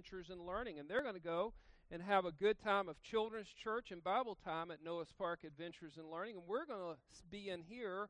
Adventures 0.00 0.30
in 0.30 0.46
Learning, 0.46 0.78
and 0.78 0.88
they're 0.88 1.02
going 1.02 1.14
to 1.14 1.20
go 1.20 1.52
and 1.90 2.00
have 2.00 2.24
a 2.24 2.32
good 2.32 2.58
time 2.58 2.88
of 2.88 3.02
children's 3.02 3.52
church 3.62 3.90
and 3.90 4.02
Bible 4.02 4.34
time 4.42 4.70
at 4.70 4.82
Noah's 4.82 5.12
Park 5.18 5.40
Adventures 5.46 5.98
in 5.98 6.10
Learning, 6.10 6.36
and 6.36 6.44
we're 6.46 6.64
going 6.64 6.94
to 6.94 7.22
be 7.30 7.50
in 7.50 7.60
here 7.60 8.08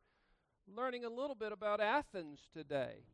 learning 0.73 1.05
a 1.05 1.09
little 1.09 1.35
bit 1.35 1.51
about 1.51 1.81
Athens 1.81 2.39
today. 2.55 3.07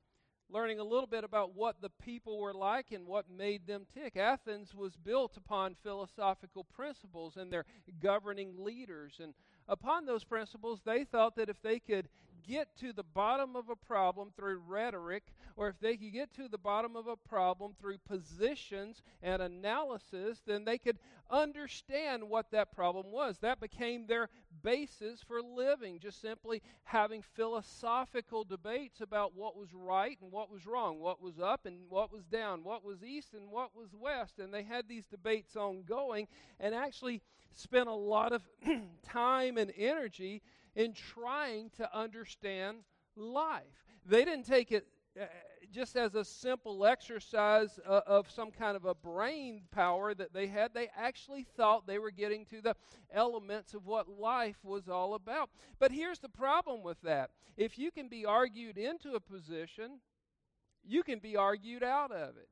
Learning 0.51 0.79
a 0.79 0.85
little 0.85 1.07
bit 1.07 1.25
about 1.25 1.57
what 1.57 1.81
the 1.81 1.89
people 2.05 2.39
were 2.39 2.53
like 2.53 2.93
and 2.93 3.07
what 3.07 3.31
made 3.31 3.67
them 3.67 3.87
tick. 3.95 4.15
Athens 4.15 4.75
was 4.75 4.95
built 4.95 5.39
upon 5.39 5.75
philosophical 5.83 6.65
principles 6.65 7.39
and 7.39 7.51
their 7.51 7.65
governing 8.03 8.63
leaders. 8.63 9.15
And 9.23 9.33
upon 9.67 10.05
those 10.05 10.23
principles, 10.23 10.81
they 10.85 11.05
thought 11.05 11.35
that 11.37 11.49
if 11.49 11.63
they 11.63 11.79
could 11.79 12.09
get 12.47 12.69
to 12.79 12.93
the 12.93 13.03
bottom 13.03 13.57
of 13.57 13.69
a 13.69 13.77
problem 13.77 14.33
through 14.37 14.63
rhetoric, 14.67 15.25
or 15.57 15.69
if 15.69 15.79
they 15.81 15.97
could 15.97 16.13
get 16.13 16.33
to 16.35 16.49
the 16.49 16.59
bottom 16.59 16.97
of 16.97 17.07
a 17.07 17.17
problem 17.17 17.75
through 17.81 17.99
positions 18.09 19.03
and 19.23 19.41
analysis, 19.41 20.43
then 20.47 20.65
they 20.65 20.79
could 20.79 20.99
understand 21.31 22.23
what 22.23 22.51
that 22.51 22.73
problem 22.73 23.11
was. 23.11 23.39
That 23.39 23.61
became 23.61 24.07
their 24.07 24.29
basis 24.63 25.23
for 25.23 25.43
living, 25.43 25.99
just 25.99 26.21
simply 26.21 26.63
having 26.85 27.23
philosophical 27.23 28.45
debates 28.45 29.01
about 29.01 29.35
what 29.35 29.57
was 29.57 29.69
right 29.73 30.19
and 30.21 30.33
what 30.33 30.51
was 30.51 30.67
wrong, 30.67 31.01
what 31.01 31.23
was 31.23 31.39
up 31.41 31.67
and 31.67 31.81
what 31.89 32.13
was 32.13 32.25
down, 32.25 32.65
what 32.65 32.85
was 32.85 33.03
east 33.03 33.35
and 33.35 33.51
what 33.51 33.77
was 33.77 33.91
west. 33.95 34.39
And 34.39 34.53
they 34.53 34.63
had 34.63 34.89
these 34.89 35.07
debates 35.07 35.57
ongoing 35.57 36.29
and 36.61 36.75
actually 36.75 37.23
spent 37.53 37.89
a 37.89 37.95
lot 37.95 38.33
of 38.33 38.43
time 39.03 39.57
and 39.57 39.73
energy 39.77 40.43
in 40.77 40.93
trying 40.93 41.71
to 41.79 41.97
understand 41.97 42.79
life. 43.17 43.65
They 44.05 44.25
didn't 44.25 44.47
take 44.47 44.71
it 44.71 44.87
uh, 45.21 45.25
just 45.73 45.97
as 45.97 46.15
a 46.15 46.25
simple 46.25 46.87
exercise 46.87 47.81
uh, 47.85 48.03
of 48.07 48.31
some 48.31 48.51
kind 48.51 48.77
of 48.77 48.85
a 48.85 48.95
brain 48.95 49.63
power 49.73 50.15
that 50.15 50.33
they 50.33 50.47
had. 50.47 50.75
They 50.75 50.91
actually 50.97 51.47
thought 51.57 51.87
they 51.87 51.99
were 51.99 52.11
getting 52.11 52.45
to 52.47 52.61
the 52.61 52.77
elements 53.13 53.75
of 53.75 53.87
what 53.87 54.09
life 54.09 54.59
was 54.63 54.89
all 54.89 55.15
about. 55.15 55.51
But 55.79 55.91
here's 55.91 56.19
the 56.19 56.29
problem 56.29 56.83
with 56.83 57.01
that 57.03 57.31
if 57.57 57.79
you 57.79 57.91
can 57.91 58.09
be 58.09 58.25
argued 58.27 58.77
into 58.77 59.15
a 59.15 59.21
position, 59.21 60.01
you 60.85 61.03
can 61.03 61.19
be 61.19 61.37
argued 61.37 61.83
out 61.83 62.13
of 62.13 62.37
it. 62.37 62.49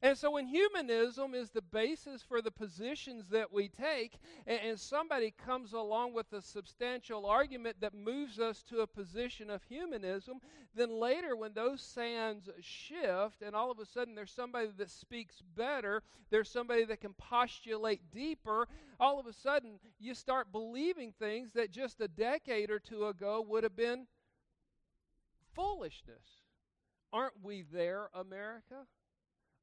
And 0.00 0.16
so, 0.16 0.30
when 0.30 0.46
humanism 0.46 1.34
is 1.34 1.50
the 1.50 1.62
basis 1.62 2.22
for 2.22 2.40
the 2.40 2.52
positions 2.52 3.26
that 3.30 3.52
we 3.52 3.68
take, 3.68 4.18
and, 4.46 4.60
and, 4.60 4.78
somebody 4.78 5.34
comes 5.44 5.72
along 5.72 6.14
with 6.14 6.32
a 6.32 6.40
substantial 6.40 7.26
argument 7.26 7.76
that 7.80 7.94
moves 7.94 8.38
us 8.38 8.62
to 8.64 8.80
a 8.80 8.86
position 8.86 9.50
of 9.50 9.62
humanism, 9.64 10.40
then 10.74 10.90
later, 10.90 11.34
when 11.34 11.52
those 11.52 11.80
sands 11.80 12.48
shift, 12.60 13.42
and 13.42 13.56
all 13.56 13.72
of 13.72 13.80
a 13.80 13.86
sudden 13.86 14.14
there's 14.14 14.30
somebody 14.30 14.68
that 14.76 14.90
speaks 14.90 15.42
better, 15.56 16.02
there's 16.30 16.50
somebody 16.50 16.84
that 16.84 17.00
can 17.00 17.14
postulate 17.14 18.00
deeper, 18.12 18.68
all 19.00 19.18
of 19.18 19.26
a 19.26 19.32
sudden 19.32 19.80
you 19.98 20.14
start 20.14 20.52
believing 20.52 21.12
things 21.12 21.50
that 21.54 21.72
just 21.72 22.00
a 22.00 22.08
decade 22.08 22.70
or 22.70 22.78
two 22.78 23.06
ago 23.06 23.44
would 23.48 23.64
have 23.64 23.76
been 23.76 24.06
foolishness. 25.54 26.44
Aren't 27.12 27.42
we 27.42 27.64
there, 27.72 28.10
America? 28.14 28.86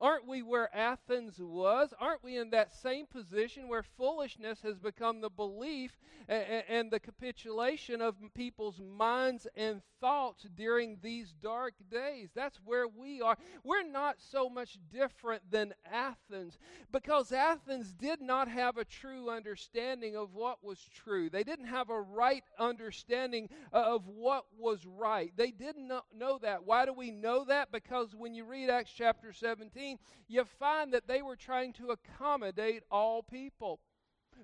Aren't 0.02 0.28
we 0.28 0.42
where 0.42 0.76
Athens 0.76 1.40
was? 1.40 1.94
Aren't 2.00 2.24
we 2.24 2.38
in 2.38 2.50
that 2.50 2.74
same 2.74 3.06
position 3.06 3.70
where 3.70 3.84
foolishness 3.84 4.62
has 4.62 4.78
become 4.78 5.22
the 5.22 5.30
belief 5.30 5.98
and, 6.28 6.64
and, 6.68 6.92
the 6.92 7.00
capitulation 7.00 8.02
of 8.02 8.16
people's 8.34 8.80
minds 8.80 9.48
and 9.56 9.82
thoughts 10.02 10.46
during 10.54 10.98
these 11.02 11.34
dark 11.42 11.76
days? 11.90 12.30
That's 12.36 12.60
where 12.66 12.88
we 12.88 13.22
are. 13.22 13.38
We're 13.64 13.88
not 13.88 14.18
so 14.20 14.50
much 14.50 14.78
different 14.92 15.50
than 15.50 15.74
Athens 15.90 16.58
because 16.92 17.32
Athens 17.32 17.94
did 17.94 18.22
not 18.22 18.50
have 18.50 18.78
a 18.78 18.86
true 18.86 19.30
understanding 19.30 20.18
of 20.18 20.34
what 20.34 20.62
was 20.62 20.80
true. 20.94 21.30
They 21.30 21.44
didn't 21.44 21.68
have 21.68 21.90
a 21.90 22.02
right 22.02 22.44
understanding 22.60 23.50
of 23.72 24.08
what 24.08 24.46
was 24.60 24.86
right. 24.86 25.32
They 25.38 25.52
didn't 25.52 25.92
know 26.14 26.40
that. 26.42 26.66
Why 26.66 26.86
do 26.86 26.92
we 26.92 27.12
know 27.12 27.46
that? 27.46 27.72
Because 27.72 28.14
when 28.14 28.34
you 28.34 28.44
read 28.44 28.70
Acts 28.70 28.92
chapter 28.96 29.32
17, 29.32 29.85
you 30.28 30.44
find 30.60 30.94
that 30.94 31.08
they 31.08 31.22
were 31.22 31.36
trying 31.36 31.74
to 31.74 31.92
accommodate 31.92 32.84
all 32.92 33.24
people. 33.24 33.80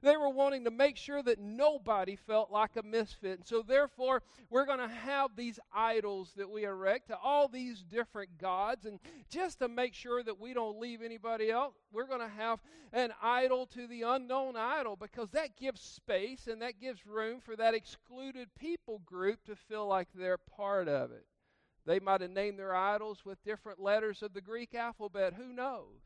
They 0.01 0.17
were 0.17 0.29
wanting 0.29 0.63
to 0.63 0.71
make 0.71 0.97
sure 0.97 1.21
that 1.21 1.39
nobody 1.39 2.15
felt 2.15 2.51
like 2.51 2.71
a 2.75 2.83
misfit. 2.83 3.39
And 3.39 3.47
so, 3.47 3.61
therefore, 3.61 4.23
we're 4.49 4.65
going 4.65 4.79
to 4.79 4.87
have 4.87 5.35
these 5.35 5.59
idols 5.73 6.31
that 6.37 6.49
we 6.49 6.63
erect 6.63 7.07
to 7.09 7.17
all 7.17 7.47
these 7.47 7.83
different 7.83 8.37
gods. 8.37 8.85
And 8.85 8.99
just 9.29 9.59
to 9.59 9.67
make 9.67 9.93
sure 9.93 10.23
that 10.23 10.39
we 10.39 10.53
don't 10.53 10.79
leave 10.79 11.01
anybody 11.01 11.51
else, 11.51 11.75
we're 11.91 12.07
going 12.07 12.21
to 12.21 12.35
have 12.35 12.59
an 12.93 13.11
idol 13.21 13.65
to 13.67 13.85
the 13.87 14.03
unknown 14.03 14.55
idol 14.55 14.95
because 14.95 15.29
that 15.31 15.57
gives 15.57 15.81
space 15.81 16.47
and 16.47 16.61
that 16.61 16.79
gives 16.79 17.05
room 17.05 17.39
for 17.39 17.55
that 17.55 17.73
excluded 17.73 18.49
people 18.55 19.01
group 19.05 19.43
to 19.45 19.55
feel 19.55 19.87
like 19.87 20.07
they're 20.15 20.37
part 20.37 20.87
of 20.87 21.11
it. 21.11 21.25
They 21.85 21.99
might 21.99 22.21
have 22.21 22.31
named 22.31 22.59
their 22.59 22.75
idols 22.75 23.25
with 23.25 23.43
different 23.43 23.79
letters 23.79 24.21
of 24.21 24.33
the 24.33 24.41
Greek 24.41 24.75
alphabet. 24.75 25.33
Who 25.33 25.51
knows? 25.53 25.99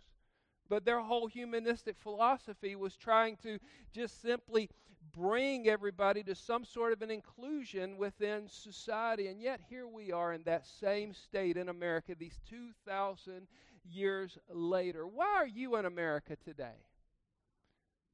But 0.69 0.86
their 0.86 1.00
whole 1.00 1.28
humanistic 1.28 1.97
philosophy 2.00 2.75
was 2.75 2.96
trying 2.96 3.38
to 3.44 3.59
just 3.94 4.22
simply 4.22 4.69
bring 5.14 5.68
everybody 5.68 6.24
to 6.24 6.35
some 6.35 6.66
sort 6.66 6.91
of 6.91 7.02
an 7.02 7.12
inclusion 7.12 7.97
within 7.97 8.47
society. 8.47 9.28
And 9.28 9.41
yet, 9.41 9.62
here 9.69 9.88
we 9.88 10.12
are 10.12 10.34
in 10.34 10.44
that 10.44 10.66
same 10.66 11.14
state 11.14 11.58
in 11.58 11.69
America, 11.69 12.16
these 12.18 12.40
2,000 12.50 13.47
years 13.84 14.38
later. 14.50 15.06
Why 15.06 15.35
are 15.38 15.47
you 15.47 15.75
in 15.78 15.85
America 15.85 16.35
today? 16.44 16.85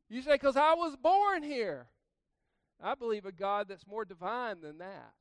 You 0.10 0.22
say, 0.22 0.34
because 0.34 0.58
I 0.58 0.74
was 0.74 0.96
born 0.98 1.44
here. 1.44 1.88
I 2.84 2.96
believe 2.96 3.26
a 3.26 3.32
God 3.32 3.68
that's 3.70 3.88
more 3.88 4.04
divine 4.04 4.60
than 4.62 4.80
that. 4.80 5.14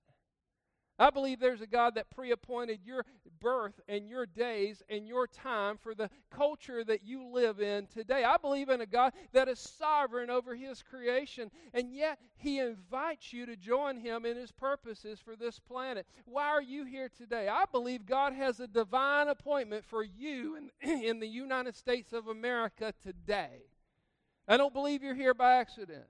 I 1.00 1.08
believe 1.08 1.40
there's 1.40 1.62
a 1.62 1.66
God 1.66 1.94
that 1.94 2.10
pre 2.10 2.30
appointed 2.30 2.80
your 2.84 3.06
birth 3.40 3.80
and 3.88 4.06
your 4.06 4.26
days 4.26 4.82
and 4.90 5.08
your 5.08 5.26
time 5.26 5.78
for 5.78 5.94
the 5.94 6.10
culture 6.30 6.84
that 6.84 7.02
you 7.02 7.24
live 7.24 7.58
in 7.58 7.86
today. 7.86 8.22
I 8.22 8.36
believe 8.36 8.68
in 8.68 8.82
a 8.82 8.86
God 8.86 9.14
that 9.32 9.48
is 9.48 9.58
sovereign 9.58 10.28
over 10.28 10.54
his 10.54 10.82
creation, 10.82 11.50
and 11.72 11.94
yet 11.94 12.18
he 12.36 12.58
invites 12.58 13.32
you 13.32 13.46
to 13.46 13.56
join 13.56 13.96
him 13.96 14.26
in 14.26 14.36
his 14.36 14.52
purposes 14.52 15.18
for 15.18 15.36
this 15.36 15.58
planet. 15.58 16.06
Why 16.26 16.48
are 16.48 16.62
you 16.62 16.84
here 16.84 17.08
today? 17.08 17.48
I 17.48 17.64
believe 17.72 18.04
God 18.04 18.34
has 18.34 18.60
a 18.60 18.68
divine 18.68 19.28
appointment 19.28 19.86
for 19.86 20.04
you 20.04 20.70
in, 20.82 21.00
in 21.04 21.18
the 21.18 21.26
United 21.26 21.76
States 21.76 22.12
of 22.12 22.28
America 22.28 22.92
today. 23.02 23.62
I 24.46 24.58
don't 24.58 24.74
believe 24.74 25.02
you're 25.02 25.14
here 25.14 25.32
by 25.32 25.54
accident. 25.54 26.04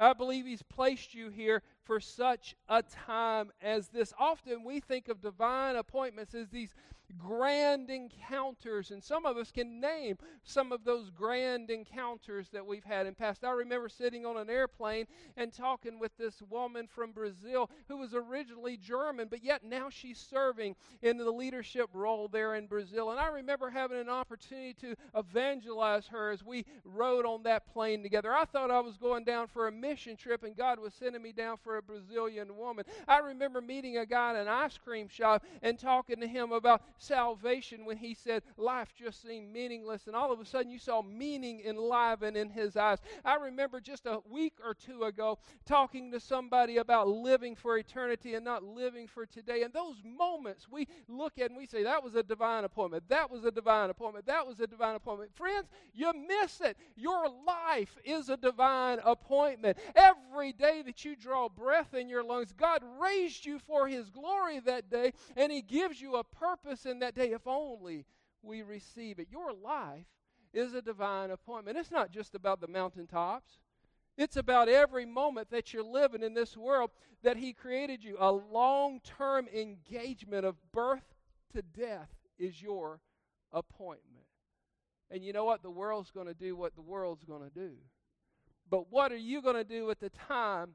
I 0.00 0.14
believe 0.14 0.46
He's 0.46 0.62
placed 0.62 1.14
you 1.14 1.28
here 1.28 1.62
for 1.82 2.00
such 2.00 2.56
a 2.68 2.82
time 2.82 3.52
as 3.60 3.88
this. 3.88 4.12
Often 4.18 4.64
we 4.64 4.80
think 4.80 5.08
of 5.08 5.20
divine 5.20 5.76
appointments 5.76 6.34
as 6.34 6.48
these 6.48 6.74
grand 7.18 7.90
encounters, 7.90 8.90
and 8.90 9.02
some 9.02 9.26
of 9.26 9.36
us 9.36 9.50
can 9.50 9.80
name 9.80 10.16
some 10.42 10.72
of 10.72 10.84
those 10.84 11.10
grand 11.10 11.70
encounters 11.70 12.48
that 12.52 12.64
we've 12.64 12.84
had 12.84 13.06
in 13.06 13.14
past. 13.14 13.44
I 13.44 13.50
remember 13.50 13.88
sitting 13.88 14.24
on 14.26 14.36
an 14.36 14.50
airplane 14.50 15.06
and 15.36 15.52
talking 15.52 15.98
with 15.98 16.16
this 16.16 16.42
woman 16.48 16.86
from 16.86 17.12
Brazil 17.12 17.70
who 17.88 17.98
was 17.98 18.14
originally 18.14 18.76
German, 18.76 19.28
but 19.28 19.44
yet 19.44 19.64
now 19.64 19.88
she's 19.90 20.18
serving 20.18 20.76
in 21.02 21.16
the 21.16 21.30
leadership 21.30 21.90
role 21.92 22.28
there 22.28 22.54
in 22.54 22.66
Brazil. 22.66 23.10
And 23.10 23.20
I 23.20 23.28
remember 23.28 23.70
having 23.70 23.98
an 23.98 24.08
opportunity 24.08 24.74
to 24.80 24.94
evangelize 25.16 26.06
her 26.08 26.30
as 26.30 26.44
we 26.44 26.64
rode 26.84 27.26
on 27.26 27.42
that 27.44 27.66
plane 27.66 28.02
together. 28.02 28.32
I 28.34 28.44
thought 28.44 28.70
I 28.70 28.80
was 28.80 28.96
going 28.96 29.24
down 29.24 29.48
for 29.48 29.68
a 29.68 29.72
mission 29.72 30.16
trip, 30.16 30.44
and 30.44 30.56
God 30.56 30.78
was 30.78 30.94
sending 30.94 31.22
me 31.22 31.32
down 31.32 31.56
for 31.62 31.76
a 31.76 31.82
Brazilian 31.82 32.56
woman. 32.56 32.84
I 33.08 33.18
remember 33.18 33.60
meeting 33.60 33.96
a 33.98 34.06
guy 34.06 34.30
in 34.30 34.36
an 34.36 34.48
ice 34.48 34.78
cream 34.78 35.08
shop 35.08 35.44
and 35.62 35.78
talking 35.78 36.20
to 36.20 36.26
him 36.26 36.52
about 36.52 36.82
salvation 37.00 37.84
when 37.84 37.96
he 37.96 38.14
said 38.14 38.42
life 38.56 38.92
just 38.96 39.22
seemed 39.22 39.52
meaningless, 39.52 40.06
and 40.06 40.14
all 40.14 40.32
of 40.32 40.40
a 40.40 40.44
sudden 40.44 40.70
you 40.70 40.78
saw 40.78 41.02
meaning 41.02 41.62
enliven 41.66 42.36
in 42.36 42.50
his 42.50 42.76
eyes. 42.76 42.98
I 43.24 43.36
remember 43.36 43.80
just 43.80 44.06
a 44.06 44.20
week 44.28 44.54
or 44.64 44.74
two 44.74 45.04
ago 45.04 45.38
talking 45.66 46.12
to 46.12 46.20
somebody 46.20 46.76
about 46.76 47.08
living 47.08 47.56
for 47.56 47.78
eternity 47.78 48.34
and 48.34 48.44
not 48.44 48.62
living 48.62 49.06
for 49.06 49.26
today. 49.26 49.62
And 49.62 49.72
those 49.72 49.96
moments 50.04 50.68
we 50.70 50.86
look 51.08 51.38
at 51.38 51.50
and 51.50 51.56
we 51.56 51.66
say, 51.66 51.82
that 51.82 52.02
was 52.04 52.14
a 52.14 52.22
divine 52.22 52.64
appointment. 52.64 53.04
That 53.08 53.30
was 53.30 53.44
a 53.44 53.50
divine 53.50 53.90
appointment. 53.90 54.26
That 54.26 54.46
was 54.46 54.60
a 54.60 54.66
divine 54.66 54.94
appointment. 54.94 55.34
Friends, 55.34 55.68
you 55.94 56.12
miss 56.12 56.60
it. 56.60 56.76
Your 56.96 57.28
life 57.46 57.96
is 58.04 58.28
a 58.28 58.36
divine 58.36 58.98
appointment. 59.04 59.78
Every 59.94 60.52
day 60.52 60.82
that 60.84 61.04
you 61.04 61.16
draw 61.16 61.48
breath 61.48 61.94
in 61.94 62.08
your 62.08 62.22
lungs, 62.22 62.52
God 62.52 62.82
raised 63.00 63.46
you 63.46 63.58
for 63.58 63.88
his 63.88 64.10
glory 64.10 64.60
that 64.60 64.90
day, 64.90 65.12
and 65.36 65.50
he 65.50 65.62
gives 65.62 66.00
you 66.00 66.16
a 66.16 66.24
purpose 66.24 66.86
in 66.90 66.98
that 66.98 67.14
day 67.14 67.32
if 67.32 67.46
only 67.46 68.04
we 68.42 68.62
receive 68.62 69.18
it. 69.18 69.28
Your 69.30 69.52
life 69.52 70.06
is 70.52 70.74
a 70.74 70.82
divine 70.82 71.30
appointment. 71.30 71.78
It's 71.78 71.90
not 71.90 72.10
just 72.10 72.34
about 72.34 72.60
the 72.60 72.68
mountaintops. 72.68 73.60
It's 74.16 74.36
about 74.36 74.68
every 74.68 75.06
moment 75.06 75.50
that 75.50 75.72
you're 75.72 75.84
living 75.84 76.22
in 76.22 76.34
this 76.34 76.56
world 76.56 76.90
that 77.22 77.36
He 77.36 77.52
created 77.52 78.04
you. 78.04 78.16
A 78.18 78.30
long 78.30 79.00
term 79.00 79.48
engagement 79.48 80.44
of 80.44 80.56
birth 80.72 81.14
to 81.54 81.62
death 81.62 82.10
is 82.38 82.60
your 82.60 83.00
appointment. 83.52 84.26
And 85.10 85.24
you 85.24 85.32
know 85.32 85.44
what? 85.44 85.62
The 85.62 85.70
world's 85.70 86.10
going 86.10 86.26
to 86.26 86.34
do 86.34 86.54
what 86.56 86.74
the 86.74 86.82
world's 86.82 87.24
going 87.24 87.42
to 87.42 87.50
do. 87.50 87.72
But 88.68 88.92
what 88.92 89.10
are 89.10 89.16
you 89.16 89.42
going 89.42 89.56
to 89.56 89.64
do 89.64 89.86
with 89.86 90.00
the 90.00 90.10
time 90.10 90.70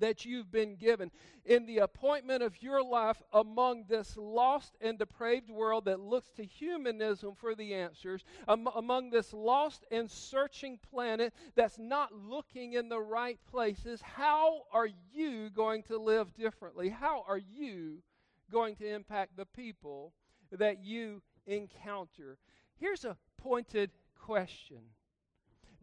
that 0.00 0.24
you've 0.24 0.50
been 0.50 0.76
given 0.76 1.10
in 1.44 1.66
the 1.66 1.78
appointment 1.78 2.42
of 2.42 2.62
your 2.62 2.82
life 2.82 3.22
among 3.32 3.84
this 3.88 4.16
lost 4.16 4.76
and 4.80 4.98
depraved 4.98 5.50
world 5.50 5.84
that 5.84 6.00
looks 6.00 6.30
to 6.30 6.44
humanism 6.44 7.34
for 7.34 7.54
the 7.54 7.74
answers, 7.74 8.24
um, 8.48 8.68
among 8.74 9.10
this 9.10 9.32
lost 9.32 9.84
and 9.90 10.10
searching 10.10 10.78
planet 10.90 11.32
that's 11.54 11.78
not 11.78 12.12
looking 12.12 12.74
in 12.74 12.88
the 12.88 13.00
right 13.00 13.38
places. 13.50 14.00
How 14.02 14.62
are 14.72 14.88
you 15.12 15.50
going 15.50 15.82
to 15.84 15.98
live 15.98 16.34
differently? 16.34 16.88
How 16.88 17.24
are 17.28 17.38
you 17.38 18.02
going 18.50 18.76
to 18.76 18.88
impact 18.88 19.36
the 19.36 19.46
people 19.46 20.12
that 20.52 20.84
you 20.84 21.22
encounter? 21.46 22.38
Here's 22.78 23.04
a 23.04 23.16
pointed 23.38 23.90
question. 24.18 24.78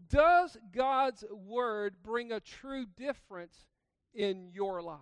Does 0.09 0.57
God's 0.71 1.23
word 1.31 1.95
bring 2.03 2.31
a 2.31 2.39
true 2.39 2.85
difference 2.97 3.57
in 4.13 4.49
your 4.53 4.81
life? 4.81 4.99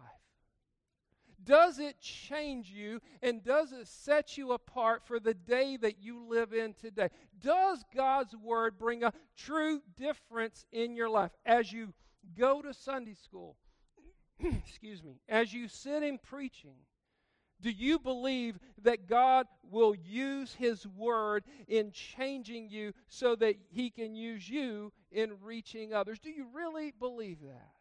Does 1.43 1.79
it 1.79 1.99
change 1.99 2.69
you 2.69 3.01
and 3.21 3.43
does 3.43 3.71
it 3.71 3.87
set 3.87 4.37
you 4.37 4.51
apart 4.51 5.03
for 5.05 5.19
the 5.19 5.33
day 5.33 5.77
that 5.77 5.99
you 5.99 6.27
live 6.27 6.53
in 6.53 6.73
today? 6.73 7.09
Does 7.39 7.83
God's 7.95 8.35
Word 8.35 8.77
bring 8.77 9.03
a 9.03 9.13
true 9.35 9.81
difference 9.97 10.65
in 10.71 10.95
your 10.95 11.09
life 11.09 11.31
as 11.45 11.71
you 11.71 11.93
go 12.37 12.61
to 12.61 12.73
Sunday 12.73 13.15
school? 13.15 13.57
Excuse 14.39 15.03
me. 15.03 15.19
As 15.27 15.53
you 15.53 15.67
sit 15.67 16.03
in 16.03 16.19
preaching, 16.19 16.75
do 17.61 17.69
you 17.69 17.99
believe 17.99 18.57
that 18.83 19.07
God 19.07 19.47
will 19.69 19.95
use 19.95 20.53
His 20.53 20.85
Word 20.87 21.43
in 21.67 21.91
changing 21.91 22.69
you 22.69 22.93
so 23.07 23.35
that 23.35 23.55
He 23.69 23.89
can 23.89 24.15
use 24.15 24.47
you 24.47 24.91
in 25.11 25.33
reaching 25.41 25.93
others? 25.93 26.19
Do 26.19 26.29
you 26.29 26.47
really 26.53 26.91
believe 26.99 27.39
that? 27.41 27.71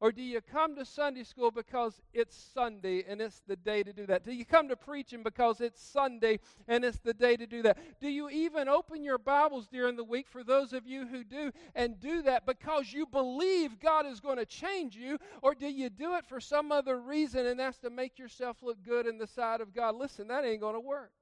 Or 0.00 0.10
do 0.10 0.22
you 0.22 0.40
come 0.40 0.76
to 0.76 0.84
Sunday 0.86 1.24
school 1.24 1.50
because 1.50 2.00
it's 2.14 2.34
Sunday 2.54 3.04
and 3.06 3.20
it's 3.20 3.42
the 3.46 3.56
day 3.56 3.82
to 3.82 3.92
do 3.92 4.06
that? 4.06 4.24
Do 4.24 4.32
you 4.32 4.46
come 4.46 4.68
to 4.68 4.76
preaching 4.76 5.22
because 5.22 5.60
it's 5.60 5.82
Sunday 5.82 6.40
and 6.66 6.86
it's 6.86 6.98
the 7.00 7.12
day 7.12 7.36
to 7.36 7.46
do 7.46 7.60
that? 7.62 7.76
Do 8.00 8.08
you 8.08 8.30
even 8.30 8.66
open 8.66 9.04
your 9.04 9.18
Bibles 9.18 9.66
during 9.66 9.96
the 9.96 10.04
week 10.04 10.26
for 10.30 10.42
those 10.42 10.72
of 10.72 10.86
you 10.86 11.06
who 11.06 11.22
do 11.22 11.52
and 11.74 12.00
do 12.00 12.22
that 12.22 12.46
because 12.46 12.90
you 12.90 13.04
believe 13.04 13.78
God 13.78 14.06
is 14.06 14.20
going 14.20 14.38
to 14.38 14.46
change 14.46 14.96
you? 14.96 15.18
Or 15.42 15.54
do 15.54 15.68
you 15.68 15.90
do 15.90 16.14
it 16.14 16.24
for 16.26 16.40
some 16.40 16.72
other 16.72 16.98
reason 16.98 17.44
and 17.44 17.60
that's 17.60 17.78
to 17.80 17.90
make 17.90 18.18
yourself 18.18 18.62
look 18.62 18.82
good 18.82 19.06
in 19.06 19.18
the 19.18 19.26
sight 19.26 19.60
of 19.60 19.74
God? 19.74 19.96
Listen, 19.96 20.28
that 20.28 20.46
ain't 20.46 20.62
going 20.62 20.74
to 20.74 20.80
work. 20.80 21.12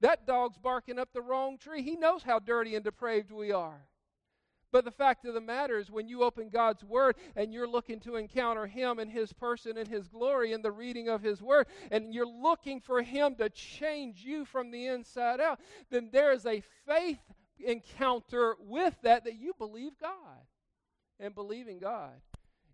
That 0.00 0.26
dog's 0.26 0.58
barking 0.58 0.98
up 0.98 1.14
the 1.14 1.22
wrong 1.22 1.56
tree. 1.56 1.82
He 1.82 1.96
knows 1.96 2.22
how 2.22 2.40
dirty 2.40 2.74
and 2.74 2.84
depraved 2.84 3.30
we 3.30 3.52
are. 3.52 3.80
But 4.70 4.84
the 4.84 4.90
fact 4.90 5.24
of 5.24 5.34
the 5.34 5.40
matter 5.40 5.78
is, 5.78 5.90
when 5.90 6.08
you 6.08 6.22
open 6.22 6.50
God's 6.50 6.84
Word 6.84 7.16
and 7.36 7.52
you're 7.52 7.68
looking 7.68 8.00
to 8.00 8.16
encounter 8.16 8.66
Him 8.66 8.98
and 8.98 9.10
His 9.10 9.32
person 9.32 9.78
and 9.78 9.88
His 9.88 10.08
glory 10.08 10.52
in 10.52 10.62
the 10.62 10.70
reading 10.70 11.08
of 11.08 11.22
His 11.22 11.40
Word, 11.40 11.66
and 11.90 12.12
you're 12.12 12.26
looking 12.26 12.80
for 12.80 13.02
Him 13.02 13.34
to 13.36 13.48
change 13.48 14.22
you 14.22 14.44
from 14.44 14.70
the 14.70 14.86
inside 14.86 15.40
out, 15.40 15.58
then 15.90 16.10
there 16.12 16.32
is 16.32 16.44
a 16.44 16.62
faith 16.86 17.20
encounter 17.58 18.56
with 18.60 18.94
that 19.02 19.24
that 19.24 19.36
you 19.36 19.54
believe 19.58 19.92
God. 20.00 20.12
And 21.20 21.34
believing 21.34 21.80
God 21.80 22.12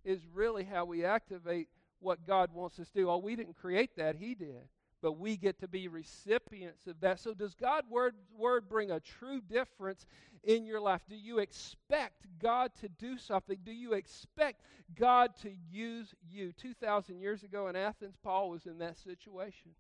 is 0.05 0.21
really 0.35 0.65
how 0.65 0.85
we 0.85 1.05
activate 1.05 1.69
what 2.01 2.27
God 2.27 2.51
wants 2.53 2.79
us 2.79 2.89
to 2.89 2.95
do. 2.95 3.11
Oh, 3.11 3.17
we 3.17 3.37
didn't 3.37 3.57
create 3.57 3.97
that, 3.97 4.17
He 4.17 4.35
did 4.35 4.69
but 5.05 5.19
we 5.19 5.37
get 5.37 5.61
to 5.61 5.69
be 5.69 5.87
recipients 5.87 6.87
of 6.87 6.99
that. 7.01 7.21
So, 7.21 7.35
does 7.35 7.55
God's 7.55 7.91
word, 7.91 8.15
word 8.39 8.71
bring 8.71 8.91
a 8.91 9.01
true 9.01 9.43
difference 9.43 10.07
in 10.43 10.65
your 10.65 10.81
life? 10.81 11.03
Do 11.07 11.15
you 11.15 11.41
expect 11.41 12.25
God 12.41 12.71
to 12.81 12.89
do 12.89 13.19
something? 13.19 13.59
Do 13.63 13.71
you 13.71 13.93
expect 13.93 14.63
God 14.99 15.37
to 15.43 15.51
use 15.71 16.15
you? 16.27 16.53
2,000 16.53 17.21
years 17.21 17.43
ago 17.43 17.69
in 17.69 17.77
Athens, 17.77 18.17
Paul 18.23 18.49
was 18.49 18.65
in 18.65 18.79
that 18.79 18.97
situation. 18.97 19.73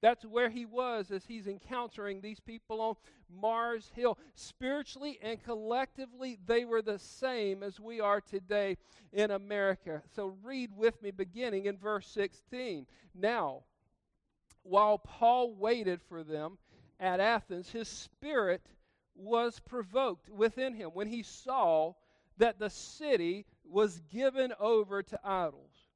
That's 0.00 0.24
where 0.24 0.48
he 0.48 0.64
was 0.64 1.10
as 1.10 1.26
he's 1.26 1.46
encountering 1.46 2.22
these 2.22 2.40
people 2.40 2.80
on 2.80 2.94
Mars 3.30 3.92
Hill. 3.94 4.16
Spiritually 4.34 5.18
and 5.20 5.42
collectively, 5.44 6.38
they 6.46 6.64
were 6.64 6.80
the 6.80 6.98
same 6.98 7.62
as 7.62 7.78
we 7.78 8.00
are 8.00 8.22
today 8.22 8.78
in 9.12 9.30
America. 9.30 10.00
So 10.14 10.36
read 10.42 10.70
with 10.74 11.02
me 11.02 11.10
beginning 11.10 11.66
in 11.66 11.76
verse 11.76 12.06
16. 12.06 12.86
Now, 13.14 13.64
while 14.66 14.98
Paul 14.98 15.54
waited 15.54 16.00
for 16.02 16.22
them 16.22 16.58
at 16.98 17.20
Athens, 17.20 17.70
his 17.70 17.88
spirit 17.88 18.62
was 19.14 19.60
provoked 19.60 20.28
within 20.28 20.74
him 20.74 20.90
when 20.90 21.08
he 21.08 21.22
saw 21.22 21.94
that 22.38 22.58
the 22.58 22.70
city 22.70 23.46
was 23.64 24.00
given 24.12 24.52
over 24.60 25.02
to 25.02 25.20
idols. 25.24 25.88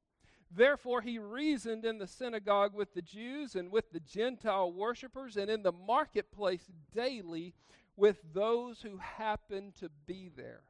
Therefore, 0.50 1.00
he 1.00 1.18
reasoned 1.18 1.84
in 1.84 1.98
the 1.98 2.06
synagogue 2.06 2.74
with 2.74 2.92
the 2.94 3.02
Jews 3.02 3.54
and 3.54 3.70
with 3.70 3.92
the 3.92 4.00
Gentile 4.00 4.72
worshippers, 4.72 5.36
and 5.36 5.48
in 5.48 5.62
the 5.62 5.72
marketplace 5.72 6.66
daily 6.92 7.54
with 7.96 8.20
those 8.32 8.80
who 8.82 8.96
happened 8.96 9.76
to 9.76 9.90
be 10.06 10.30
there. 10.34 10.62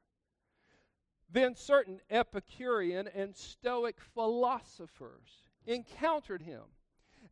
Then 1.31 1.55
certain 1.55 2.01
Epicurean 2.11 3.09
and 3.15 3.35
Stoic 3.35 4.01
philosophers 4.01 5.45
encountered 5.65 6.43
him 6.43 6.63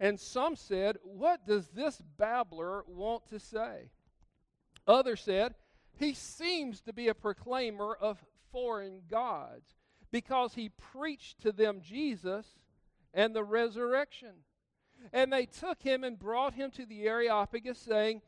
and 0.00 0.18
some 0.18 0.56
said, 0.56 0.96
What 1.02 1.46
does 1.46 1.68
this 1.68 2.00
babbler 2.16 2.84
want 2.86 3.26
to 3.28 3.38
say? 3.38 3.90
Others 4.86 5.22
said, 5.22 5.54
He 5.98 6.14
seems 6.14 6.80
to 6.82 6.92
be 6.92 7.08
a 7.08 7.14
proclaimer 7.14 7.96
of 8.00 8.24
foreign 8.52 9.02
gods 9.10 9.74
because 10.10 10.54
he 10.54 10.70
preached 10.70 11.40
to 11.42 11.52
them 11.52 11.80
Jesus 11.82 12.46
and 13.12 13.34
the 13.34 13.44
resurrection. 13.44 14.32
And 15.12 15.32
they 15.32 15.46
took 15.46 15.82
him 15.82 16.04
and 16.04 16.18
brought 16.18 16.54
him 16.54 16.70
to 16.72 16.86
the 16.86 17.06
Areopagus, 17.06 17.78
saying, 17.78 18.22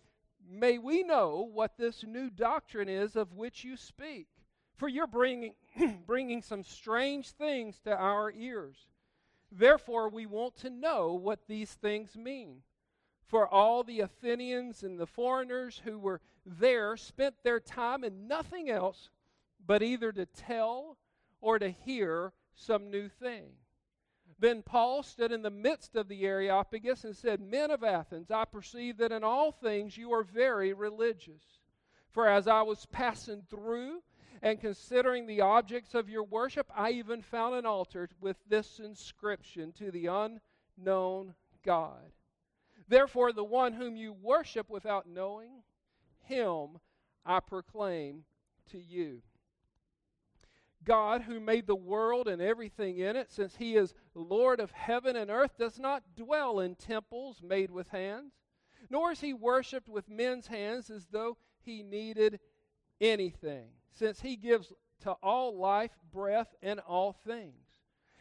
May 0.48 0.78
we 0.78 1.02
know 1.02 1.48
what 1.52 1.76
this 1.76 2.04
new 2.04 2.30
doctrine 2.30 2.88
is 2.88 3.16
of 3.16 3.34
which 3.34 3.64
you 3.64 3.76
speak, 3.76 4.28
for 4.76 4.88
you're 4.88 5.06
bringing, 5.06 5.54
bringing 6.06 6.42
some 6.42 6.62
strange 6.62 7.30
things 7.30 7.78
to 7.80 7.96
our 7.96 8.32
ears. 8.32 8.76
Therefore, 9.52 10.08
we 10.08 10.26
want 10.26 10.56
to 10.56 10.70
know 10.70 11.12
what 11.12 11.46
these 11.46 11.72
things 11.72 12.16
mean. 12.16 12.62
For 13.26 13.46
all 13.46 13.82
the 13.84 14.00
Athenians 14.00 14.82
and 14.82 14.98
the 14.98 15.06
foreigners 15.06 15.82
who 15.84 15.98
were 15.98 16.20
there 16.44 16.96
spent 16.96 17.36
their 17.42 17.60
time 17.60 18.02
in 18.02 18.26
nothing 18.26 18.70
else 18.70 19.10
but 19.64 19.82
either 19.82 20.10
to 20.12 20.26
tell 20.26 20.96
or 21.40 21.58
to 21.58 21.68
hear 21.70 22.32
some 22.54 22.90
new 22.90 23.08
thing. 23.08 23.52
Then 24.38 24.62
Paul 24.62 25.02
stood 25.02 25.32
in 25.32 25.42
the 25.42 25.50
midst 25.50 25.96
of 25.96 26.08
the 26.08 26.24
Areopagus 26.24 27.04
and 27.04 27.14
said, 27.14 27.40
Men 27.40 27.70
of 27.70 27.84
Athens, 27.84 28.30
I 28.30 28.46
perceive 28.46 28.96
that 28.96 29.12
in 29.12 29.22
all 29.22 29.52
things 29.52 29.96
you 29.96 30.12
are 30.12 30.22
very 30.24 30.72
religious. 30.72 31.60
For 32.08 32.26
as 32.26 32.48
I 32.48 32.62
was 32.62 32.86
passing 32.86 33.42
through, 33.48 34.02
and 34.42 34.60
considering 34.60 35.26
the 35.26 35.40
objects 35.42 35.94
of 35.94 36.08
your 36.08 36.24
worship, 36.24 36.70
I 36.74 36.90
even 36.92 37.22
found 37.22 37.54
an 37.54 37.66
altar 37.66 38.08
with 38.20 38.36
this 38.48 38.78
inscription 38.78 39.72
to 39.72 39.90
the 39.90 40.06
unknown 40.06 41.34
God. 41.62 42.12
Therefore, 42.88 43.32
the 43.32 43.44
one 43.44 43.74
whom 43.74 43.96
you 43.96 44.12
worship 44.12 44.70
without 44.70 45.06
knowing, 45.06 45.62
him 46.22 46.78
I 47.24 47.40
proclaim 47.40 48.24
to 48.70 48.78
you. 48.78 49.22
God, 50.82 51.22
who 51.22 51.38
made 51.38 51.66
the 51.66 51.76
world 51.76 52.26
and 52.26 52.40
everything 52.40 52.98
in 52.98 53.14
it, 53.14 53.30
since 53.30 53.56
he 53.56 53.76
is 53.76 53.94
Lord 54.14 54.60
of 54.60 54.70
heaven 54.70 55.14
and 55.16 55.30
earth, 55.30 55.58
does 55.58 55.78
not 55.78 56.02
dwell 56.16 56.60
in 56.60 56.74
temples 56.74 57.42
made 57.42 57.70
with 57.70 57.88
hands, 57.88 58.32
nor 58.88 59.12
is 59.12 59.20
he 59.20 59.34
worshiped 59.34 59.88
with 59.88 60.08
men's 60.08 60.46
hands 60.46 60.88
as 60.88 61.06
though 61.08 61.36
he 61.60 61.82
needed 61.82 62.40
anything 63.00 63.68
since 63.90 64.20
he 64.20 64.36
gives 64.36 64.72
to 65.02 65.12
all 65.22 65.56
life, 65.56 65.92
breath, 66.12 66.54
and 66.62 66.80
all 66.80 67.12
things. 67.12 67.54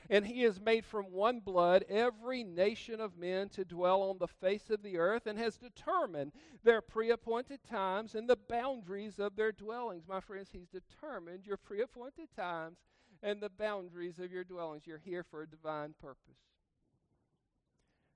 And 0.09 0.25
he 0.25 0.41
has 0.41 0.59
made 0.59 0.85
from 0.85 1.11
one 1.11 1.39
blood 1.39 1.85
every 1.87 2.43
nation 2.43 2.99
of 2.99 3.17
men 3.17 3.49
to 3.49 3.63
dwell 3.63 4.01
on 4.01 4.17
the 4.17 4.27
face 4.27 4.69
of 4.71 4.81
the 4.81 4.97
earth, 4.97 5.27
and 5.27 5.37
has 5.37 5.57
determined 5.57 6.31
their 6.63 6.81
pre 6.81 7.11
appointed 7.11 7.59
times 7.63 8.15
and 8.15 8.27
the 8.27 8.37
boundaries 8.47 9.19
of 9.19 9.35
their 9.35 9.51
dwellings. 9.51 10.07
My 10.07 10.19
friends, 10.19 10.49
he's 10.51 10.69
determined 10.69 11.45
your 11.45 11.57
pre 11.57 11.81
appointed 11.81 12.29
times 12.35 12.77
and 13.21 13.41
the 13.41 13.49
boundaries 13.49 14.17
of 14.17 14.31
your 14.31 14.43
dwellings. 14.43 14.87
You're 14.87 14.97
here 14.97 15.23
for 15.23 15.43
a 15.43 15.47
divine 15.47 15.93
purpose. 16.01 16.39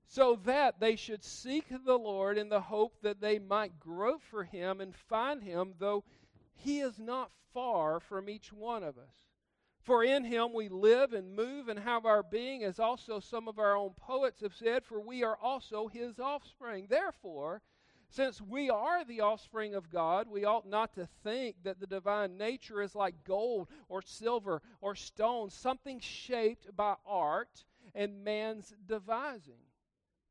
So 0.06 0.38
that 0.44 0.80
they 0.80 0.96
should 0.96 1.24
seek 1.24 1.66
the 1.84 1.98
Lord 1.98 2.38
in 2.38 2.48
the 2.48 2.60
hope 2.60 3.00
that 3.02 3.20
they 3.20 3.38
might 3.38 3.80
grope 3.80 4.22
for 4.22 4.44
him 4.44 4.80
and 4.80 4.94
find 4.94 5.42
him, 5.42 5.74
though 5.78 6.04
he 6.54 6.80
is 6.80 6.98
not 6.98 7.30
far 7.52 8.00
from 8.00 8.28
each 8.28 8.52
one 8.52 8.82
of 8.82 8.96
us. 8.96 9.16
For 9.80 10.02
in 10.02 10.24
him 10.24 10.54
we 10.54 10.68
live 10.68 11.12
and 11.12 11.36
move 11.36 11.68
and 11.68 11.78
have 11.78 12.06
our 12.06 12.22
being, 12.22 12.64
as 12.64 12.80
also 12.80 13.20
some 13.20 13.48
of 13.48 13.58
our 13.58 13.76
own 13.76 13.90
poets 13.96 14.40
have 14.40 14.54
said, 14.54 14.84
for 14.84 14.98
we 14.98 15.22
are 15.22 15.36
also 15.36 15.88
his 15.88 16.18
offspring. 16.18 16.86
Therefore, 16.88 17.60
Since 18.14 18.40
we 18.40 18.70
are 18.70 19.04
the 19.04 19.22
offspring 19.22 19.74
of 19.74 19.90
God, 19.90 20.28
we 20.28 20.44
ought 20.44 20.68
not 20.68 20.94
to 20.94 21.08
think 21.24 21.56
that 21.64 21.80
the 21.80 21.86
divine 21.86 22.36
nature 22.36 22.80
is 22.80 22.94
like 22.94 23.24
gold 23.24 23.68
or 23.88 24.02
silver 24.02 24.62
or 24.80 24.94
stone, 24.94 25.50
something 25.50 25.98
shaped 25.98 26.76
by 26.76 26.94
art 27.04 27.64
and 27.92 28.22
man's 28.22 28.72
devising. 28.86 29.66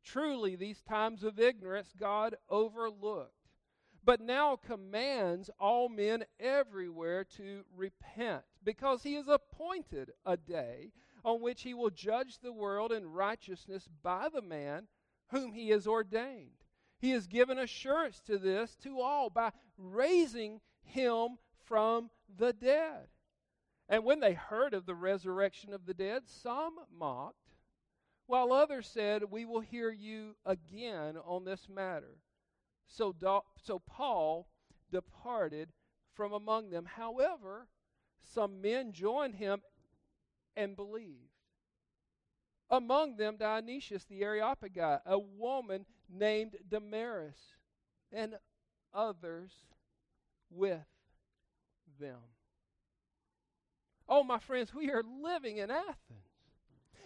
Truly, 0.02 0.56
these 0.56 0.82
times 0.82 1.24
of 1.26 1.40
ignorance 1.40 1.94
God 2.00 2.36
overlooked, 2.50 3.33
but 4.06 4.22
now 4.22 4.56
commands 4.56 5.50
all 5.60 5.90
men 5.90 6.26
everywhere 6.40 7.24
to 7.24 7.64
repent, 7.76 8.44
because 8.64 9.04
he 9.04 9.16
has 9.16 9.28
appointed 9.28 10.12
a 10.26 10.38
day 10.38 10.92
on 11.24 11.42
which 11.42 11.62
he 11.62 11.74
will 11.74 11.90
judge 11.90 12.40
the 12.40 12.52
world 12.52 12.92
in 12.92 13.06
righteousness 13.06 13.88
by 14.02 14.28
the 14.34 14.42
man 14.42 14.88
whom 15.30 15.54
he 15.54 15.70
has 15.70 15.88
ordained. 15.88 16.52
He 17.00 17.12
has 17.12 17.28
given 17.28 17.58
assurance 17.58 18.20
to 18.28 18.38
this 18.38 18.76
to 18.84 19.00
all 19.00 19.30
by 19.30 19.52
raising 19.78 20.62
him 20.84 21.38
from 21.66 22.10
the 22.38 22.54
dead. 22.54 23.08
And 23.90 24.04
when 24.04 24.20
they 24.20 24.34
heard 24.34 24.74
of 24.74 24.86
the 24.86 24.96
resurrection 24.96 25.74
of 25.74 25.86
the 25.86 25.94
dead, 25.94 26.24
some 26.26 26.76
mocked 26.98 27.56
while 28.26 28.54
others 28.54 28.88
said, 28.88 29.24
We 29.30 29.46
will 29.46 29.60
hear 29.60 29.92
you 29.92 30.36
again 30.46 31.18
on 31.26 31.44
this 31.44 31.68
matter. 31.70 32.18
So, 32.88 33.16
so 33.64 33.80
Paul 33.80 34.48
departed 34.92 35.70
from 36.14 36.34
among 36.34 36.70
them. 36.70 36.86
However, 36.86 37.68
some 38.34 38.62
men 38.62 38.92
joined 38.92 39.36
him 39.36 39.62
and 40.56 40.76
believed. 40.76 41.30
Among 42.70 43.18
them, 43.18 43.38
Dionysius 43.38 44.06
the 44.06 44.24
Areopagite, 44.24 45.02
a 45.06 45.20
woman 45.20 45.86
named 46.10 46.56
Damaris, 46.68 47.38
and 48.12 48.36
others 48.94 49.52
with 50.50 50.86
them. 52.00 52.20
Oh, 54.08 54.24
my 54.24 54.40
friends, 54.40 54.74
we 54.74 54.92
are 54.92 55.04
living 55.04 55.58
in 55.58 55.72
Athens. 55.72 56.23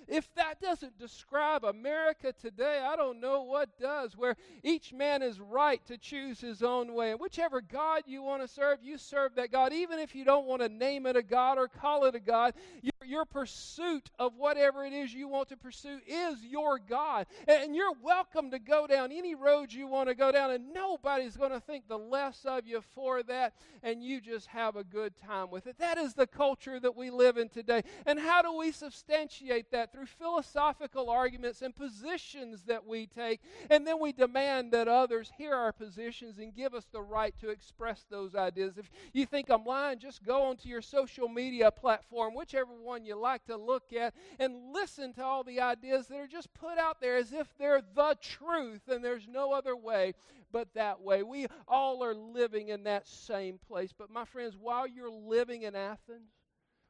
If 0.07 0.33
that 0.35 0.61
doesn't 0.61 0.97
describe 0.97 1.65
America 1.65 2.33
today, 2.33 2.81
I 2.85 2.95
don't 2.95 3.19
know 3.19 3.43
what 3.43 3.77
does, 3.79 4.15
where 4.15 4.35
each 4.63 4.93
man 4.93 5.21
is 5.21 5.39
right 5.39 5.85
to 5.87 5.97
choose 5.97 6.39
his 6.39 6.63
own 6.63 6.93
way. 6.93 7.11
And 7.11 7.19
whichever 7.19 7.61
God 7.61 8.03
you 8.05 8.23
want 8.23 8.41
to 8.41 8.47
serve, 8.47 8.79
you 8.81 8.97
serve 8.97 9.35
that 9.35 9.51
God. 9.51 9.73
Even 9.73 9.99
if 9.99 10.15
you 10.15 10.23
don't 10.23 10.47
want 10.47 10.61
to 10.61 10.69
name 10.69 11.05
it 11.05 11.17
a 11.17 11.23
God 11.23 11.57
or 11.57 11.67
call 11.67 12.05
it 12.05 12.15
a 12.15 12.19
God, 12.19 12.53
your, 12.81 12.91
your 13.07 13.25
pursuit 13.25 14.09
of 14.19 14.35
whatever 14.37 14.85
it 14.85 14.93
is 14.93 15.13
you 15.13 15.27
want 15.27 15.49
to 15.49 15.57
pursue 15.57 15.99
is 16.07 16.43
your 16.43 16.79
God. 16.79 17.25
And 17.47 17.75
you're 17.75 17.93
welcome 18.01 18.51
to 18.51 18.59
go 18.59 18.87
down 18.87 19.11
any 19.11 19.35
road 19.35 19.73
you 19.73 19.87
want 19.87 20.09
to 20.09 20.15
go 20.15 20.31
down, 20.31 20.51
and 20.51 20.73
nobody's 20.73 21.35
going 21.35 21.51
to 21.51 21.59
think 21.59 21.87
the 21.87 21.97
less 21.97 22.45
of 22.45 22.67
you 22.67 22.81
for 22.93 23.23
that, 23.23 23.53
and 23.83 24.03
you 24.03 24.21
just 24.21 24.47
have 24.47 24.75
a 24.75 24.83
good 24.83 25.17
time 25.17 25.49
with 25.49 25.67
it. 25.67 25.77
That 25.79 25.97
is 25.97 26.13
the 26.13 26.27
culture 26.27 26.79
that 26.79 26.95
we 26.95 27.09
live 27.09 27.37
in 27.37 27.49
today. 27.49 27.83
And 28.05 28.19
how 28.19 28.41
do 28.41 28.55
we 28.55 28.71
substantiate 28.71 29.71
that? 29.71 29.87
through 29.97 30.05
philosophical 30.05 31.09
arguments 31.09 31.61
and 31.61 31.75
positions 31.75 32.63
that 32.63 32.85
we 32.85 33.07
take, 33.07 33.41
and 33.69 33.85
then 33.85 33.99
we 33.99 34.11
demand 34.11 34.71
that 34.71 34.87
others 34.87 35.31
hear 35.37 35.53
our 35.53 35.71
positions 35.71 36.37
and 36.37 36.55
give 36.55 36.73
us 36.73 36.85
the 36.91 37.01
right 37.01 37.33
to 37.39 37.49
express 37.49 38.05
those 38.09 38.35
ideas. 38.35 38.77
If 38.77 38.89
you 39.13 39.25
think 39.25 39.49
I'm 39.49 39.65
lying, 39.65 39.99
just 39.99 40.23
go 40.23 40.43
onto 40.43 40.69
your 40.69 40.81
social 40.81 41.27
media 41.27 41.71
platform, 41.71 42.35
whichever 42.35 42.71
one 42.73 42.96
you 43.05 43.15
like 43.15 43.45
to 43.45 43.57
look 43.57 43.93
at, 43.93 44.13
and 44.39 44.73
listen 44.73 45.13
to 45.13 45.23
all 45.23 45.43
the 45.43 45.61
ideas 45.61 46.07
that 46.07 46.19
are 46.19 46.27
just 46.27 46.53
put 46.53 46.77
out 46.77 47.01
there 47.01 47.17
as 47.17 47.33
if 47.33 47.47
they're 47.57 47.81
the 47.95 48.17
truth 48.21 48.87
and 48.87 49.03
there's 49.03 49.27
no 49.27 49.53
other 49.53 49.75
way 49.75 50.13
but 50.51 50.73
that 50.75 51.01
way. 51.01 51.23
We 51.23 51.47
all 51.67 52.03
are 52.03 52.13
living 52.13 52.69
in 52.69 52.83
that 52.83 53.07
same 53.07 53.59
place. 53.67 53.93
But 53.97 54.09
my 54.09 54.25
friends, 54.25 54.55
while 54.59 54.87
you're 54.87 55.11
living 55.11 55.63
in 55.63 55.75
Athens, 55.75 56.31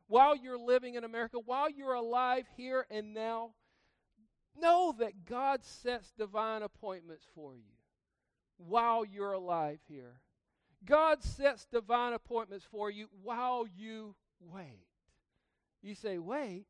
while 0.08 0.36
you're 0.36 0.60
living 0.60 0.96
in 0.96 1.04
America, 1.04 1.38
while 1.44 1.70
you're 1.70 1.94
alive 1.94 2.46
here 2.56 2.86
and 2.90 3.14
now, 3.14 3.52
know 4.60 4.94
that 5.00 5.26
God 5.26 5.64
sets 5.64 6.12
divine 6.18 6.64
appointments 6.64 7.26
for 7.36 7.56
you 7.56 7.74
while 8.58 9.06
you're 9.06 9.34
alive 9.34 9.80
here. 9.88 10.22
God 10.86 11.24
sets 11.24 11.66
divine 11.66 12.14
appointments 12.14 12.66
for 12.70 12.90
you 12.90 13.08
while 13.22 13.66
you 13.68 14.16
wait. 14.40 14.87
You 15.82 15.96
say, 15.96 16.18
wait? 16.18 16.66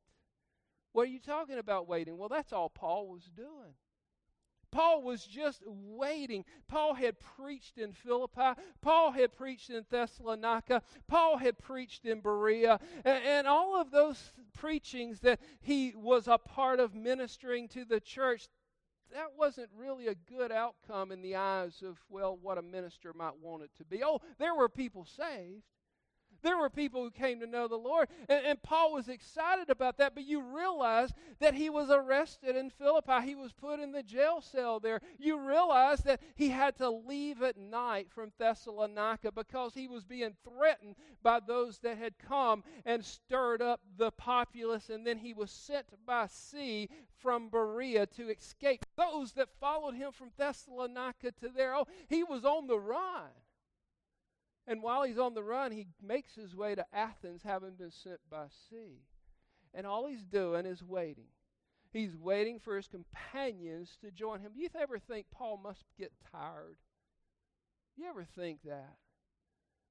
What 0.94 1.04
are 1.04 1.12
you 1.12 1.20
talking 1.20 1.60
about 1.60 1.88
waiting? 1.88 2.18
Well, 2.18 2.30
that's 2.30 2.54
all 2.54 2.70
Paul 2.70 3.08
was 3.08 3.30
doing. 3.36 3.76
Paul 4.72 5.02
was 5.02 5.24
just 5.26 5.64
waiting. 5.66 6.44
Paul 6.68 6.94
had 6.94 7.20
preached 7.20 7.78
in 7.78 7.94
Philippi. 7.94 8.60
Paul 8.82 9.12
had 9.12 9.32
preached 9.32 9.70
in 9.70 9.86
Thessalonica. 9.90 10.82
Paul 11.08 11.38
had 11.38 11.58
preached 11.58 12.06
in 12.06 12.20
Berea. 12.20 12.80
And, 13.06 13.24
and, 13.24 13.48
all 13.48 13.80
of 13.80 13.92
those 13.92 14.34
preachings 14.54 15.22
that 15.22 15.40
he 15.62 15.94
was 15.96 16.28
a 16.28 16.38
part 16.38 16.80
of 16.80 16.94
ministering 16.94 17.68
to 17.70 17.86
the 17.86 18.00
church, 18.00 18.48
that 19.14 19.32
wasn't 19.38 19.70
really 19.78 20.08
a 20.08 20.16
good 20.16 20.52
outcome 20.52 21.12
in 21.12 21.22
the 21.22 21.36
eyes 21.36 21.82
of, 21.82 21.98
well, 22.10 22.38
what 22.42 22.58
a 22.58 22.62
minister 22.62 23.14
might 23.14 23.40
want 23.42 23.64
it 23.64 23.72
to 23.78 23.86
be. 23.86 24.04
Oh, 24.04 24.20
there 24.38 24.54
were 24.56 24.70
people 24.70 25.06
saved. 25.06 25.64
There 26.42 26.58
were 26.58 26.70
people 26.70 27.04
who 27.04 27.12
came 27.12 27.40
to 27.40 27.48
know 27.48 27.68
the 27.68 27.76
Lord. 27.76 28.08
And, 28.30 28.46
and, 28.46 28.64
Paul 28.64 28.94
was 28.94 29.08
excited 29.08 29.70
about 29.70 29.98
that, 29.98 30.14
but 30.14 30.26
you 30.26 30.42
realize 30.42 31.14
that 31.40 31.54
he 31.54 31.70
was 31.70 31.90
arrested 31.90 32.56
in 32.56 32.70
Philippi. 32.70 33.22
He 33.24 33.36
was 33.36 33.54
put 33.54 33.80
in 33.80 33.92
the 33.92 34.04
jail 34.04 34.42
cell 34.42 34.80
there. 34.80 35.00
You 35.18 35.40
realize 35.40 36.00
that 36.02 36.22
he 36.36 36.50
had 36.50 36.76
to 36.78 36.90
leave 36.90 37.42
at 37.42 37.58
night 37.58 38.08
from 38.10 38.32
Thessalonica 38.38 39.32
because 39.32 39.74
he 39.74 39.88
was 39.88 40.04
being 40.04 40.34
threatened 40.44 40.96
by 41.24 41.40
those 41.40 41.80
that 41.80 41.98
had 41.98 42.18
come 42.18 42.64
and 42.86 43.04
stirred 43.04 43.62
up 43.62 43.82
the 43.98 44.12
populace. 44.12 44.90
And 44.90 45.06
then 45.06 45.20
he 45.20 45.34
was 45.34 45.52
sent 45.52 45.86
by 46.06 46.28
sea 46.28 46.90
from 47.20 47.50
Berea 47.50 48.06
to 48.08 48.30
escape 48.30 48.86
those 48.96 49.34
that 49.34 49.50
followed 49.60 49.96
him 49.96 50.12
from 50.12 50.32
Thessalonica 50.38 51.32
to 51.40 51.50
there. 51.50 51.76
Oh, 51.76 51.88
he 52.10 52.24
was 52.24 52.46
on 52.46 52.68
the 52.68 52.80
run. 52.80 53.30
And 54.68 54.84
while 54.84 55.04
he's 55.04 55.18
on 55.18 55.34
the 55.34 55.44
run, 55.44 55.72
he 55.72 55.88
makes 56.06 56.36
his 56.36 56.54
way 56.54 56.76
to 56.76 56.86
Athens, 56.94 57.42
having 57.44 57.76
been 57.76 57.92
sent 57.92 58.20
by 58.30 58.48
sea. 58.70 59.00
And 59.74 59.88
all 59.88 60.08
he's 60.08 60.24
doing 60.24 60.66
is 60.66 60.84
waiting. 60.84 61.30
He's 61.92 62.18
waiting 62.18 62.60
for 62.60 62.76
his 62.76 62.88
companions 62.88 63.98
to 64.02 64.12
join 64.12 64.42
him. 64.42 64.52
You 64.56 64.68
ever 64.78 65.00
think 65.00 65.28
Paul 65.32 65.58
must 65.64 65.86
get 65.98 66.12
tired? 66.32 66.78
You 67.96 68.08
ever 68.10 68.26
think 68.26 68.60
that? 68.66 68.98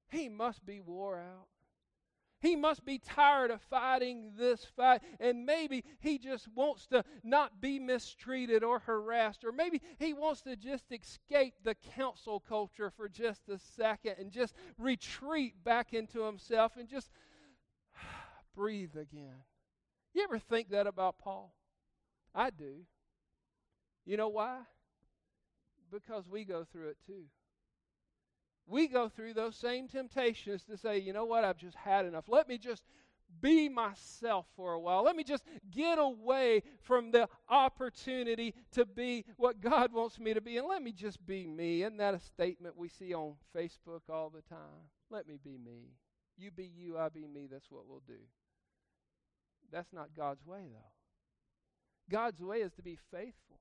He 0.09 0.29
must 0.29 0.65
be 0.65 0.79
wore 0.79 1.19
out. 1.19 1.47
He 2.39 2.55
must 2.55 2.85
be 2.85 2.99
tired 2.99 3.49
of 3.49 3.61
fighting 3.61 4.33
this 4.37 4.63
fight, 4.63 5.01
and 5.19 5.45
maybe 5.45 5.83
he 5.99 6.19
just 6.19 6.47
wants 6.53 6.85
to 6.87 7.03
not 7.23 7.59
be 7.59 7.79
mistreated 7.79 8.63
or 8.63 8.79
harassed, 8.79 9.43
or 9.43 9.51
maybe 9.51 9.81
he 9.97 10.13
wants 10.13 10.41
to 10.41 10.55
just 10.55 10.85
escape 10.91 11.55
the 11.63 11.75
council 11.95 12.39
culture 12.39 12.91
for 12.91 13.09
just 13.09 13.49
a 13.49 13.57
second 13.57 14.15
and 14.19 14.31
just 14.31 14.53
retreat 14.77 15.63
back 15.63 15.93
into 15.93 16.21
himself 16.21 16.77
and 16.77 16.87
just 16.87 17.09
breathe 18.55 18.95
again. 18.95 19.43
You 20.13 20.23
ever 20.23 20.37
think 20.37 20.69
that 20.69 20.85
about 20.85 21.17
Paul? 21.17 21.55
I 22.35 22.51
do. 22.51 22.85
You 24.05 24.15
know 24.15 24.29
why? 24.29 24.59
Because 25.91 26.29
we 26.29 26.45
go 26.45 26.63
through 26.63 26.89
it 26.89 26.97
too 27.07 27.25
we 28.67 28.87
go 28.87 29.09
through 29.09 29.33
those 29.33 29.55
same 29.55 29.87
temptations 29.87 30.63
to 30.63 30.77
say, 30.77 30.99
you 30.99 31.13
know 31.13 31.25
what, 31.25 31.43
I've 31.43 31.57
just 31.57 31.77
had 31.77 32.05
enough. 32.05 32.25
Let 32.27 32.47
me 32.47 32.57
just 32.57 32.83
be 33.41 33.69
myself 33.69 34.45
for 34.55 34.73
a 34.73 34.79
while. 34.79 35.03
Let 35.03 35.15
me 35.15 35.23
just 35.23 35.43
get 35.71 35.99
away 35.99 36.63
from 36.81 37.11
the 37.11 37.29
opportunity 37.49 38.53
to 38.71 38.85
be 38.85 39.25
what 39.37 39.61
God 39.61 39.93
wants 39.93 40.19
me 40.19 40.33
to 40.33 40.41
be. 40.41 40.57
And 40.57 40.67
let 40.67 40.81
me 40.81 40.91
just 40.91 41.25
be 41.25 41.45
me. 41.45 41.83
Isn't 41.83 41.97
that 41.97 42.13
a 42.13 42.19
statement 42.19 42.77
we 42.77 42.89
see 42.89 43.13
on 43.13 43.35
Facebook 43.55 44.01
all 44.09 44.29
the 44.29 44.41
time? 44.41 44.89
Let 45.09 45.27
me 45.27 45.39
be 45.43 45.57
me. 45.57 45.93
You 46.37 46.51
be 46.51 46.65
you, 46.75 46.97
I 46.97 47.09
be 47.09 47.27
me. 47.27 47.47
That's 47.51 47.71
what 47.71 47.87
we'll 47.87 48.03
do. 48.07 48.19
That's 49.71 49.91
not 49.91 50.09
God's 50.15 50.45
way, 50.45 50.67
though. 50.71 50.91
God's 52.09 52.41
way 52.41 52.57
is 52.57 52.73
to 52.73 52.81
be 52.81 52.97
faithful 53.11 53.59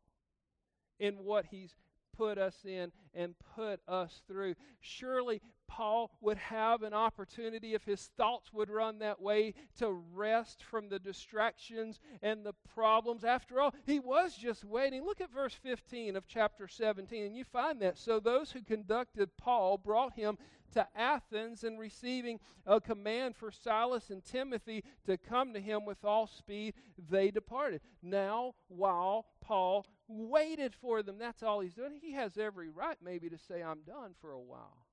in 0.99 1.15
what 1.25 1.47
He's 1.51 1.75
put 2.17 2.39
us 2.39 2.57
in 2.65 2.93
and 3.15 3.35
put 3.55 3.81
us 3.89 4.23
through. 4.27 4.55
Surely 4.81 5.41
Paul 5.69 6.11
would 6.21 6.39
have 6.39 6.83
an 6.83 6.95
opportunity 6.95 7.75
if 7.75 7.85
his 7.85 8.11
thoughts 8.17 8.53
would 8.53 8.71
run 8.71 8.99
that 9.01 9.21
way 9.21 9.55
to 9.79 9.91
rest 9.91 10.63
from 10.63 10.89
the 10.89 10.99
distractions 10.99 12.01
and 12.23 12.45
the 12.45 12.55
problems. 12.75 13.25
After 13.25 13.61
all, 13.61 13.75
he 13.85 13.99
was 13.99 14.37
just 14.37 14.65
waiting. 14.65 15.05
Look 15.05 15.21
at 15.21 15.33
verse 15.33 15.55
15 15.55 16.17
of 16.17 16.27
chapter 16.27 16.69
17, 16.69 17.25
and 17.25 17.37
you 17.37 17.45
find 17.45 17.81
that. 17.81 17.99
So 17.99 18.21
those 18.21 18.53
who 18.53 18.63
conducted 18.63 19.37
Paul 19.37 19.79
brought 19.79 20.15
him 20.15 20.39
to 20.73 20.87
Athens 20.95 21.65
and 21.65 21.79
receiving 21.79 22.39
a 22.67 22.81
command 22.81 23.37
for 23.37 23.51
Silas 23.51 24.11
and 24.11 24.25
Timothy 24.25 24.85
to 25.07 25.17
come 25.17 25.55
to 25.55 25.61
him 25.61 25.85
with 25.85 26.05
all 26.05 26.27
speed, 26.27 26.75
they 27.09 27.31
departed. 27.31 27.81
Now, 28.03 28.55
while 28.69 29.27
Paul 29.41 29.87
waited 30.09 30.75
for 30.75 31.03
them. 31.03 31.19
That's 31.19 31.43
all 31.43 31.61
he's 31.61 31.75
doing. 31.75 31.99
He 32.01 32.13
has 32.13 32.39
every 32.39 32.69
right, 32.69 32.99
maybe, 33.03 33.29
to 33.31 33.39
say, 33.39 33.63
I'm 33.63 33.81
done 33.87 34.13
for 34.21 34.33
a 34.33 34.41
while. 34.41 34.87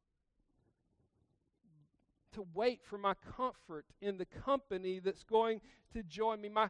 To 2.34 2.46
wait 2.54 2.82
for 2.84 2.98
my 2.98 3.14
comfort 3.38 3.86
in 4.02 4.18
the 4.18 4.26
company 4.26 5.00
that's 5.00 5.24
going 5.24 5.62
to 5.94 6.02
join 6.04 6.42
me, 6.42 6.50
my 6.50 6.70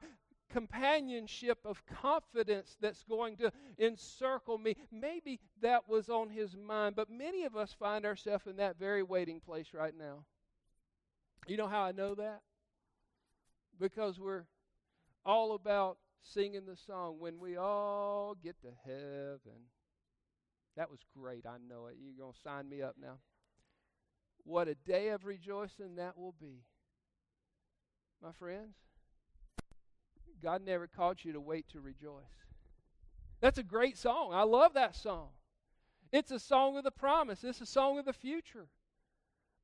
companionship 0.51 1.59
of 1.65 1.81
confidence 1.85 2.77
that's 2.79 3.03
going 3.03 3.37
to 3.37 3.51
encircle 3.79 4.57
me. 4.57 4.75
Maybe 4.91 5.39
that 5.61 5.89
was 5.89 6.09
on 6.09 6.29
his 6.29 6.55
mind, 6.55 6.95
but 6.95 7.09
many 7.09 7.43
of 7.43 7.55
us 7.55 7.73
find 7.77 8.05
ourselves 8.05 8.45
in 8.45 8.57
that 8.57 8.77
very 8.77 9.03
waiting 9.03 9.39
place 9.39 9.67
right 9.73 9.97
now. 9.97 10.25
You 11.47 11.57
know 11.57 11.67
how 11.67 11.81
I 11.81 11.91
know 11.91 12.15
that? 12.15 12.41
Because 13.79 14.19
we're 14.19 14.45
all 15.25 15.55
about 15.55 15.97
singing 16.23 16.65
the 16.65 16.77
song, 16.77 17.17
When 17.19 17.39
We 17.39 17.57
All 17.57 18.35
Get 18.41 18.55
to 18.61 18.69
Heaven. 18.85 19.67
That 20.75 20.89
was 20.89 20.99
great. 21.15 21.45
I 21.45 21.57
know 21.69 21.87
it. 21.87 21.97
You're 22.01 22.17
going 22.17 22.33
to 22.33 22.39
sign 22.39 22.67
me 22.69 22.81
up 22.81 22.95
now. 22.99 23.19
What 24.43 24.67
a 24.67 24.75
day 24.75 25.09
of 25.09 25.25
rejoicing 25.25 25.95
that 25.95 26.17
will 26.17 26.35
be. 26.39 26.63
My 28.21 28.31
friends, 28.31 28.75
God 30.41 30.63
never 30.65 30.87
called 30.87 31.19
you 31.23 31.33
to 31.33 31.41
wait 31.41 31.67
to 31.69 31.79
rejoice. 31.79 32.23
That's 33.41 33.57
a 33.57 33.63
great 33.63 33.97
song. 33.97 34.31
I 34.33 34.43
love 34.43 34.73
that 34.73 34.95
song. 34.95 35.29
It's 36.11 36.31
a 36.31 36.39
song 36.39 36.77
of 36.77 36.83
the 36.83 36.91
promise, 36.91 37.43
it's 37.43 37.61
a 37.61 37.65
song 37.65 37.97
of 37.99 38.05
the 38.05 38.13
future. 38.13 38.67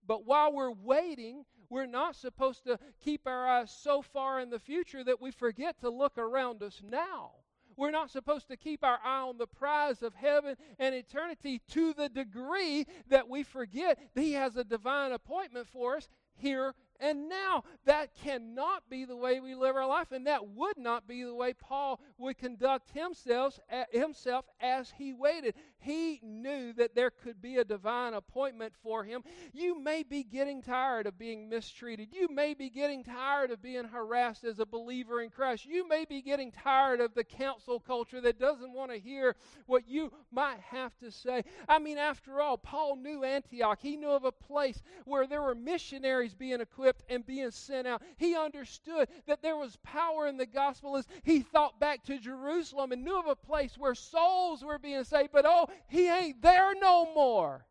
But 0.06 0.26
while 0.26 0.52
we're 0.52 0.72
waiting, 0.72 1.46
we're 1.70 1.86
not 1.86 2.16
supposed 2.16 2.64
to 2.66 2.80
keep 3.04 3.28
our 3.28 3.48
eyes 3.48 3.72
so 3.72 4.02
far 4.02 4.40
in 4.40 4.50
the 4.50 4.60
future 4.60 5.04
that 5.04 5.22
we 5.22 5.32
forget 5.32 5.80
to 5.82 5.90
look 5.90 6.18
around 6.18 6.64
us 6.64 6.82
now. 6.84 7.32
We're 7.78 7.92
not 7.92 8.12
supposed 8.12 8.50
to 8.50 8.58
keep 8.58 8.84
our 8.84 9.00
eye 9.04 9.22
on 9.22 9.38
the 9.38 9.48
prize 9.48 10.02
of 10.04 10.14
heaven 10.14 10.58
and 10.80 10.94
eternity 10.94 11.62
to 11.70 11.94
the 11.94 12.10
degree 12.10 12.86
that 13.08 13.30
we 13.30 13.44
forget 13.44 13.98
that 14.14 14.22
He 14.22 14.34
has 14.34 14.58
a 14.58 14.66
divine 14.66 15.14
appointment 15.14 15.68
for 15.68 15.96
us 15.96 16.10
here 16.36 16.74
and 17.00 17.30
now. 17.30 17.64
That 17.86 18.14
cannot 18.24 18.84
be 18.90 19.06
the 19.06 19.16
way 19.16 19.40
we 19.40 19.56
live 19.56 19.76
our 19.76 19.88
life, 19.88 20.12
and 20.12 20.28
that 20.28 20.48
would 20.50 20.78
not 20.78 21.08
be 21.08 21.24
the 21.24 21.34
way 21.34 21.54
Paul 21.54 22.00
would 22.18 22.38
conduct 22.38 22.92
himself, 22.92 23.60
himself 23.92 24.46
as 24.62 24.94
he 24.98 25.14
waited. 25.14 25.56
He 25.80 26.20
knew 26.22 26.74
that 26.74 26.94
there 26.94 27.10
could 27.10 27.42
be 27.42 27.58
a 27.58 27.64
divine 27.64 28.14
appointment 28.14 28.74
for 28.84 29.04
him. 29.04 29.24
You 29.54 29.80
may 29.80 30.04
be 30.04 30.24
getting 30.24 30.62
tired 30.62 31.08
of 31.08 31.18
being 31.18 31.50
mistreated. 31.50 32.10
You 32.12 32.28
may 32.30 32.54
be 32.54 32.70
getting 32.70 33.04
tired 33.04 33.52
of 33.52 33.62
being 33.62 33.86
harassed 33.86 34.44
as 34.44 34.60
a 34.60 34.66
believer 34.66 35.22
in 35.22 35.30
Christ. 35.30 35.66
You 35.66 35.88
may 35.88 36.06
be 36.06 36.22
getting 36.22 36.52
tired 36.52 37.00
of 37.00 37.14
the 37.16 37.24
council 37.24 37.80
culture 37.80 38.22
that 38.22 38.40
doesn't 38.40 38.74
want 38.74 38.92
to 38.92 39.00
hear 39.00 39.36
what 39.66 39.88
you 39.88 40.12
might 40.32 40.60
have 40.60 40.96
to 41.00 41.12
say. 41.12 41.44
I 41.68 41.80
mean, 41.80 41.98
after 41.98 42.42
all, 42.42 42.58
Paul 42.58 42.98
knew 42.98 43.24
Antioch. 43.24 43.80
He 43.82 43.96
knew 43.96 44.12
of 44.12 44.26
a 44.26 44.32
place 44.32 44.82
where 45.06 45.26
there 45.26 45.42
were 45.42 45.56
missionaries 45.56 46.34
being 46.34 46.62
equipped 46.62 46.89
and 47.10 47.26
being 47.26 47.52
sent 47.52 47.88
out. 47.88 48.02
He 48.18 48.36
understood 48.36 49.10
that 49.28 49.42
there 49.42 49.58
was 49.58 49.78
power 49.84 50.28
in 50.28 50.38
the 50.38 50.46
gospel 50.46 50.98
as 50.98 51.08
he 51.24 51.42
thought 51.42 51.80
back 51.80 52.04
to 52.06 52.20
Jerusalem 52.20 52.92
and 52.92 53.04
knew 53.04 53.20
of 53.20 53.28
a 53.28 53.36
place 53.36 53.78
where 53.78 53.96
souls 53.96 54.64
were 54.64 54.80
being 54.80 55.04
saved. 55.04 55.32
But 55.32 55.46
oh, 55.48 55.68
he 55.88 56.10
ain't 56.10 56.42
there 56.42 56.74
no 56.80 57.14
more. 57.14 57.66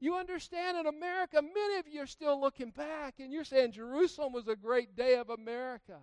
You 0.00 0.16
understand, 0.16 0.76
in 0.78 0.86
America, 0.86 1.40
many 1.40 1.78
of 1.78 1.86
you 1.86 2.02
are 2.02 2.06
still 2.06 2.40
looking 2.40 2.70
back 2.70 3.20
and 3.20 3.32
you're 3.32 3.44
saying 3.44 3.72
Jerusalem 3.72 4.32
was 4.32 4.48
a 4.48 4.56
great 4.56 4.96
day 4.96 5.14
of 5.14 5.30
America. 5.30 5.98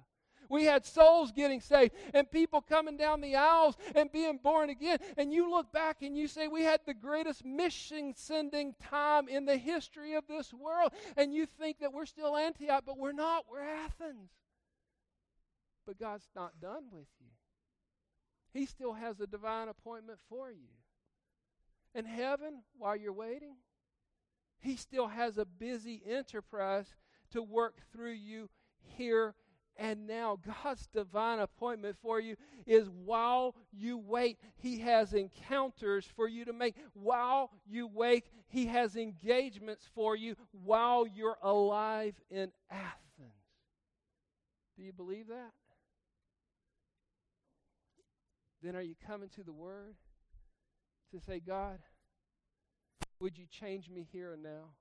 We 0.49 0.63
had 0.65 0.85
souls 0.85 1.31
getting 1.31 1.61
saved 1.61 1.93
and 2.13 2.29
people 2.29 2.61
coming 2.61 2.97
down 2.97 3.21
the 3.21 3.35
aisles 3.35 3.77
and 3.95 4.11
being 4.11 4.39
born 4.41 4.71
again. 4.71 4.97
And 5.15 5.31
you 5.31 5.49
look 5.49 5.71
back 5.71 6.01
and 6.01 6.17
you 6.17 6.27
say, 6.27 6.47
We 6.47 6.63
had 6.63 6.81
the 6.85 6.95
greatest 6.95 7.45
mission 7.45 8.13
sending 8.15 8.73
time 8.81 9.29
in 9.29 9.45
the 9.45 9.57
history 9.57 10.15
of 10.15 10.25
this 10.27 10.51
world. 10.51 10.91
And 11.15 11.33
you 11.33 11.45
think 11.45 11.79
that 11.79 11.93
we're 11.93 12.07
still 12.07 12.35
Antioch, 12.35 12.83
but 12.85 12.97
we're 12.97 13.11
not. 13.11 13.45
We're 13.49 13.61
Athens. 13.61 14.31
But 15.85 15.99
God's 15.99 16.27
not 16.35 16.59
done 16.59 16.85
with 16.91 17.07
you, 17.19 17.27
He 18.51 18.65
still 18.65 18.93
has 18.93 19.19
a 19.19 19.27
divine 19.27 19.67
appointment 19.67 20.19
for 20.27 20.51
you. 20.51 20.69
In 21.93 22.05
heaven, 22.05 22.63
while 22.77 22.95
you're 22.95 23.13
waiting, 23.13 23.55
He 24.59 24.75
still 24.77 25.07
has 25.07 25.37
a 25.37 25.45
busy 25.45 26.01
enterprise 26.07 26.95
to 27.31 27.43
work 27.43 27.81
through 27.91 28.13
you 28.13 28.49
here 28.81 29.35
and 29.79 30.05
now. 30.05 30.37
God's 30.63 30.87
divine 30.93 31.39
appointment 31.39 31.95
for 32.01 32.19
you 32.19 32.35
is 32.65 32.89
while 32.89 33.55
you 33.71 33.97
wait, 33.97 34.37
He 34.57 34.79
has 34.79 35.13
encounters 35.13 36.05
for 36.15 36.27
you 36.27 36.45
to 36.45 36.53
make. 36.53 36.75
While 36.93 37.51
you 37.65 37.87
wait, 37.87 38.25
He 38.47 38.67
has 38.67 38.95
engagements 38.95 39.89
for 39.95 40.15
you 40.15 40.35
while 40.51 41.07
you're 41.07 41.37
alive 41.41 42.15
in 42.29 42.51
Athens. 42.69 43.33
Do 44.77 44.83
you 44.83 44.93
believe 44.93 45.27
that? 45.29 45.51
Then 48.61 48.75
are 48.75 48.81
you 48.81 48.95
coming 49.07 49.29
to 49.29 49.43
the 49.43 49.53
Word? 49.53 49.95
to 51.11 51.19
say, 51.19 51.39
God, 51.39 51.79
would 53.19 53.37
you 53.37 53.45
change 53.49 53.89
me 53.89 54.07
here 54.11 54.33
and 54.33 54.43
now? 54.43 54.73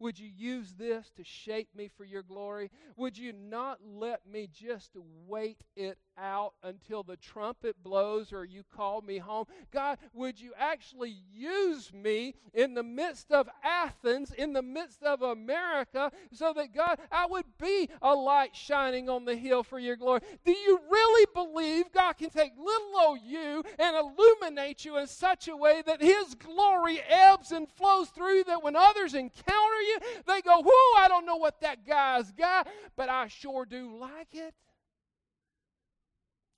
Would 0.00 0.18
you 0.18 0.28
use 0.28 0.74
this 0.74 1.10
to 1.16 1.24
shape 1.24 1.68
me 1.74 1.88
for 1.96 2.04
your 2.04 2.22
glory? 2.22 2.70
Would 2.96 3.18
you 3.18 3.32
not 3.32 3.78
let 3.84 4.26
me 4.26 4.48
just 4.52 4.96
wait 5.26 5.64
it 5.76 5.98
out 6.20 6.54
until 6.62 7.02
the 7.02 7.16
trumpet 7.16 7.76
blows 7.82 8.32
or 8.32 8.44
you 8.44 8.62
call 8.76 9.00
me 9.02 9.18
home? 9.18 9.46
God, 9.72 9.98
would 10.12 10.40
you 10.40 10.52
actually 10.58 11.16
use 11.32 11.92
me 11.92 12.34
in 12.54 12.74
the 12.74 12.82
midst 12.82 13.30
of 13.30 13.48
Athens, 13.62 14.32
in 14.32 14.52
the 14.52 14.62
midst 14.62 15.02
of 15.02 15.22
America, 15.22 16.10
so 16.32 16.52
that, 16.54 16.74
God, 16.74 16.98
I 17.10 17.26
would 17.26 17.46
be 17.60 17.88
a 18.02 18.14
light 18.14 18.54
shining 18.54 19.08
on 19.08 19.24
the 19.24 19.36
hill 19.36 19.62
for 19.62 19.78
your 19.78 19.96
glory? 19.96 20.20
Do 20.44 20.52
you 20.52 20.80
really 20.90 21.26
believe 21.34 21.92
God 21.92 22.14
can 22.14 22.30
take 22.30 22.52
little 22.58 23.00
old 23.00 23.20
you 23.24 23.62
and 23.78 23.96
illuminate 23.96 24.84
you 24.84 24.98
in 24.98 25.06
such 25.06 25.48
a 25.48 25.56
way 25.56 25.82
that 25.86 26.02
His 26.02 26.34
glory 26.34 27.00
ebbs 27.08 27.52
and 27.52 27.68
flows 27.68 28.08
through 28.08 28.44
that 28.44 28.62
when 28.62 28.76
others 28.76 29.14
encounter 29.14 29.80
you, 29.82 29.98
they 30.26 30.40
go, 30.40 30.60
Whoo, 30.60 30.98
I 30.98 31.06
don't 31.08 31.26
know 31.26 31.36
what 31.36 31.60
that 31.60 31.86
guy's 31.86 32.30
got, 32.32 32.68
but 32.96 33.08
I 33.08 33.28
sure 33.28 33.64
do 33.64 33.96
like 33.98 34.34
it. 34.34 34.54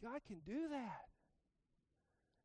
God 0.03 0.21
can 0.27 0.41
do 0.47 0.69
that. 0.71 1.07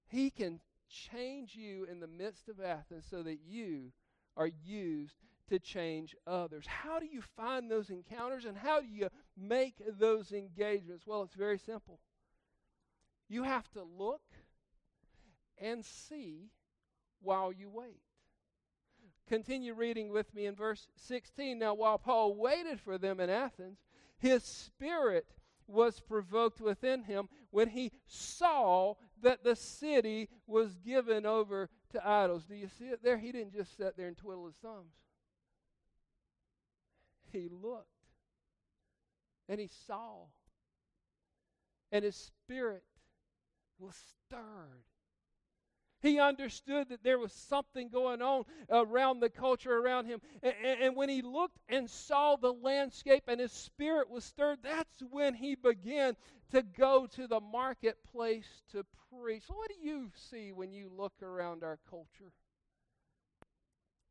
He 0.07 0.29
can 0.29 0.59
change 0.89 1.55
you 1.55 1.85
in 1.89 1.99
the 1.99 2.07
midst 2.07 2.47
of 2.49 2.59
Athens 2.59 3.05
so 3.09 3.23
that 3.23 3.39
you 3.45 3.91
are 4.37 4.49
used 4.63 5.15
to 5.49 5.59
change 5.59 6.15
others. 6.25 6.65
How 6.65 6.99
do 6.99 7.05
you 7.05 7.21
find 7.21 7.69
those 7.69 7.89
encounters 7.89 8.45
and 8.45 8.57
how 8.57 8.81
do 8.81 8.87
you 8.87 9.09
make 9.37 9.75
those 9.99 10.31
engagements? 10.31 11.05
Well, 11.05 11.23
it's 11.23 11.35
very 11.35 11.57
simple. 11.57 11.99
You 13.29 13.43
have 13.43 13.69
to 13.71 13.83
look 13.83 14.21
and 15.57 15.83
see 15.85 16.49
while 17.21 17.51
you 17.51 17.69
wait. 17.69 18.01
Continue 19.27 19.73
reading 19.73 20.09
with 20.09 20.33
me 20.35 20.45
in 20.45 20.55
verse 20.55 20.87
16. 20.97 21.57
Now, 21.57 21.73
while 21.73 21.97
Paul 21.97 22.35
waited 22.35 22.79
for 22.79 22.97
them 22.97 23.19
in 23.19 23.29
Athens, 23.29 23.79
his 24.17 24.43
spirit 24.43 25.25
was 25.67 25.99
provoked 25.99 26.61
within 26.61 27.03
him 27.03 27.29
when 27.51 27.69
he 27.69 27.91
saw 28.07 28.95
that 29.21 29.43
the 29.43 29.55
city 29.55 30.29
was 30.47 30.75
given 30.77 31.25
over 31.25 31.69
to 31.91 32.07
idols. 32.07 32.45
Do 32.45 32.55
you 32.55 32.67
see 32.67 32.85
it 32.85 33.03
there? 33.03 33.17
He 33.17 33.31
didn't 33.31 33.53
just 33.53 33.77
sit 33.77 33.97
there 33.97 34.07
and 34.07 34.17
twiddle 34.17 34.45
his 34.45 34.55
thumbs. 34.55 34.93
He 37.31 37.49
looked 37.49 37.87
and 39.47 39.59
he 39.59 39.69
saw, 39.87 40.25
and 41.91 42.03
his 42.03 42.15
spirit 42.15 42.83
was 43.79 43.95
stirred 43.95 44.83
he 46.05 46.19
understood 46.19 46.89
that 46.89 47.03
there 47.03 47.19
was 47.19 47.33
something 47.33 47.89
going 47.89 48.21
on 48.21 48.43
around 48.69 49.19
the 49.19 49.29
culture 49.29 49.77
around 49.77 50.05
him. 50.05 50.21
And, 50.43 50.53
and, 50.81 50.95
when 50.95 51.09
he 51.09 51.21
looked 51.21 51.57
and 51.67 51.89
saw 51.89 52.35
the 52.35 52.53
landscape 52.53 53.23
and 53.27 53.39
his 53.39 53.51
spirit 53.51 54.09
was 54.09 54.23
stirred, 54.23 54.59
that's 54.63 55.01
when 55.09 55.33
he 55.33 55.55
began 55.55 56.15
to 56.51 56.61
go 56.61 57.07
to 57.07 57.27
the 57.27 57.39
marketplace 57.39 58.63
to 58.71 58.85
preach. 59.09 59.43
What 59.47 59.69
do 59.69 59.75
you 59.87 60.11
see 60.15 60.51
when 60.51 60.71
you 60.71 60.89
look 60.95 61.13
around 61.21 61.63
our 61.63 61.79
culture? 61.89 62.31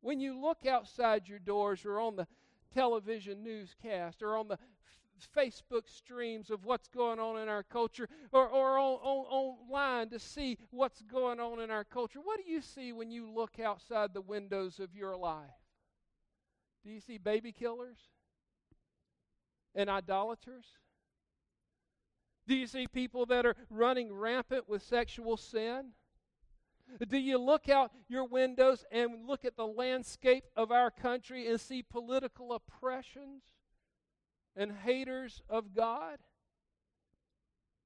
When 0.01 0.19
you 0.19 0.39
look 0.39 0.65
outside 0.65 1.27
your 1.27 1.39
doors 1.39 1.85
or 1.85 1.99
on 1.99 2.15
the 2.15 2.27
television 2.73 3.43
newscast 3.43 4.21
or 4.21 4.37
on 4.37 4.47
the 4.47 4.59
Facebook 5.35 5.87
streams 5.87 6.49
of 6.49 6.65
what's 6.65 6.87
going 6.87 7.19
on 7.19 7.41
in 7.41 7.49
our 7.49 7.63
culture 7.63 8.07
or, 8.31 8.47
or 8.47 8.77
on, 8.77 8.99
on, 9.01 9.55
online 9.69 10.09
to 10.09 10.19
see 10.19 10.57
what's 10.71 11.01
going 11.01 11.39
on 11.39 11.59
in 11.59 11.71
our 11.71 11.83
culture. 11.83 12.19
What 12.23 12.39
do 12.43 12.49
you 12.49 12.61
see 12.61 12.93
when 12.93 13.11
you 13.11 13.29
look 13.31 13.59
outside 13.59 14.13
the 14.13 14.21
windows 14.21 14.79
of 14.79 14.95
your 14.95 15.15
life? 15.15 15.49
Do 16.83 16.91
you 16.91 16.99
see 16.99 17.17
baby 17.17 17.51
killers 17.51 17.97
and 19.73 19.89
idolaters? 19.89 20.65
Do 22.47 22.55
you 22.55 22.67
see 22.67 22.87
people 22.87 23.25
that 23.27 23.45
are 23.45 23.55
running 23.69 24.13
rampant 24.13 24.69
with 24.69 24.83
sexual 24.83 25.37
sin? 25.37 25.91
Do 27.07 27.17
you 27.17 27.39
look 27.39 27.67
out 27.69 27.91
your 28.07 28.25
windows 28.25 28.85
and 28.91 29.25
look 29.25 29.43
at 29.43 29.57
the 29.57 29.65
landscape 29.65 30.43
of 30.55 30.71
our 30.71 30.91
country 30.91 31.47
and 31.47 31.59
see 31.59 31.81
political 31.81 32.53
oppressions 32.53 33.41
and 34.55 34.71
haters 34.71 35.41
of 35.49 35.73
God? 35.73 36.17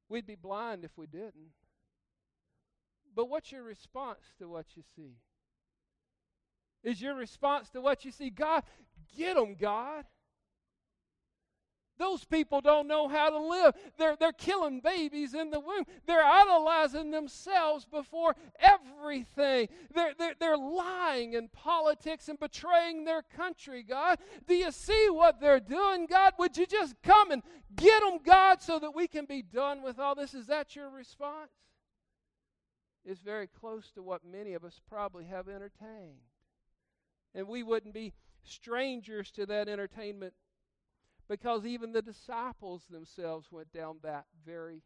We'd 0.08 0.26
be 0.26 0.36
blind 0.36 0.84
if 0.84 0.98
we 0.98 1.08
didn't. 1.08 1.54
But 3.16 3.30
what's 3.30 3.52
your 3.52 3.64
response 3.64 4.20
to 4.40 4.48
what 4.48 4.66
you 4.76 4.84
see? 4.96 5.18
Is 6.84 7.02
your 7.02 7.16
response 7.16 7.70
to 7.72 7.82
what 7.82 8.06
you 8.06 8.12
see, 8.12 8.30
God, 8.30 8.64
get 9.18 9.36
them, 9.36 9.56
God? 9.60 10.06
Those 12.00 12.24
people 12.24 12.62
don't 12.62 12.88
know 12.88 13.10
how 13.10 13.30
to 13.30 13.38
live. 13.38 13.76
They're, 13.98 14.16
they're 14.16 14.32
killing 14.32 14.80
babies 14.80 15.34
in 15.34 15.50
the 15.52 15.60
womb. 15.60 15.84
They're 16.08 16.24
idolizing 16.24 17.12
themselves 17.12 17.86
before 17.86 18.38
everything. 18.58 19.68
They're, 19.94 20.14
they're, 20.18 20.34
they're 20.40 20.58
lying 20.58 21.34
in 21.34 21.50
politics 21.50 22.30
and 22.30 22.40
betraying 22.40 23.04
their 23.04 23.22
country, 23.22 23.84
God. 23.84 24.18
Do 24.48 24.56
you 24.56 24.72
see 24.72 25.08
what 25.10 25.42
they're 25.42 25.60
doing, 25.60 26.06
God? 26.06 26.34
Would 26.40 26.56
you 26.56 26.66
just 26.66 26.96
come 27.04 27.32
and 27.32 27.44
get 27.76 28.02
them, 28.02 28.20
God, 28.26 28.62
so 28.62 28.80
that 28.80 28.96
we 28.96 29.08
can 29.08 29.26
be 29.26 29.42
done 29.42 29.84
with 29.84 30.00
all 30.00 30.16
this? 30.16 30.34
Is 30.34 30.48
that 30.48 30.78
your 30.78 30.90
response? 30.90 31.52
It's 33.04 33.20
very 33.20 33.48
close 33.48 33.92
to 33.92 34.02
what 34.02 34.22
many 34.24 34.54
of 34.54 34.64
us 34.64 34.80
probably 34.88 35.26
have 35.26 35.50
entertained. 35.50 36.22
And 37.36 37.48
we 37.48 37.62
wouldn't 37.62 37.94
be 37.94 38.14
strangers 38.44 39.32
to 39.32 39.46
that 39.48 39.68
entertainment 39.68 40.34
because 41.30 41.66
even 41.66 41.92
the 41.92 42.02
disciples 42.02 42.84
themselves 42.90 43.48
went 43.52 43.72
down 43.72 43.98
that 44.04 44.26
very 44.46 44.82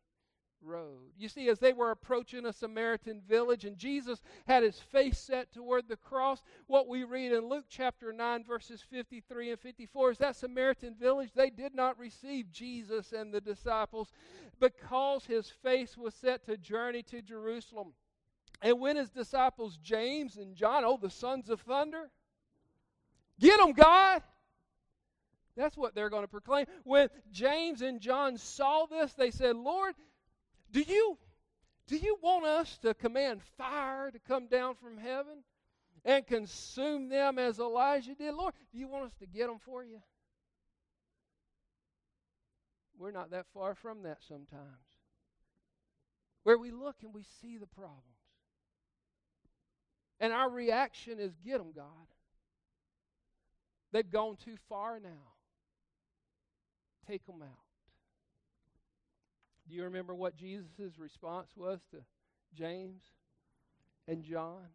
road. 0.62 1.12
You 1.17 1.29
see, 1.29 1.49
as 1.49 1.60
they 1.60 1.73
were 1.73 1.91
approaching 1.91 2.45
a 2.45 2.53
Samaritan 2.53 3.21
village 3.27 3.65
and 3.65 3.77
Jesus 3.77 4.21
had 4.45 4.63
his 4.63 4.79
face 4.79 5.17
set 5.17 5.51
toward 5.51 5.88
the 5.88 5.95
cross, 5.95 6.41
what 6.67 6.88
we 6.88 7.03
read 7.03 7.32
in 7.32 7.49
Luke 7.49 7.65
chapter 7.69 8.12
9, 8.13 8.43
verses 8.43 8.82
53 8.89 9.51
and 9.51 9.60
54 9.60 10.12
is 10.12 10.17
that 10.19 10.36
Samaritan 10.36 10.95
village, 10.95 11.32
they 11.34 11.49
did 11.49 11.73
not 11.73 11.97
receive 11.97 12.51
Jesus 12.51 13.13
and 13.13 13.34
the 13.34 13.41
disciples 13.41 14.12
because 14.60 15.25
his 15.25 15.49
face 15.49 15.97
was 15.97 16.13
set 16.13 16.45
to 16.45 16.58
journey 16.58 17.03
to 17.03 17.21
Jerusalem. 17.21 17.93
And 18.62 18.79
when 18.79 18.95
his 18.95 19.10
disciples, 19.10 19.77
James 19.84 20.38
and 20.38 20.56
John, 20.56 20.84
oh, 20.86 20.97
the 21.01 21.10
sons 21.10 21.49
of 21.49 21.62
thunder, 21.62 22.10
get 23.39 23.60
them, 23.60 23.73
God. 23.73 24.21
That's 25.55 25.77
what 25.77 25.93
they're 25.93 26.09
going 26.09 26.23
to 26.23 26.27
proclaim. 26.27 26.65
When 26.83 27.09
James 27.31 27.81
and 27.81 28.01
John 28.01 28.37
saw 28.37 28.85
this, 28.85 29.13
they 29.13 29.31
said, 29.31 29.55
Lord, 29.55 29.93
do 30.71 30.81
you, 30.81 31.17
do 31.87 31.95
you 31.95 32.17
want 32.21 32.45
us 32.45 32.77
to 32.79 32.93
command 32.93 33.41
fire 33.57 34.09
to 34.09 34.19
come 34.19 34.47
down 34.47 34.75
from 34.75 34.97
heaven 34.97 35.43
and 36.03 36.25
consume 36.25 37.09
them 37.09 37.37
as 37.37 37.59
Elijah 37.59 38.15
did? 38.15 38.33
Lord, 38.33 38.53
do 38.71 38.79
you 38.79 38.87
want 38.87 39.05
us 39.05 39.13
to 39.19 39.27
get 39.27 39.47
them 39.47 39.59
for 39.59 39.83
you? 39.83 40.01
We're 42.97 43.11
not 43.11 43.31
that 43.31 43.45
far 43.53 43.75
from 43.75 44.03
that 44.03 44.19
sometimes. 44.27 44.61
Where 46.43 46.57
we 46.57 46.71
look 46.71 46.95
and 47.03 47.13
we 47.13 47.23
see 47.41 47.57
the 47.57 47.67
problems. 47.67 48.01
And 50.19 50.33
our 50.33 50.49
reaction 50.49 51.19
is, 51.19 51.33
get 51.45 51.57
them, 51.57 51.73
God. 51.75 51.85
They've 53.91 54.09
gone 54.09 54.37
too 54.43 54.55
far 54.67 54.99
now 54.99 55.32
take 57.07 57.25
them 57.25 57.41
out. 57.41 57.59
Do 59.67 59.75
you 59.75 59.83
remember 59.83 60.13
what 60.13 60.35
Jesus' 60.35 60.97
response 60.97 61.51
was 61.55 61.79
to 61.91 61.97
James 62.53 63.01
and 64.07 64.23
John? 64.23 64.67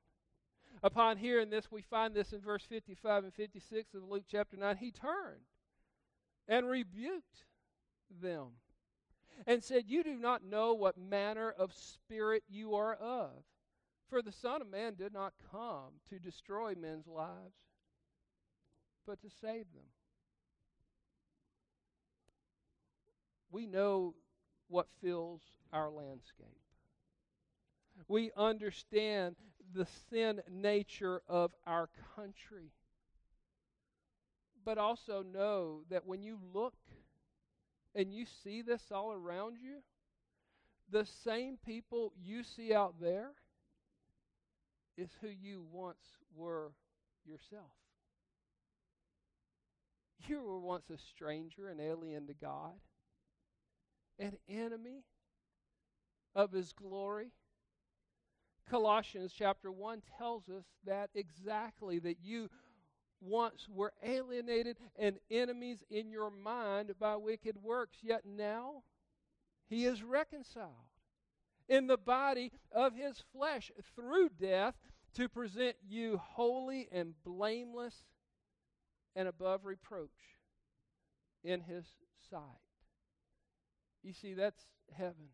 Upon 0.83 1.17
hearing 1.17 1.51
this, 1.51 1.71
we 1.71 1.83
find 1.83 2.15
this 2.15 2.33
in 2.33 2.41
verse 2.41 2.65
55 2.65 3.25
and 3.25 3.35
56 3.35 3.95
of 3.95 4.05
Luke 4.05 4.25
chapter 4.31 4.57
9. 4.57 4.77
He 4.77 4.91
turned 4.91 5.43
and 6.47 6.69
rebuked 6.69 7.45
them 8.23 8.49
and 9.47 9.63
said, 9.63 9.85
You 9.87 10.03
do 10.03 10.15
not 10.15 10.45
know 10.45 10.75
what 10.75 10.97
manner 10.97 11.51
of 11.51 11.73
spirit 11.73 12.45
you 12.49 12.75
are 12.75 12.95
of. 12.95 13.31
For 14.09 14.23
the 14.23 14.33
Son 14.33 14.63
of 14.63 14.71
Man 14.71 14.95
did 14.95 15.13
not 15.13 15.35
come 15.51 16.01
to 16.09 16.19
destroy 16.19 16.75
men's 16.75 17.07
lives, 17.07 17.57
but 19.07 19.21
to 19.21 19.29
save 19.29 19.67
them. 19.75 19.85
We 23.51 23.67
know 23.67 24.15
what 24.69 24.87
fills 25.03 25.41
our 25.73 25.91
landscape. 25.91 26.47
We 28.07 28.31
understand 28.37 29.37
the 29.75 29.87
sin 30.11 30.41
nature 30.51 31.23
of 31.29 31.53
our 31.67 31.89
country. 32.17 32.71
But 34.65 34.79
also 34.79 35.23
know 35.23 35.81
that 35.91 36.07
when 36.07 36.23
you 36.23 36.39
look 36.53 36.75
and 37.95 38.13
you 38.13 38.27
see 38.45 38.63
this 38.63 38.83
all 38.93 39.13
around 39.13 39.57
you, 39.61 39.79
the 40.91 41.07
same 41.25 41.59
people 41.65 42.13
you 42.23 42.43
see 42.43 42.73
out 42.75 42.95
there 43.01 43.31
is 44.97 45.11
who 45.21 45.29
you 45.29 45.65
once 45.71 46.19
were 46.35 46.73
yourself. 47.27 47.71
You 50.27 50.43
were 50.43 50.61
once 50.61 50.91
a 50.91 50.99
stranger, 50.99 51.69
an 51.69 51.81
alien 51.81 52.27
to 52.27 52.35
God 52.35 52.73
an 54.19 54.37
enemy 54.49 55.05
of 56.35 56.53
his 56.53 56.73
glory? 56.73 57.33
Colossians 58.69 59.33
chapter 59.37 59.73
1 59.73 60.03
tells 60.19 60.49
us 60.49 60.65
that 60.85 61.11
exactly 61.15 61.99
that 62.01 62.19
you 62.23 62.49
once 63.21 63.67
were 63.69 63.93
alienated 64.03 64.77
and 64.97 65.19
enemies 65.31 65.83
in 65.91 66.11
your 66.11 66.31
mind 66.31 66.93
by 67.01 67.17
wicked 67.17 67.57
works, 67.63 67.99
yet 68.03 68.23
now 68.25 68.83
he 69.69 69.85
is 69.85 70.03
reconciled 70.03 70.71
in 71.69 71.87
the 71.87 71.97
body 71.97 72.53
of 72.73 72.95
his 72.95 73.23
flesh 73.33 73.71
through 73.95 74.29
death 74.41 74.75
to 75.15 75.29
present 75.29 75.77
you 75.87 76.21
holy 76.23 76.89
and 76.93 77.15
blameless 77.25 77.95
and 79.17 79.27
above 79.29 79.65
reproach 79.65 80.11
in 81.43 81.61
his 81.61 81.85
sight. 82.31 82.41
You 84.03 84.13
see, 84.13 84.35
that's 84.35 84.67
heaven. 84.97 85.31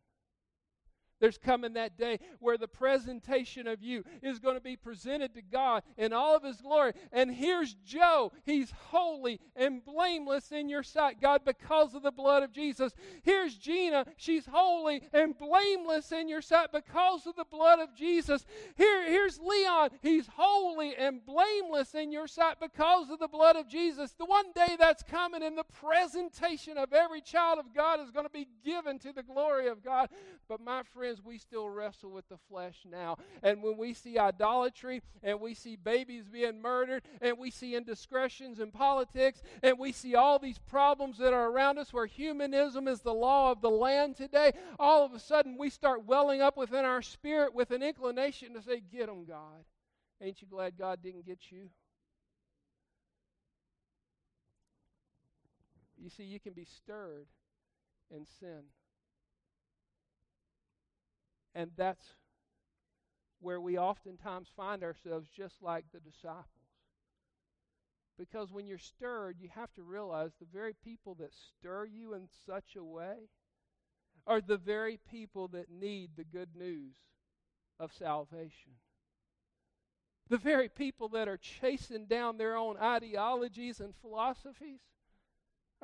There's 1.20 1.38
coming 1.38 1.74
that 1.74 1.96
day 1.96 2.18
where 2.40 2.59
the 2.59 2.68
presentation 2.68 3.66
of 3.66 3.83
you 3.83 4.05
is 4.22 4.38
going 4.38 4.57
to 4.57 4.61
be 4.61 4.77
presented 4.77 5.35
to 5.35 5.42
God 5.42 5.83
in 5.96 6.12
all 6.12 6.37
of 6.37 6.42
His 6.42 6.61
glory. 6.61 6.92
And 7.12 7.31
here's 7.31 7.74
Joe. 7.87 8.33
He's 8.44 8.72
holy 8.88 9.40
and 9.57 9.85
blameless 9.85 10.53
in 10.53 10.68
your 10.68 10.83
sight, 10.83 11.20
God, 11.20 11.42
because 11.44 11.94
of 11.94 12.03
the 12.03 12.11
blood 12.11 12.42
of 12.42 12.53
Jesus. 12.53 12.92
Here's 13.22 13.57
Gina. 13.57 14.07
She's 14.16 14.46
holy 14.46 15.03
and 15.12 15.37
blameless 15.38 16.12
in 16.12 16.29
your 16.29 16.42
sight 16.42 16.68
because 16.72 17.27
of 17.27 17.37
the 17.37 17.44
blood 17.44 17.79
of 17.79 17.94
Jesus. 17.94 18.44
Here, 18.77 19.09
here's 19.09 19.38
Leon. 19.38 19.90
He's 20.03 20.27
holy 20.37 20.94
and 20.96 21.24
blameless 21.24 21.94
in 21.94 22.12
your 22.12 22.27
sight 22.27 22.57
because 22.61 23.11
of 23.11 23.18
the 23.18 23.29
blood 23.29 23.57
of 23.57 23.68
Jesus. 23.68 24.12
The 24.12 24.24
one 24.24 24.53
day 24.55 24.77
that's 24.79 25.03
coming 25.03 25.42
and 25.42 25.57
the 25.57 25.64
presentation 25.64 26.77
of 26.77 26.92
every 26.92 27.20
child 27.20 27.59
of 27.59 27.74
God 27.74 28.00
is 28.00 28.11
going 28.11 28.27
to 28.27 28.33
be 28.33 28.48
given 28.64 28.98
to 29.00 29.12
the 29.12 29.22
glory 29.22 29.68
of 29.68 29.85
God. 29.85 30.09
But 30.48 30.61
my 30.61 30.83
friends, 30.83 31.04
friends, 31.05 31.21
we 31.23 31.37
still 31.37 31.69
wrestle 31.69 32.11
with 32.11 32.27
the 32.31 32.38
flesh 32.49 32.79
now. 32.90 33.19
And 33.43 33.62
when 33.62 33.77
we 33.77 33.93
see 33.93 34.19
idolatry 34.19 35.03
and 35.23 35.38
we 35.38 35.53
see 35.53 35.77
babies 35.77 36.25
being 36.33 36.62
murdered 36.62 37.03
and 37.21 37.37
we 37.37 37.51
see 37.51 37.75
indiscretions 37.75 38.59
in 38.59 38.71
politics 38.71 39.43
and 39.62 39.79
we 39.79 39.93
see 39.93 40.14
all 40.14 40.38
these 40.38 40.57
problems 40.57 41.19
that 41.19 41.35
are 41.35 41.51
around 41.51 41.77
us 41.77 41.93
where 41.93 42.07
humanism 42.07 42.88
is 42.88 43.01
the 43.01 43.12
law 43.12 43.53
of 43.53 43.61
the 43.61 43.69
land 43.69 44.17
today, 44.17 44.53
all 44.79 45.05
of 45.05 45.12
a 45.12 45.19
sudden 45.19 45.59
we 45.59 45.69
start 45.69 46.07
welling 46.07 46.40
up 46.40 46.57
within 46.57 46.87
our 46.87 47.03
spirit 47.03 47.55
with 47.55 47.71
an 47.71 47.83
inclination 47.83 48.55
to 48.55 48.62
say, 48.62 48.81
Get 48.81 49.09
them, 49.09 49.27
God. 49.27 49.67
Ain't 50.23 50.40
you 50.40 50.49
glad 50.49 50.79
God 50.79 51.03
didn't 51.03 51.27
get 51.27 51.51
you? 51.51 51.69
You 56.03 56.09
see, 56.09 56.25
you 56.25 56.40
can 56.40 56.55
be 56.55 56.64
stirred 56.64 57.27
in 58.11 58.25
sin. 58.40 58.62
And 61.55 61.71
that's 61.77 62.14
where 63.40 63.61
we 63.61 63.79
oftentimes 63.79 64.49
find 64.57 64.83
ourselves 64.83 65.29
just 65.29 65.62
like 65.62 65.85
the 65.93 66.01
disciples. 66.01 66.49
Because 68.19 68.53
when 68.53 68.67
you're 68.67 68.79
stirred, 68.79 69.37
you 69.40 69.49
have 69.55 69.73
to 69.75 69.83
realize 69.83 70.33
the 70.38 70.47
very 70.53 70.75
people 70.85 71.14
that 71.17 71.33
stir 71.35 71.85
you 71.85 72.14
in 72.14 72.29
such 72.47 72.77
a 72.77 72.85
way 72.85 73.29
are 74.27 74.40
the 74.40 74.57
very 74.57 74.99
people 75.11 75.49
that 75.49 75.71
need 75.71 76.11
the 76.17 76.25
good 76.25 76.57
news 76.57 76.95
of 77.79 77.93
salvation. 77.93 78.73
The 80.31 80.38
very 80.38 80.69
people 80.69 81.09
that 81.11 81.29
are 81.29 81.37
chasing 81.37 82.07
down 82.07 82.38
their 82.38 82.57
own 82.57 82.77
ideologies 82.79 83.81
and 83.81 83.95
philosophies 84.01 84.81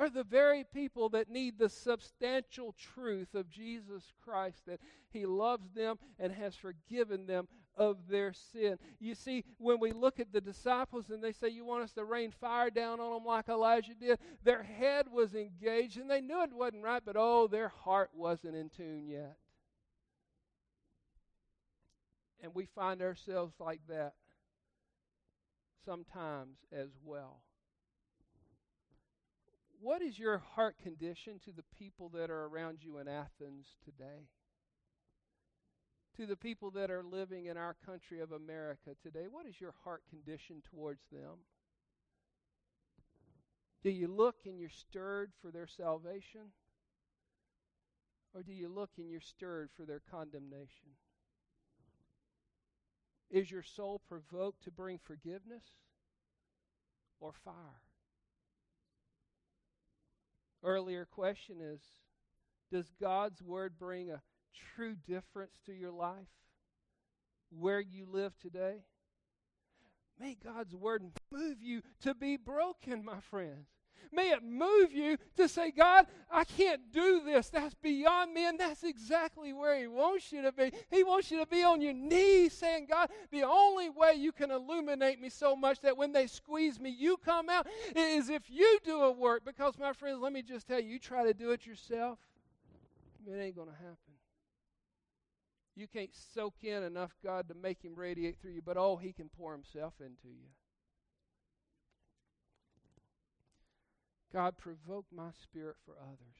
are 0.01 0.09
the 0.09 0.25
very 0.25 0.65
people 0.65 1.11
that 1.11 1.31
need 1.31 1.59
the 1.59 1.69
substantial 1.69 2.75
truth 2.79 3.35
of 3.35 3.51
Jesus 3.51 4.13
Christ 4.25 4.65
that 4.67 4.81
He 5.11 5.27
loves 5.27 5.71
them 5.73 5.99
and 6.19 6.33
has 6.33 6.57
forgiven 6.57 7.27
them 7.27 7.49
of 7.77 8.09
their 8.09 8.33
sin. 8.33 8.79
You 8.99 9.15
see, 9.15 9.45
when 9.59 9.79
we 9.79 9.93
look 9.93 10.19
at 10.19 10.33
the 10.33 10.41
disciples 10.41 11.11
and 11.11 11.23
they 11.23 11.33
say, 11.33 11.49
You 11.49 11.67
want 11.67 11.85
us 11.85 11.93
to 11.93 12.05
rain 12.05 12.31
fire 12.31 12.71
down 12.71 12.99
on 12.99 13.13
them 13.13 13.25
like 13.27 13.49
Elijah 13.49 13.95
did, 13.95 14.19
their 14.43 14.63
head 14.63 15.07
was 15.13 15.35
engaged 15.35 15.99
and 15.99 16.11
they 16.11 16.23
knew 16.23 16.43
it 16.43 16.53
wasn't 16.53 16.83
right, 16.83 17.03
but 17.05 17.17
oh, 17.19 17.47
their 17.47 17.69
heart 17.69 18.11
wasn't 18.15 18.57
in 18.57 18.71
tune 18.71 19.07
yet. 19.07 19.37
And 22.43 22.55
we 22.55 22.65
find 22.65 23.03
ourselves 23.03 23.55
like 23.61 23.81
that 23.89 24.15
sometimes 25.85 26.57
as 26.73 26.89
well. 27.05 27.43
What 29.83 30.03
is 30.03 30.19
your 30.19 30.43
heart 30.55 30.77
condition 30.83 31.41
to 31.47 31.53
the 31.53 31.65
people 31.79 32.11
that 32.11 32.29
are 32.29 32.45
around 32.45 32.81
you 32.83 32.99
in 32.99 33.09
Athens 33.09 33.67
today? 33.83 34.29
To 36.19 36.27
the 36.27 36.37
people 36.37 36.71
that 36.73 36.91
are 36.91 37.03
living 37.03 37.47
in 37.47 37.57
our 37.57 37.75
country 37.87 38.21
of 38.21 38.31
America 38.31 38.91
today, 39.03 39.25
what 39.31 39.47
is 39.47 39.59
your 39.59 39.75
heart 39.83 40.03
condition 40.11 40.63
towards 40.71 41.01
them? 41.11 41.39
Do 43.83 43.89
you 43.89 44.07
look 44.07 44.37
and 44.45 44.59
you're 44.59 44.69
stirred 44.69 45.33
for 45.41 45.51
their 45.51 45.67
salvation? 45.67 46.53
Or 48.35 48.43
do 48.43 48.53
you 48.53 48.69
look 48.69 48.91
and 48.99 49.11
you're 49.11 49.21
stirred 49.21 49.71
for 49.75 49.87
their 49.87 50.03
condemnation? 50.11 50.91
Is 53.31 53.51
your 53.51 53.63
soul 53.63 54.03
provoked 54.07 54.63
to 54.65 54.71
bring 54.71 54.99
forgiveness 54.99 55.65
or 57.19 57.33
fire? 57.33 57.81
Earlier 60.63 61.07
question 61.07 61.57
is 61.61 61.81
Does 62.71 62.91
God's 63.01 63.43
Word 63.43 63.79
bring 63.79 64.11
a 64.11 64.23
true 64.75 64.97
difference 65.07 65.59
to 65.67 65.73
your 65.73 65.93
life 65.93 66.29
where 67.51 67.81
you 67.81 68.07
live 68.11 68.39
today? 68.39 68.85
May 70.19 70.37
God's 70.43 70.75
Word 70.75 71.03
move 71.33 71.63
you 71.63 71.83
to 72.03 72.15
be 72.15 72.37
broken, 72.37 73.05
my 73.05 73.21
friends. 73.21 73.69
May 74.13 74.31
it 74.31 74.43
move 74.43 74.93
you 74.93 75.17
to 75.37 75.49
say, 75.49 75.71
God, 75.71 76.07
I 76.31 76.45
can't 76.45 76.93
do 76.93 77.23
this. 77.25 77.49
That's 77.49 77.75
beyond 77.75 78.35
me. 78.35 78.47
And 78.47 78.59
that's 78.59 78.83
exactly 78.83 79.53
where 79.53 79.79
He 79.79 79.87
wants 79.87 80.33
you 80.33 80.43
to 80.43 80.53
be. 80.53 80.73
He 80.91 81.05
wants 81.05 81.31
you 81.31 81.39
to 81.39 81.47
be 81.47 81.63
on 81.63 81.81
your 81.81 81.93
knees 81.93 82.53
saying, 82.53 82.87
God, 82.91 83.11
the 83.31 83.43
only 83.43 83.89
way 83.91 84.15
you 84.17 84.33
can 84.33 84.51
illuminate 84.51 85.21
me 85.21 85.29
so 85.29 85.55
much 85.55 85.81
that 85.81 85.97
when 85.97 86.13
they 86.13 86.27
squeeze 86.27 86.81
me, 86.81 86.91
you 86.91 87.17
come 87.17 87.49
out 87.49 87.67
is 87.95 88.29
if 88.29 88.51
you 88.51 88.79
do 88.85 89.03
a 89.03 89.13
work. 89.13 89.45
Because, 89.45 89.79
my 89.79 89.93
friends, 89.93 90.19
let 90.21 90.33
me 90.33 90.43
just 90.43 90.67
tell 90.67 90.81
you, 90.81 90.91
you 90.91 90.99
try 90.99 91.25
to 91.25 91.35
do 91.35 91.51
it 91.51 91.67
yourself, 91.67 92.19
it 93.27 93.39
ain't 93.39 93.57
going 93.57 93.69
to 93.69 93.75
happen. 93.75 93.97
You 95.77 95.87
can't 95.87 96.15
soak 96.35 96.55
in 96.63 96.83
enough 96.83 97.17
God 97.25 97.49
to 97.49 97.55
make 97.55 97.83
Him 97.83 97.95
radiate 97.95 98.39
through 98.41 98.53
you, 98.53 98.63
but 98.63 98.77
oh, 98.77 98.97
He 98.97 99.13
can 99.13 99.29
pour 99.29 99.53
Himself 99.53 99.95
into 100.01 100.29
you. 100.29 100.49
God, 104.33 104.57
provoke 104.57 105.07
my 105.15 105.31
spirit 105.43 105.77
for 105.85 105.95
others. 106.01 106.37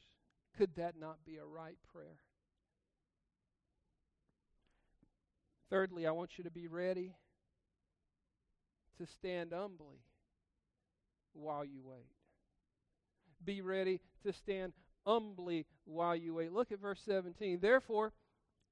Could 0.57 0.75
that 0.75 0.95
not 0.99 1.17
be 1.25 1.37
a 1.37 1.45
right 1.45 1.77
prayer? 1.91 2.19
Thirdly, 5.69 6.05
I 6.05 6.11
want 6.11 6.37
you 6.37 6.43
to 6.43 6.51
be 6.51 6.67
ready 6.67 7.15
to 8.97 9.05
stand 9.07 9.53
humbly 9.53 10.01
while 11.33 11.63
you 11.63 11.81
wait. 11.83 12.11
Be 13.43 13.61
ready 13.61 14.01
to 14.25 14.33
stand 14.33 14.73
humbly 15.05 15.65
while 15.85 16.15
you 16.15 16.35
wait. 16.35 16.51
Look 16.51 16.71
at 16.71 16.81
verse 16.81 17.01
17. 17.05 17.59
Therefore, 17.61 18.11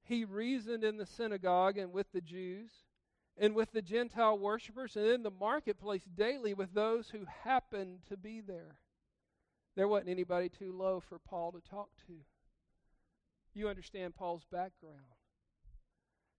he 0.04 0.26
reasoned 0.26 0.84
in 0.84 0.98
the 0.98 1.06
synagogue 1.06 1.78
and 1.78 1.94
with 1.94 2.12
the 2.12 2.22
Jews 2.22 2.70
and 3.38 3.56
with 3.56 3.72
the 3.72 3.82
Gentile 3.82 4.38
worshippers 4.38 4.96
and 4.96 5.08
in 5.08 5.24
the 5.24 5.32
marketplace 5.32 6.04
daily 6.04 6.54
with 6.54 6.74
those 6.74 7.10
who 7.10 7.26
happened 7.44 8.00
to 8.10 8.18
be 8.18 8.42
there. 8.42 8.76
There 9.80 9.88
wasn't 9.88 10.10
anybody 10.10 10.50
too 10.50 10.74
low 10.74 11.00
for 11.00 11.20
Paul 11.20 11.54
to 11.54 11.62
talk 11.62 11.88
to. 12.08 12.14
You 13.54 13.70
understand 13.70 14.14
Paul's 14.14 14.44
background. 14.52 15.06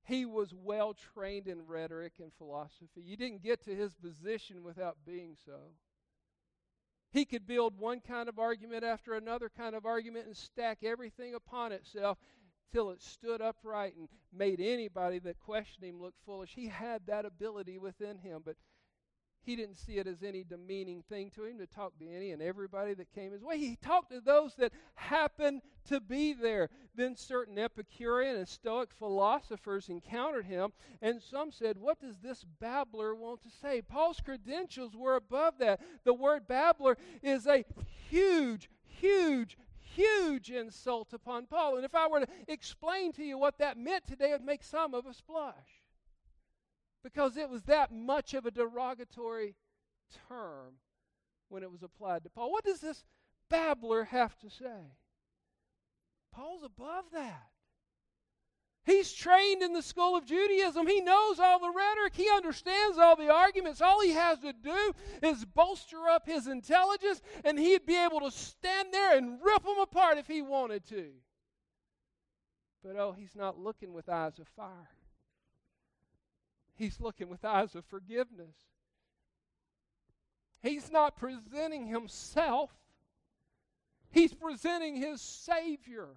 He 0.04 0.26
was 0.26 0.52
well 0.52 0.92
trained 0.92 1.46
in 1.46 1.66
rhetoric 1.66 2.12
and 2.20 2.30
philosophy. 2.36 3.00
You 3.02 3.16
didn't 3.16 3.42
get 3.42 3.64
to 3.64 3.74
his 3.74 3.94
position 3.94 4.62
without 4.62 4.98
being 5.06 5.38
so. 5.46 5.72
He 7.12 7.24
could 7.24 7.46
build 7.46 7.78
one 7.78 8.00
kind 8.00 8.28
of 8.28 8.38
argument 8.38 8.84
after 8.84 9.14
another 9.14 9.48
kind 9.48 9.74
of 9.74 9.86
argument 9.86 10.26
and 10.26 10.36
stack 10.36 10.80
everything 10.82 11.34
upon 11.34 11.72
itself 11.72 12.18
till 12.70 12.90
it 12.90 13.00
stood 13.00 13.40
upright 13.40 13.94
and 13.96 14.10
made 14.34 14.60
anybody 14.60 15.18
that 15.20 15.40
questioned 15.40 15.86
him 15.86 15.98
look 15.98 16.14
foolish. 16.26 16.52
He 16.54 16.68
had 16.68 17.06
that 17.06 17.24
ability 17.24 17.78
within 17.78 18.18
him, 18.18 18.42
but 18.44 18.56
he 19.42 19.56
didn't 19.56 19.78
see 19.78 19.98
it 19.98 20.06
as 20.06 20.22
any 20.22 20.44
demeaning 20.44 21.02
thing 21.08 21.30
to 21.30 21.44
him 21.44 21.58
to 21.58 21.66
talk 21.66 21.98
to 21.98 22.08
any 22.08 22.30
and 22.32 22.42
everybody 22.42 22.94
that 22.94 23.12
came 23.14 23.32
his 23.32 23.42
way. 23.42 23.58
He 23.58 23.76
talked 23.76 24.10
to 24.10 24.20
those 24.20 24.54
that 24.56 24.72
happened 24.94 25.62
to 25.88 26.00
be 26.00 26.32
there. 26.32 26.68
Then 26.94 27.16
certain 27.16 27.58
Epicurean 27.58 28.36
and 28.36 28.48
Stoic 28.48 28.92
philosophers 28.92 29.88
encountered 29.88 30.44
him, 30.44 30.72
and 31.00 31.22
some 31.22 31.50
said, 31.50 31.78
What 31.78 32.00
does 32.00 32.18
this 32.18 32.44
babbler 32.60 33.14
want 33.14 33.42
to 33.42 33.50
say? 33.50 33.80
Paul's 33.82 34.20
credentials 34.20 34.94
were 34.94 35.16
above 35.16 35.58
that. 35.58 35.80
The 36.04 36.14
word 36.14 36.46
babbler 36.46 36.98
is 37.22 37.46
a 37.46 37.64
huge, 38.08 38.68
huge, 38.84 39.56
huge 39.80 40.50
insult 40.50 41.12
upon 41.12 41.46
Paul. 41.46 41.76
And 41.76 41.84
if 41.84 41.94
I 41.94 42.06
were 42.08 42.20
to 42.20 42.28
explain 42.46 43.12
to 43.12 43.24
you 43.24 43.38
what 43.38 43.58
that 43.58 43.78
meant 43.78 44.06
today, 44.06 44.30
it 44.30 44.32
would 44.32 44.44
make 44.44 44.62
some 44.62 44.94
of 44.94 45.06
us 45.06 45.22
blush 45.26 45.79
because 47.02 47.36
it 47.36 47.48
was 47.48 47.62
that 47.64 47.92
much 47.92 48.34
of 48.34 48.46
a 48.46 48.50
derogatory 48.50 49.54
term 50.28 50.74
when 51.48 51.62
it 51.62 51.70
was 51.70 51.82
applied 51.82 52.24
to 52.24 52.30
Paul. 52.30 52.52
What 52.52 52.64
does 52.64 52.80
this 52.80 53.04
babbler 53.48 54.04
have 54.04 54.38
to 54.38 54.50
say? 54.50 54.94
Paul's 56.32 56.62
above 56.62 57.04
that. 57.12 57.48
He's 58.84 59.12
trained 59.12 59.62
in 59.62 59.74
the 59.74 59.82
school 59.82 60.16
of 60.16 60.24
Judaism. 60.24 60.86
He 60.86 61.00
knows 61.00 61.38
all 61.38 61.58
the 61.58 61.70
rhetoric. 61.70 62.14
He 62.14 62.28
understands 62.34 62.96
all 62.96 63.14
the 63.14 63.30
arguments. 63.30 63.82
All 63.82 64.00
he 64.00 64.12
has 64.12 64.38
to 64.38 64.52
do 64.52 64.92
is 65.22 65.44
bolster 65.44 66.08
up 66.08 66.26
his 66.26 66.46
intelligence, 66.46 67.20
and 67.44 67.58
he'd 67.58 67.84
be 67.84 67.96
able 67.96 68.20
to 68.20 68.30
stand 68.30 68.88
there 68.90 69.16
and 69.16 69.38
rip 69.44 69.62
them 69.64 69.78
apart 69.80 70.16
if 70.18 70.26
he 70.26 70.40
wanted 70.40 70.86
to. 70.88 71.10
But 72.82 72.96
oh, 72.96 73.12
he's 73.12 73.36
not 73.36 73.58
looking 73.58 73.92
with 73.92 74.08
eyes 74.08 74.38
of 74.38 74.48
fire. 74.48 74.88
He's 76.80 76.98
looking 76.98 77.28
with 77.28 77.44
eyes 77.44 77.74
of 77.74 77.84
forgiveness. 77.84 78.56
He's 80.62 80.90
not 80.90 81.14
presenting 81.14 81.86
himself, 81.86 82.70
he's 84.10 84.32
presenting 84.32 84.96
his 84.96 85.20
Savior. 85.20 86.08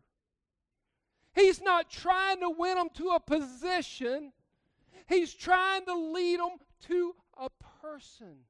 He's 1.36 1.62
not 1.62 1.89
trying 1.89 2.39
to 2.39 2.49
win 2.49 2.76
them 2.78 2.88
to 2.93 3.10
a 3.10 3.19
position, 3.19 4.32
he's 5.10 5.34
trying 5.34 5.84
to 5.84 5.95
lead 5.95 6.39
them 6.39 6.56
to 6.88 7.13
a 7.38 7.49
person. 7.82 8.45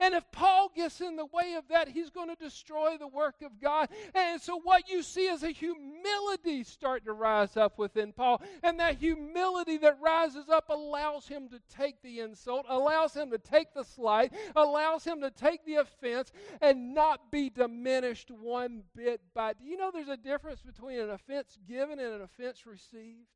And 0.00 0.14
if 0.14 0.24
Paul 0.32 0.70
gets 0.74 1.00
in 1.00 1.16
the 1.16 1.26
way 1.26 1.54
of 1.54 1.68
that, 1.68 1.88
he's 1.88 2.10
going 2.10 2.28
to 2.28 2.36
destroy 2.36 2.96
the 2.98 3.08
work 3.08 3.36
of 3.44 3.60
God. 3.60 3.88
And 4.14 4.40
so, 4.40 4.60
what 4.60 4.88
you 4.88 5.02
see 5.02 5.26
is 5.26 5.42
a 5.42 5.50
humility 5.50 6.64
start 6.64 7.04
to 7.04 7.12
rise 7.12 7.56
up 7.56 7.78
within 7.78 8.12
Paul. 8.12 8.42
And 8.62 8.78
that 8.80 8.96
humility 8.96 9.78
that 9.78 9.98
rises 10.00 10.48
up 10.48 10.68
allows 10.68 11.26
him 11.26 11.48
to 11.48 11.60
take 11.74 12.00
the 12.02 12.20
insult, 12.20 12.66
allows 12.68 13.14
him 13.14 13.30
to 13.30 13.38
take 13.38 13.74
the 13.74 13.84
slight, 13.84 14.32
allows 14.54 15.04
him 15.04 15.20
to 15.20 15.30
take 15.30 15.64
the 15.64 15.76
offense, 15.76 16.32
and 16.60 16.94
not 16.94 17.30
be 17.30 17.50
diminished 17.50 18.30
one 18.30 18.82
bit 18.94 19.20
by. 19.34 19.54
Do 19.54 19.64
you 19.64 19.76
know 19.76 19.90
there's 19.92 20.08
a 20.08 20.16
difference 20.16 20.60
between 20.62 21.00
an 21.00 21.10
offense 21.10 21.58
given 21.66 21.98
and 21.98 22.14
an 22.14 22.22
offense 22.22 22.66
received? 22.66 23.28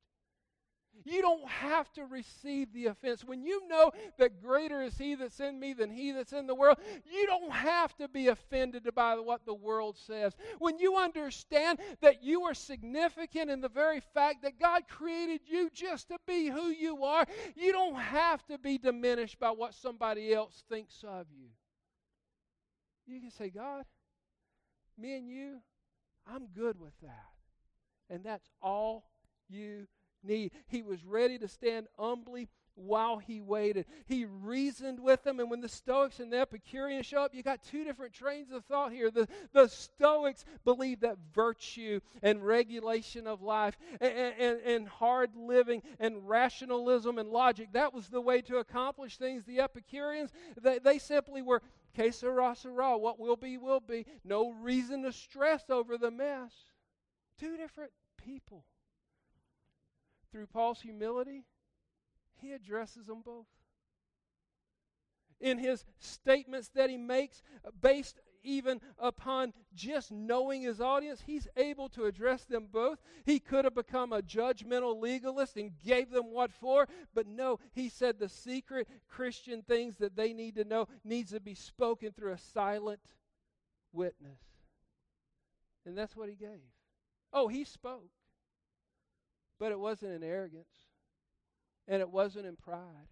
You 1.05 1.21
don't 1.21 1.49
have 1.49 1.93
to 1.95 2.05
receive 2.05 2.73
the 2.73 2.87
offense. 2.87 3.25
When 3.25 3.43
you 3.43 3.67
know 3.67 3.91
that 4.19 4.41
greater 4.41 4.83
is 4.83 4.97
He 4.97 5.15
that's 5.15 5.41
in 5.41 5.59
me 5.59 5.73
than 5.73 5.91
He 5.91 6.13
that's 6.13 6.33
in 6.33 6.47
the 6.47 6.55
world, 6.55 6.79
you 7.11 7.27
don't 7.27 7.51
have 7.51 7.97
to 7.97 8.09
be 8.09 8.29
offended 8.29 8.89
by 8.95 9.17
what 9.17 9.45
the 9.45 9.55
world 9.55 9.97
says. 9.99 10.35
When 10.59 10.79
you 10.79 10.97
understand 10.97 11.81
that 12.01 12.23
you 12.23 12.43
are 12.43 12.55
significant 12.55 13.51
in 13.51 13.61
the 13.61 13.69
very 13.69 14.01
fact 14.01 14.43
that 14.43 14.61
God 14.61 14.83
created 14.89 15.41
you 15.47 15.71
just 15.73 16.09
to 16.09 16.19
be 16.27 16.49
who 16.49 16.69
you 16.69 17.05
are, 17.05 17.27
you 17.57 17.73
don't 17.73 17.97
have 17.97 18.45
to 18.47 18.59
be 18.59 18.79
diminished 18.79 19.41
by 19.41 19.51
what 19.51 19.75
somebody 19.75 20.33
else 20.33 20.63
thinks 20.69 21.05
of 21.07 21.27
you. 21.37 21.49
You 23.07 23.21
can 23.21 23.31
say, 23.31 23.51
God, 23.51 23.85
me 24.97 25.17
and 25.17 25.29
you, 25.29 25.59
I'm 26.27 26.47
good 26.55 26.79
with 26.79 26.95
that. 27.03 27.27
And 28.09 28.23
that's 28.23 28.49
all 28.61 29.05
you 29.49 29.87
need. 30.25 30.53
He 30.67 30.83
was 30.83 31.05
ready 31.05 31.39
to 31.39 31.49
stand 31.49 31.87
humbly 31.99 32.49
while 32.75 33.19
he 33.19 33.41
waited. 33.41 33.87
He 34.07 34.25
reasoned 34.25 34.99
with 34.99 35.23
them, 35.25 35.41
and 35.41 35.51
when 35.51 35.61
the 35.61 35.69
Stoics 35.69 36.21
and 36.21 36.33
the 36.33 36.41
Epicureans 36.41 37.07
show 37.07 37.23
up, 37.23 37.35
you 37.35 37.43
got 37.43 37.63
two 37.63 37.85
different 37.85 38.15
trains 38.15 38.51
of 38.51 38.65
thought 38.65 38.93
here. 38.93 39.11
The, 39.11 39.29
the 39.53 39.69
Stoics 39.69 40.45
believe 40.65 41.01
that 41.01 41.19
virtue 41.35 42.01
and 42.23 42.45
regulation 42.45 43.27
of 43.27 43.43
life 43.43 43.77
and, 44.01 44.35
and, 44.39 44.61
and 44.61 44.89
hard 44.89 45.37
living 45.37 45.83
and 45.99 46.27
rationalism 46.27 47.19
and 47.19 47.29
logic, 47.29 47.69
that 47.73 47.93
was 47.93 48.09
the 48.09 48.21
way 48.21 48.41
to 48.43 48.57
accomplish 48.59 49.19
things. 49.19 49.45
The 49.45 49.61
Epicureans, 49.61 50.31
they, 50.61 50.79
they 50.79 50.99
simply 50.99 51.43
were 51.43 51.63
que 51.95 52.11
sera, 52.11 52.55
sera, 52.57 52.97
what 52.97 53.21
will 53.21 53.37
be, 53.37 53.59
will 53.59 53.81
be. 53.81 54.07
No 54.25 54.51
reason 54.51 55.03
to 55.03 55.13
stress 55.13 55.69
over 55.69 55.99
the 55.99 56.11
mess. 56.11 56.53
Two 57.39 57.57
different 57.57 57.93
people. 58.17 58.65
Through 60.33 60.47
Paul's 60.47 60.81
humility, 60.81 61.45
he 62.41 62.53
addresses 62.53 63.07
them 63.07 63.23
both. 63.23 63.47
In 65.41 65.59
his 65.59 65.85
statements 65.99 66.71
that 66.75 66.89
he 66.89 66.97
makes, 66.97 67.43
uh, 67.65 67.71
based 67.81 68.19
even 68.45 68.81
upon 68.99 69.53
just 69.75 70.11
knowing 70.11 70.63
his 70.63 70.81
audience, 70.81 71.23
he's 71.25 71.47
able 71.57 71.89
to 71.91 72.07
address 72.07 72.45
them 72.45 72.69
both. 72.73 72.99
He 73.25 73.39
could 73.39 73.65
have 73.65 73.75
become 73.75 74.13
a 74.13 74.23
judgmental 74.23 75.01
legalist 75.01 75.57
and 75.57 75.73
gave 75.85 76.11
them 76.11 76.33
what 76.33 76.53
for, 76.53 76.89
but 77.15 77.27
no, 77.27 77.59
he 77.73 77.89
said 77.89 78.19
the 78.19 78.29
secret 78.29 78.89
Christian 79.09 79.63
things 79.63 79.97
that 79.97 80.17
they 80.17 80.33
need 80.33 80.57
to 80.57 80.65
know 80.65 80.89
needs 81.05 81.31
to 81.31 81.41
be 81.41 81.55
spoken 81.55 82.13
through 82.13 82.33
a 82.33 82.39
silent 82.39 83.01
witness. 83.93 84.41
And 85.85 85.97
that's 85.97 86.17
what 86.17 86.29
he 86.29 86.35
gave. 86.35 86.63
Oh, 87.33 87.49
he 87.49 87.65
spoke. 87.65 88.11
But 89.63 89.71
it 89.71 89.79
wasn't 89.79 90.11
in 90.11 90.25
arrogance. 90.25 90.75
And 91.87 92.01
it 92.01 92.11
wasn't 92.11 92.47
in 92.47 92.57
pride. 92.57 93.07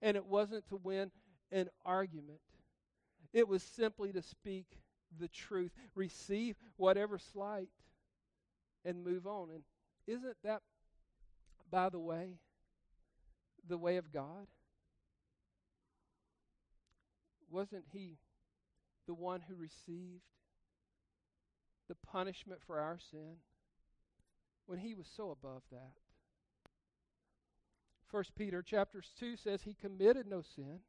And 0.00 0.16
it 0.16 0.24
wasn't 0.24 0.68
to 0.68 0.76
win 0.76 1.10
an 1.50 1.68
argument. 1.84 2.38
It 3.32 3.48
was 3.48 3.64
simply 3.64 4.12
to 4.12 4.22
speak 4.22 4.66
the 5.18 5.26
truth, 5.26 5.72
receive 5.96 6.54
whatever 6.76 7.18
slight, 7.18 7.70
and 8.84 9.02
move 9.02 9.26
on. 9.26 9.48
And 9.50 9.64
isn't 10.06 10.36
that, 10.44 10.62
by 11.72 11.88
the 11.88 11.98
way, 11.98 12.38
the 13.68 13.78
way 13.78 13.96
of 13.96 14.12
God? 14.12 14.46
Wasn't 17.50 17.86
He 17.92 18.18
the 19.08 19.14
one 19.14 19.40
who 19.48 19.56
received 19.56 20.22
the 21.88 21.96
punishment 22.06 22.60
for 22.64 22.78
our 22.78 23.00
sin 23.10 23.38
when 24.68 24.78
He 24.78 24.94
was 24.94 25.08
so 25.16 25.30
above 25.30 25.62
that? 25.72 25.92
First 28.08 28.34
Peter 28.34 28.62
chapter 28.62 29.02
2 29.18 29.36
says 29.36 29.62
he 29.62 29.74
committed 29.74 30.26
no 30.26 30.40
sin, 30.40 30.80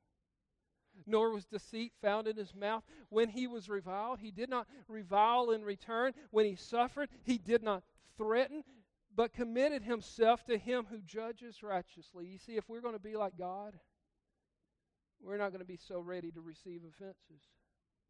nor 1.06 1.32
was 1.32 1.46
deceit 1.46 1.92
found 2.02 2.28
in 2.28 2.38
his 2.38 2.56
mouth. 2.56 2.84
When 3.10 3.30
he 3.30 3.46
was 3.46 3.68
reviled, 3.70 4.20
he 4.20 4.32
did 4.32 4.50
not 4.50 4.68
revile 4.88 5.52
in 5.52 5.64
return. 5.64 6.14
When 6.32 6.46
he 6.46 6.56
suffered, 6.56 7.10
he 7.24 7.38
did 7.38 7.62
not 7.62 7.84
threaten, 8.18 8.64
but 9.16 9.34
committed 9.34 9.84
himself 9.84 10.46
to 10.46 10.58
him 10.58 10.88
who 10.90 11.02
judges 11.02 11.62
righteously. 11.62 12.26
You 12.26 12.38
see, 12.38 12.56
if 12.56 12.70
we're 12.70 12.82
going 12.82 12.96
to 12.96 13.00
be 13.00 13.18
like 13.18 13.38
God, 13.38 13.78
we're 15.22 15.38
not 15.38 15.50
going 15.50 15.60
to 15.60 15.66
be 15.66 15.80
so 15.88 16.00
ready 16.00 16.32
to 16.32 16.40
receive 16.40 16.82
offenses, 16.88 17.44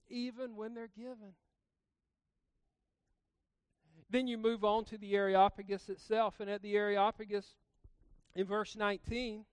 even 0.08 0.56
when 0.56 0.76
they're 0.76 0.88
given. 0.96 1.34
Then 4.10 4.28
you 4.28 4.38
move 4.38 4.64
on 4.64 4.86
to 4.86 4.98
the 4.98 5.16
Areopagus 5.16 5.90
itself, 5.90 6.40
and 6.40 6.50
at 6.50 6.62
the 6.62 6.76
Areopagus, 6.76 7.56
in 8.36 8.48
verse 8.48 8.76
19, 8.76 9.46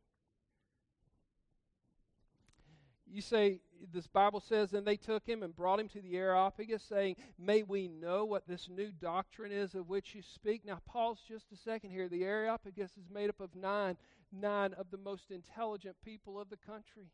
you 3.07 3.21
say, 3.21 3.61
this 3.92 4.07
Bible 4.07 4.40
says, 4.40 4.73
and 4.73 4.87
they 4.87 4.97
took 4.97 5.27
him 5.27 5.42
and 5.42 5.55
brought 5.55 5.81
him 5.81 5.88
to 5.88 6.01
the 6.01 6.16
Areopagus, 6.16 6.83
saying, 6.83 7.16
May 7.38 7.62
we 7.62 7.88
know 7.88 8.25
what 8.25 8.47
this 8.47 8.69
new 8.69 8.90
doctrine 8.90 9.53
is 9.53 9.75
of 9.75 9.88
which 9.88 10.14
you 10.14 10.23
speak. 10.23 10.64
Now, 10.64 10.81
pause 10.87 11.19
just 11.27 11.53
a 11.53 11.57
second 11.57 11.90
here. 11.90 12.09
The 12.09 12.25
Areopagus 12.25 12.92
is 12.92 13.11
made 13.12 13.29
up 13.29 13.40
of 13.40 13.55
nine, 13.55 13.97
nine 14.33 14.73
of 14.75 14.90
the 14.90 14.99
most 14.99 15.31
intelligent 15.31 15.97
people 16.05 16.40
of 16.40 16.49
the 16.51 16.57
country, 16.57 17.11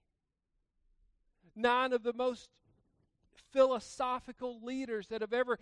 nine 1.54 1.92
of 1.92 2.02
the 2.02 2.12
most 2.12 2.48
philosophical 3.52 4.60
leaders 4.62 5.08
that 5.08 5.20
have 5.20 5.32
ever 5.32 5.58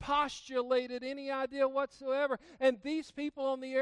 postulated 0.00 1.04
any 1.04 1.30
idea 1.30 1.68
whatsoever. 1.68 2.38
And 2.58 2.78
these 2.82 3.10
people 3.10 3.46
on 3.46 3.60
the 3.60 3.74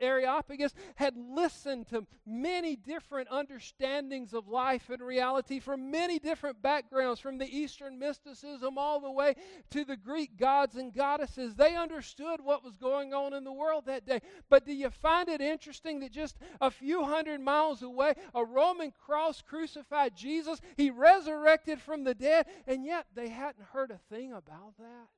Areopagus 0.00 0.72
had 0.94 1.14
listened 1.16 1.88
to 1.88 2.06
many 2.24 2.76
different 2.76 3.28
understandings 3.30 4.32
of 4.32 4.48
life 4.48 4.88
and 4.88 5.02
reality 5.02 5.60
from 5.60 5.90
many 5.90 6.18
different 6.18 6.62
backgrounds, 6.62 7.20
from 7.20 7.38
the 7.38 7.54
Eastern 7.54 7.98
mysticism 7.98 8.78
all 8.78 9.00
the 9.00 9.10
way 9.10 9.34
to 9.70 9.84
the 9.84 9.96
Greek 9.96 10.38
gods 10.38 10.76
and 10.76 10.94
goddesses. 10.94 11.54
They 11.54 11.76
understood 11.76 12.40
what 12.42 12.64
was 12.64 12.76
going 12.76 13.12
on 13.12 13.34
in 13.34 13.44
the 13.44 13.52
world 13.52 13.86
that 13.86 14.06
day. 14.06 14.20
But 14.48 14.64
do 14.64 14.72
you 14.72 14.90
find 14.90 15.28
it 15.28 15.40
interesting 15.40 16.00
that 16.00 16.12
just 16.12 16.36
a 16.60 16.70
few 16.70 17.04
hundred 17.04 17.40
miles 17.40 17.82
away, 17.82 18.14
a 18.34 18.44
Roman 18.44 18.92
cross 19.04 19.42
crucified 19.42 20.16
Jesus, 20.16 20.60
he 20.76 20.90
resurrected 20.90 21.80
from 21.80 22.04
the 22.04 22.14
dead, 22.14 22.46
and 22.66 22.84
yet 22.84 23.06
they 23.14 23.28
hadn't 23.28 23.64
heard 23.72 23.90
a 23.90 23.98
thing 24.08 24.32
about 24.32 24.76
that? 24.78 25.08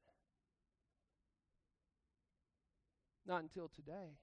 Not 3.28 3.42
until 3.42 3.68
today. 3.68 4.16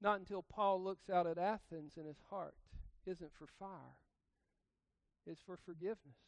Not 0.00 0.20
until 0.20 0.42
Paul 0.42 0.84
looks 0.84 1.08
out 1.10 1.26
at 1.26 1.38
Athens 1.38 1.94
and 1.96 2.06
his 2.06 2.20
heart 2.28 2.54
isn't 3.06 3.32
for 3.38 3.46
fire, 3.58 3.96
it's 5.26 5.40
for 5.40 5.56
forgiveness. 5.56 6.18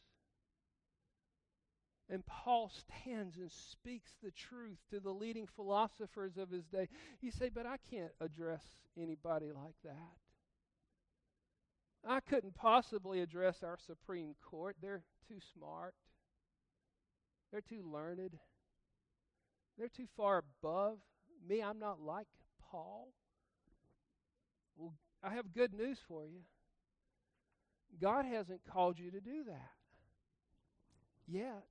And 2.09 2.25
Paul 2.25 2.69
stands 2.69 3.37
and 3.37 3.49
speaks 3.49 4.11
the 4.21 4.31
truth 4.31 4.79
to 4.89 4.99
the 4.99 5.11
leading 5.11 5.47
philosophers 5.55 6.35
of 6.35 6.49
his 6.49 6.65
day. 6.65 6.89
You 7.21 7.31
say, 7.31 7.47
but 7.47 7.65
I 7.65 7.77
can't 7.89 8.11
address 8.19 8.63
anybody 8.97 9.51
like 9.53 9.75
that. 9.85 10.17
I 12.05 12.19
couldn't 12.19 12.55
possibly 12.55 13.21
address 13.21 13.63
our 13.63 13.77
Supreme 13.85 14.35
Court. 14.41 14.75
They're 14.81 15.03
too 15.29 15.39
smart, 15.53 15.93
they're 17.51 17.61
too 17.61 17.83
learned. 17.89 18.39
They're 19.81 19.89
too 19.89 20.07
far 20.15 20.43
above 20.61 20.99
me. 21.49 21.63
I'm 21.63 21.79
not 21.79 21.99
like 21.99 22.27
Paul. 22.69 23.07
Well, 24.77 24.93
I 25.23 25.33
have 25.33 25.55
good 25.55 25.73
news 25.73 25.97
for 26.07 26.23
you. 26.23 26.41
God 27.99 28.25
hasn't 28.25 28.61
called 28.71 28.99
you 28.99 29.09
to 29.09 29.19
do 29.19 29.43
that 29.47 29.71
yet. 31.27 31.63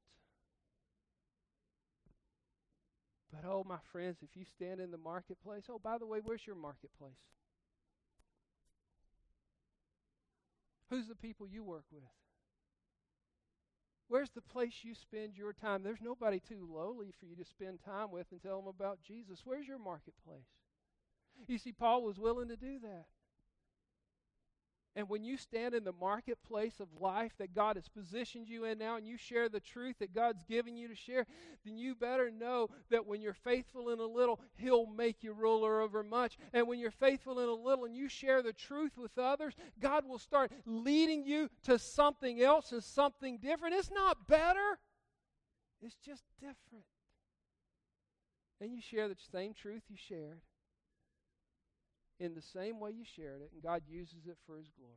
But 3.32 3.48
oh, 3.48 3.62
my 3.64 3.78
friends, 3.92 4.16
if 4.22 4.36
you 4.36 4.44
stand 4.56 4.80
in 4.80 4.90
the 4.90 4.98
marketplace, 4.98 5.62
oh, 5.70 5.78
by 5.78 5.96
the 5.96 6.06
way, 6.06 6.18
where's 6.24 6.44
your 6.44 6.56
marketplace? 6.56 7.12
Who's 10.90 11.06
the 11.06 11.14
people 11.14 11.46
you 11.46 11.62
work 11.62 11.84
with? 11.92 12.02
Where's 14.10 14.30
the 14.30 14.40
place 14.40 14.74
you 14.82 14.96
spend 14.96 15.36
your 15.36 15.52
time? 15.52 15.84
There's 15.84 16.02
nobody 16.02 16.40
too 16.40 16.68
lowly 16.68 17.14
for 17.20 17.26
you 17.26 17.36
to 17.36 17.44
spend 17.44 17.78
time 17.84 18.10
with 18.10 18.26
and 18.32 18.42
tell 18.42 18.56
them 18.56 18.66
about 18.66 18.98
Jesus. 19.06 19.42
Where's 19.44 19.68
your 19.68 19.78
marketplace? 19.78 20.50
You 21.46 21.58
see, 21.58 21.70
Paul 21.70 22.02
was 22.02 22.18
willing 22.18 22.48
to 22.48 22.56
do 22.56 22.80
that. 22.80 23.06
And 24.96 25.08
when 25.08 25.22
you 25.22 25.36
stand 25.36 25.74
in 25.74 25.84
the 25.84 25.92
marketplace 25.92 26.80
of 26.80 26.88
life 27.00 27.32
that 27.38 27.54
God 27.54 27.76
has 27.76 27.88
positioned 27.88 28.48
you 28.48 28.64
in 28.64 28.78
now 28.78 28.96
and 28.96 29.06
you 29.06 29.16
share 29.16 29.48
the 29.48 29.60
truth 29.60 29.96
that 30.00 30.12
God's 30.12 30.42
given 30.42 30.76
you 30.76 30.88
to 30.88 30.96
share, 30.96 31.26
then 31.64 31.78
you 31.78 31.94
better 31.94 32.28
know 32.28 32.68
that 32.90 33.06
when 33.06 33.20
you're 33.20 33.32
faithful 33.32 33.90
in 33.90 34.00
a 34.00 34.04
little, 34.04 34.40
He'll 34.56 34.86
make 34.86 35.22
you 35.22 35.32
ruler 35.32 35.80
over 35.80 36.02
much. 36.02 36.38
And 36.52 36.66
when 36.66 36.80
you're 36.80 36.90
faithful 36.90 37.38
in 37.38 37.48
a 37.48 37.54
little 37.54 37.84
and 37.84 37.94
you 37.94 38.08
share 38.08 38.42
the 38.42 38.52
truth 38.52 38.98
with 38.98 39.16
others, 39.16 39.54
God 39.78 40.08
will 40.08 40.18
start 40.18 40.50
leading 40.66 41.24
you 41.24 41.48
to 41.64 41.78
something 41.78 42.42
else 42.42 42.72
and 42.72 42.82
something 42.82 43.38
different. 43.38 43.76
It's 43.76 43.92
not 43.92 44.26
better, 44.26 44.78
it's 45.80 45.96
just 46.04 46.24
different. 46.40 46.84
And 48.60 48.72
you 48.72 48.80
share 48.80 49.08
the 49.08 49.16
same 49.32 49.54
truth 49.54 49.82
you 49.88 49.96
shared 49.96 50.40
in 52.20 52.34
the 52.34 52.42
same 52.42 52.78
way 52.78 52.90
you 52.90 53.04
shared 53.16 53.40
it, 53.40 53.50
and 53.52 53.62
God 53.62 53.82
uses 53.88 54.26
it 54.28 54.36
for 54.46 54.56
His 54.56 54.68
glory. 54.78 54.94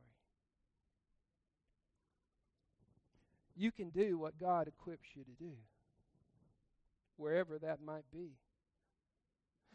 You 3.56 3.72
can 3.72 3.90
do 3.90 4.18
what 4.18 4.38
God 4.38 4.68
equips 4.68 5.08
you 5.14 5.24
to 5.24 5.30
do, 5.30 5.52
wherever 7.16 7.58
that 7.58 7.80
might 7.80 8.04
be. 8.12 8.32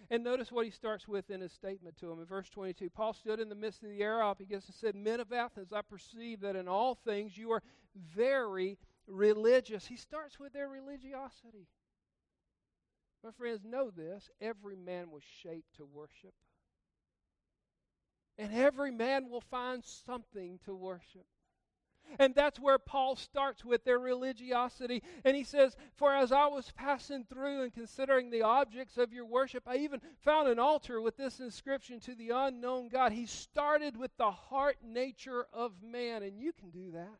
And 0.09 0.23
notice 0.23 0.51
what 0.51 0.65
he 0.65 0.71
starts 0.71 1.07
with 1.07 1.29
in 1.29 1.41
his 1.41 1.51
statement 1.51 1.97
to 1.97 2.09
him 2.09 2.19
in 2.19 2.25
verse 2.25 2.49
22. 2.49 2.89
Paul 2.89 3.13
stood 3.13 3.39
in 3.39 3.49
the 3.49 3.55
midst 3.55 3.83
of 3.83 3.89
the 3.89 4.01
Areopagus 4.01 4.65
and 4.65 4.75
said, 4.75 4.95
Men 4.95 5.19
of 5.19 5.33
Athens, 5.33 5.73
I 5.73 5.81
perceive 5.81 6.41
that 6.41 6.55
in 6.55 6.67
all 6.67 6.95
things 6.95 7.37
you 7.37 7.51
are 7.51 7.61
very 8.15 8.77
religious. 9.07 9.85
He 9.85 9.97
starts 9.97 10.39
with 10.39 10.53
their 10.53 10.69
religiosity. 10.69 11.67
My 13.23 13.31
friends, 13.31 13.61
know 13.65 13.89
this 13.89 14.29
every 14.41 14.77
man 14.77 15.11
was 15.11 15.23
shaped 15.43 15.75
to 15.75 15.85
worship. 15.85 16.33
And 18.39 18.53
every 18.53 18.89
man 18.89 19.29
will 19.29 19.41
find 19.41 19.83
something 19.83 20.59
to 20.63 20.73
worship. 20.73 21.25
And 22.17 22.33
that's 22.33 22.57
where 22.59 22.79
Paul 22.79 23.17
starts 23.17 23.63
with 23.63 23.83
their 23.83 23.99
religiosity. 23.99 25.03
And 25.23 25.35
he 25.35 25.43
says, 25.43 25.75
For 25.95 26.15
as 26.15 26.31
I 26.31 26.47
was 26.47 26.71
passing 26.71 27.25
through 27.25 27.63
and 27.63 27.73
considering 27.73 28.31
the 28.31 28.41
objects 28.43 28.97
of 28.97 29.13
your 29.13 29.25
worship, 29.25 29.63
I 29.67 29.75
even 29.77 30.01
found 30.21 30.47
an 30.47 30.57
altar 30.57 31.01
with 31.01 31.17
this 31.17 31.41
inscription 31.41 31.99
to 31.99 32.15
the 32.15 32.29
unknown 32.29 32.87
God. 32.87 33.11
He 33.11 33.25
started 33.25 33.97
with 33.97 34.15
the 34.17 34.31
heart 34.31 34.77
nature 34.81 35.45
of 35.53 35.83
man, 35.83 36.23
and 36.23 36.39
you 36.39 36.53
can 36.53 36.69
do 36.71 36.91
that. 36.93 37.19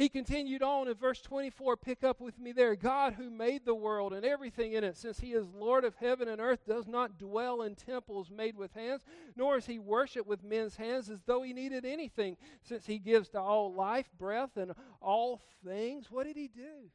He 0.00 0.08
continued 0.08 0.62
on 0.62 0.88
in 0.88 0.94
verse 0.94 1.20
24. 1.20 1.76
Pick 1.76 2.04
up 2.04 2.22
with 2.22 2.38
me 2.38 2.52
there. 2.52 2.74
God, 2.74 3.12
who 3.12 3.28
made 3.28 3.66
the 3.66 3.74
world 3.74 4.14
and 4.14 4.24
everything 4.24 4.72
in 4.72 4.82
it, 4.82 4.96
since 4.96 5.20
He 5.20 5.32
is 5.32 5.46
Lord 5.52 5.84
of 5.84 5.94
heaven 5.96 6.26
and 6.26 6.40
earth, 6.40 6.60
does 6.66 6.86
not 6.88 7.18
dwell 7.18 7.60
in 7.60 7.74
temples 7.74 8.30
made 8.30 8.56
with 8.56 8.72
hands, 8.72 9.04
nor 9.36 9.58
is 9.58 9.66
He 9.66 9.78
worshiped 9.78 10.26
with 10.26 10.42
men's 10.42 10.76
hands 10.76 11.10
as 11.10 11.18
though 11.26 11.42
He 11.42 11.52
needed 11.52 11.84
anything, 11.84 12.38
since 12.62 12.86
He 12.86 12.98
gives 12.98 13.28
to 13.28 13.40
all 13.42 13.74
life, 13.74 14.08
breath, 14.18 14.56
and 14.56 14.72
all 15.02 15.42
things. 15.66 16.06
What 16.10 16.24
did 16.24 16.36
He 16.38 16.48
do? 16.48 16.88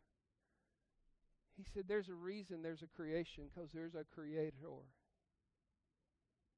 He 1.57 1.63
said, 1.75 1.83
There's 1.87 2.09
a 2.09 2.15
reason 2.15 2.63
there's 2.63 2.81
a 2.81 2.87
creation, 2.87 3.43
because 3.53 3.69
there's 3.71 3.93
a 3.93 4.03
creator. 4.15 4.55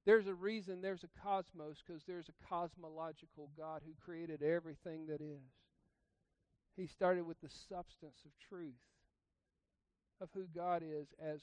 There's 0.06 0.28
a 0.28 0.34
reason 0.34 0.80
there's 0.80 1.04
a 1.04 1.22
cosmos, 1.22 1.84
because 1.86 2.04
there's 2.06 2.30
a 2.30 2.48
cosmological 2.48 3.50
God 3.58 3.82
who 3.86 3.92
created 4.02 4.42
everything 4.42 5.08
that 5.08 5.20
is. 5.20 5.44
He 6.78 6.86
started 6.86 7.26
with 7.26 7.42
the 7.42 7.50
substance 7.50 8.22
of 8.24 8.32
truth 8.48 8.76
of 10.22 10.30
who 10.34 10.46
God 10.56 10.84
is 10.86 11.08
as 11.20 11.42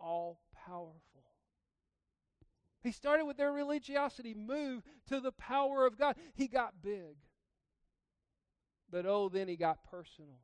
all 0.00 0.40
powerful. 0.66 1.24
He 2.82 2.92
started 2.92 3.26
with 3.26 3.36
their 3.36 3.52
religiosity, 3.52 4.32
moved 4.32 4.86
to 5.08 5.20
the 5.20 5.32
power 5.32 5.84
of 5.84 5.98
God. 5.98 6.16
He 6.34 6.48
got 6.48 6.82
big. 6.82 7.16
But 8.90 9.04
oh, 9.04 9.28
then 9.28 9.48
he 9.48 9.56
got 9.56 9.84
personal. 9.90 10.38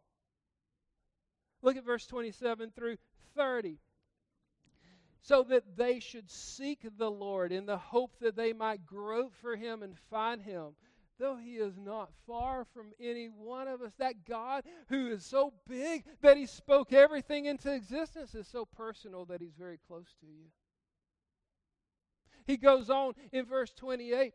Look 1.63 1.79
at 1.79 1.85
verse 1.85 2.07
27 2.07 2.73
through 2.77 2.97
30. 3.35 3.79
So 5.23 5.43
that 5.45 5.77
they 5.77 5.99
should 5.99 6.31
seek 6.31 6.87
the 6.99 7.11
Lord 7.11 7.53
in 7.53 7.67
the 7.67 7.79
hope 7.79 8.17
that 8.21 8.37
they 8.37 8.53
might 8.53 8.87
grope 8.87 9.33
for 9.41 9.57
him 9.57 9.83
and 9.83 9.99
find 10.11 10.43
him 10.43 10.75
though 11.19 11.37
he 11.37 11.57
is 11.57 11.77
not 11.77 12.11
far 12.27 12.65
from 12.65 12.93
any 13.01 13.27
one 13.27 13.69
of 13.69 13.83
us, 13.83 13.93
that 13.99 14.25
God 14.27 14.65
who 14.89 15.09
is 15.09 15.25
so 15.25 15.53
big 15.69 16.05
that 16.23 16.37
he 16.37 16.47
spoke 16.47 16.93
everything 16.93 17.47
into 17.47 17.73
existence 17.73 18.35
is 18.35 18.47
so 18.47 18.65
personal 18.65 19.25
that 19.27 19.41
he's 19.41 19.55
very 19.59 19.79
close 19.87 20.15
to 20.21 20.27
you. 20.27 20.47
He 22.47 22.57
goes 22.57 22.91
on 22.91 23.15
in 23.33 23.45
verse 23.45 23.73
28 23.73 24.33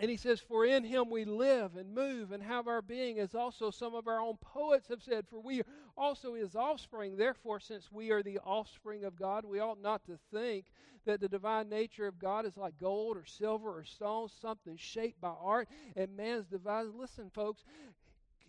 and 0.00 0.10
he 0.10 0.16
says, 0.16 0.40
For 0.40 0.64
in 0.64 0.84
him 0.84 1.10
we 1.10 1.24
live 1.24 1.76
and 1.76 1.94
move 1.94 2.32
and 2.32 2.42
have 2.42 2.66
our 2.66 2.82
being, 2.82 3.18
as 3.18 3.34
also 3.34 3.70
some 3.70 3.94
of 3.94 4.08
our 4.08 4.20
own 4.20 4.36
poets 4.40 4.88
have 4.88 5.02
said, 5.02 5.26
For 5.28 5.40
we 5.40 5.60
are 5.60 5.66
also 5.96 6.34
his 6.34 6.56
offspring. 6.56 7.16
Therefore, 7.16 7.60
since 7.60 7.92
we 7.92 8.10
are 8.10 8.22
the 8.22 8.38
offspring 8.38 9.04
of 9.04 9.16
God, 9.16 9.44
we 9.44 9.60
ought 9.60 9.80
not 9.80 10.04
to 10.06 10.18
think 10.32 10.66
that 11.04 11.20
the 11.20 11.28
divine 11.28 11.68
nature 11.68 12.06
of 12.06 12.18
God 12.18 12.46
is 12.46 12.56
like 12.56 12.78
gold 12.78 13.16
or 13.16 13.24
silver 13.26 13.78
or 13.78 13.84
stone, 13.84 14.28
something 14.40 14.76
shaped 14.76 15.20
by 15.20 15.32
art 15.40 15.68
and 15.96 16.16
man's 16.16 16.46
devised. 16.46 16.94
Listen, 16.94 17.30
folks, 17.34 17.64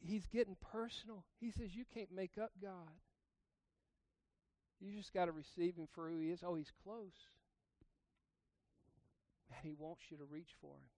he's 0.02 0.26
getting 0.28 0.56
personal. 0.72 1.26
He 1.40 1.52
says, 1.52 1.76
You 1.76 1.84
can't 1.94 2.12
make 2.12 2.38
up 2.42 2.52
God. 2.62 2.72
You 4.80 4.98
just 4.98 5.14
got 5.14 5.26
to 5.26 5.32
receive 5.32 5.76
him 5.76 5.88
for 5.94 6.10
who 6.10 6.20
he 6.20 6.30
is. 6.30 6.44
Oh, 6.46 6.56
he's 6.56 6.72
close. 6.84 7.28
And 9.56 9.60
he 9.64 9.76
wants 9.78 10.04
you 10.10 10.18
to 10.18 10.26
reach 10.26 10.56
for 10.60 10.72
him. 10.72 10.90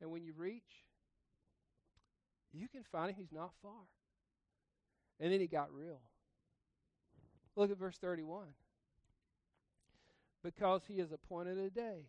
And 0.00 0.10
when 0.10 0.24
you 0.24 0.32
reach, 0.36 0.62
you 2.52 2.68
can 2.68 2.82
find 2.90 3.10
him. 3.10 3.16
He's 3.18 3.32
not 3.32 3.52
far. 3.62 3.88
And 5.18 5.32
then 5.32 5.40
he 5.40 5.46
got 5.46 5.72
real. 5.72 6.00
Look 7.56 7.70
at 7.70 7.78
verse 7.78 7.98
31. 8.00 8.46
Because 10.42 10.82
he 10.88 10.98
has 10.98 11.12
appointed 11.12 11.58
a 11.58 11.70
day 11.70 12.06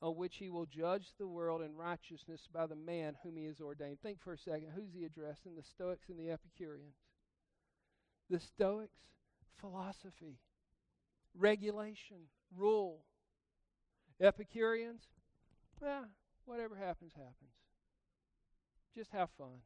on 0.00 0.16
which 0.16 0.36
he 0.36 0.50
will 0.50 0.66
judge 0.66 1.06
the 1.18 1.26
world 1.26 1.62
in 1.62 1.76
righteousness 1.76 2.48
by 2.52 2.66
the 2.66 2.76
man 2.76 3.14
whom 3.22 3.36
he 3.36 3.46
has 3.46 3.60
ordained. 3.60 4.00
Think 4.02 4.20
for 4.20 4.32
a 4.32 4.38
second. 4.38 4.68
Who's 4.74 4.92
he 4.92 5.04
addressing? 5.04 5.54
The 5.54 5.62
Stoics 5.62 6.08
and 6.08 6.18
the 6.18 6.30
Epicureans. 6.30 6.96
The 8.28 8.40
Stoics, 8.40 8.98
philosophy, 9.60 10.38
regulation, 11.36 12.28
rule. 12.56 13.04
Epicureans, 14.20 15.02
well, 15.80 16.06
Whatever 16.44 16.76
happens, 16.76 17.12
happens. 17.14 17.54
Just 18.94 19.10
have 19.12 19.30
fun. 19.38 19.62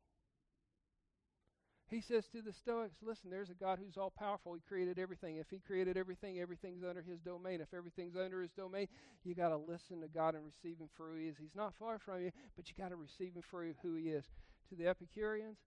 He 1.88 2.00
says 2.00 2.26
to 2.32 2.42
the 2.42 2.52
Stoics, 2.52 2.96
listen, 3.00 3.30
there's 3.30 3.50
a 3.50 3.54
God 3.54 3.78
who's 3.78 3.96
all 3.96 4.10
powerful. 4.10 4.54
He 4.54 4.60
created 4.60 4.98
everything. 4.98 5.36
If 5.36 5.46
He 5.50 5.60
created 5.60 5.96
everything, 5.96 6.40
everything's 6.40 6.82
under 6.82 7.02
His 7.02 7.20
domain. 7.20 7.60
If 7.60 7.72
everything's 7.72 8.16
under 8.16 8.42
His 8.42 8.50
domain, 8.50 8.88
you 9.22 9.34
got 9.36 9.50
to 9.50 9.56
listen 9.56 10.00
to 10.00 10.08
God 10.08 10.34
and 10.34 10.44
receive 10.44 10.80
Him 10.80 10.88
for 10.96 11.10
who 11.10 11.18
He 11.18 11.28
is. 11.28 11.36
He's 11.38 11.54
not 11.54 11.74
far 11.78 12.00
from 12.00 12.22
you, 12.22 12.32
but 12.56 12.68
you 12.68 12.74
got 12.76 12.88
to 12.88 12.96
receive 12.96 13.34
Him 13.34 13.42
for 13.48 13.64
who 13.82 13.94
He 13.94 14.08
is. 14.08 14.24
To 14.70 14.74
the 14.74 14.88
Epicureans, 14.88 15.58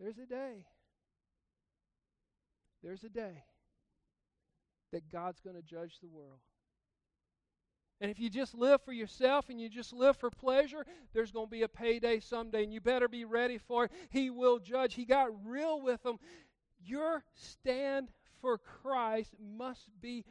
there's 0.00 0.18
a 0.18 0.26
day. 0.26 0.66
There's 2.82 3.04
a 3.04 3.08
day 3.08 3.44
that 4.92 5.10
God's 5.12 5.38
going 5.38 5.54
to 5.54 5.62
judge 5.62 5.98
the 6.02 6.08
world. 6.08 6.40
And 8.00 8.10
if 8.10 8.18
you 8.18 8.30
just 8.30 8.54
live 8.54 8.80
for 8.82 8.92
yourself 8.92 9.50
and 9.50 9.60
you 9.60 9.68
just 9.68 9.92
live 9.92 10.16
for 10.16 10.30
pleasure, 10.30 10.86
there's 11.12 11.30
going 11.30 11.46
to 11.46 11.50
be 11.50 11.62
a 11.62 11.68
payday 11.68 12.20
someday, 12.20 12.64
and 12.64 12.72
you 12.72 12.80
better 12.80 13.08
be 13.08 13.24
ready 13.24 13.58
for 13.58 13.84
it. 13.84 13.92
He 14.08 14.30
will 14.30 14.58
judge. 14.58 14.94
He 14.94 15.04
got 15.04 15.28
real 15.46 15.82
with 15.82 16.02
them. 16.02 16.18
Your 16.82 17.22
stand 17.34 18.08
for 18.40 18.56
Christ 18.56 19.34
must 19.38 19.88
be 20.00 20.24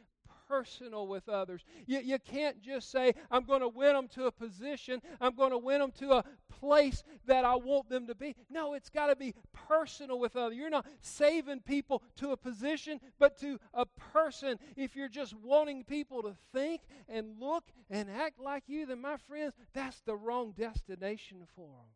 personal 0.50 1.06
with 1.06 1.28
others. 1.28 1.64
You, 1.86 2.00
you 2.00 2.18
can't 2.18 2.60
just 2.60 2.90
say, 2.90 3.14
I'm 3.30 3.44
going 3.44 3.60
to 3.60 3.68
win 3.68 3.94
them 3.94 4.08
to 4.08 4.26
a 4.26 4.32
position, 4.32 5.00
I'm 5.20 5.36
going 5.36 5.52
to 5.52 5.58
win 5.58 5.80
them 5.80 5.92
to 6.00 6.12
a 6.14 6.24
place 6.48 7.04
that 7.26 7.44
I 7.44 7.54
want 7.54 7.88
them 7.88 8.08
to 8.08 8.14
be. 8.14 8.34
No, 8.50 8.74
it's 8.74 8.90
got 8.90 9.06
to 9.06 9.16
be 9.16 9.34
personal 9.68 10.18
with 10.18 10.36
others. 10.36 10.56
You're 10.56 10.68
not 10.68 10.86
saving 11.00 11.60
people 11.60 12.02
to 12.16 12.32
a 12.32 12.36
position, 12.36 13.00
but 13.18 13.38
to 13.38 13.58
a 13.72 13.86
person. 14.12 14.58
If 14.76 14.96
you're 14.96 15.08
just 15.08 15.34
wanting 15.34 15.84
people 15.84 16.22
to 16.22 16.34
think 16.52 16.82
and 17.08 17.38
look 17.38 17.64
and 17.88 18.10
act 18.10 18.40
like 18.40 18.64
you, 18.66 18.86
then, 18.86 19.00
my 19.00 19.16
friends, 19.28 19.54
that's 19.72 20.00
the 20.00 20.16
wrong 20.16 20.52
destination 20.56 21.46
for 21.54 21.68
them. 21.68 21.90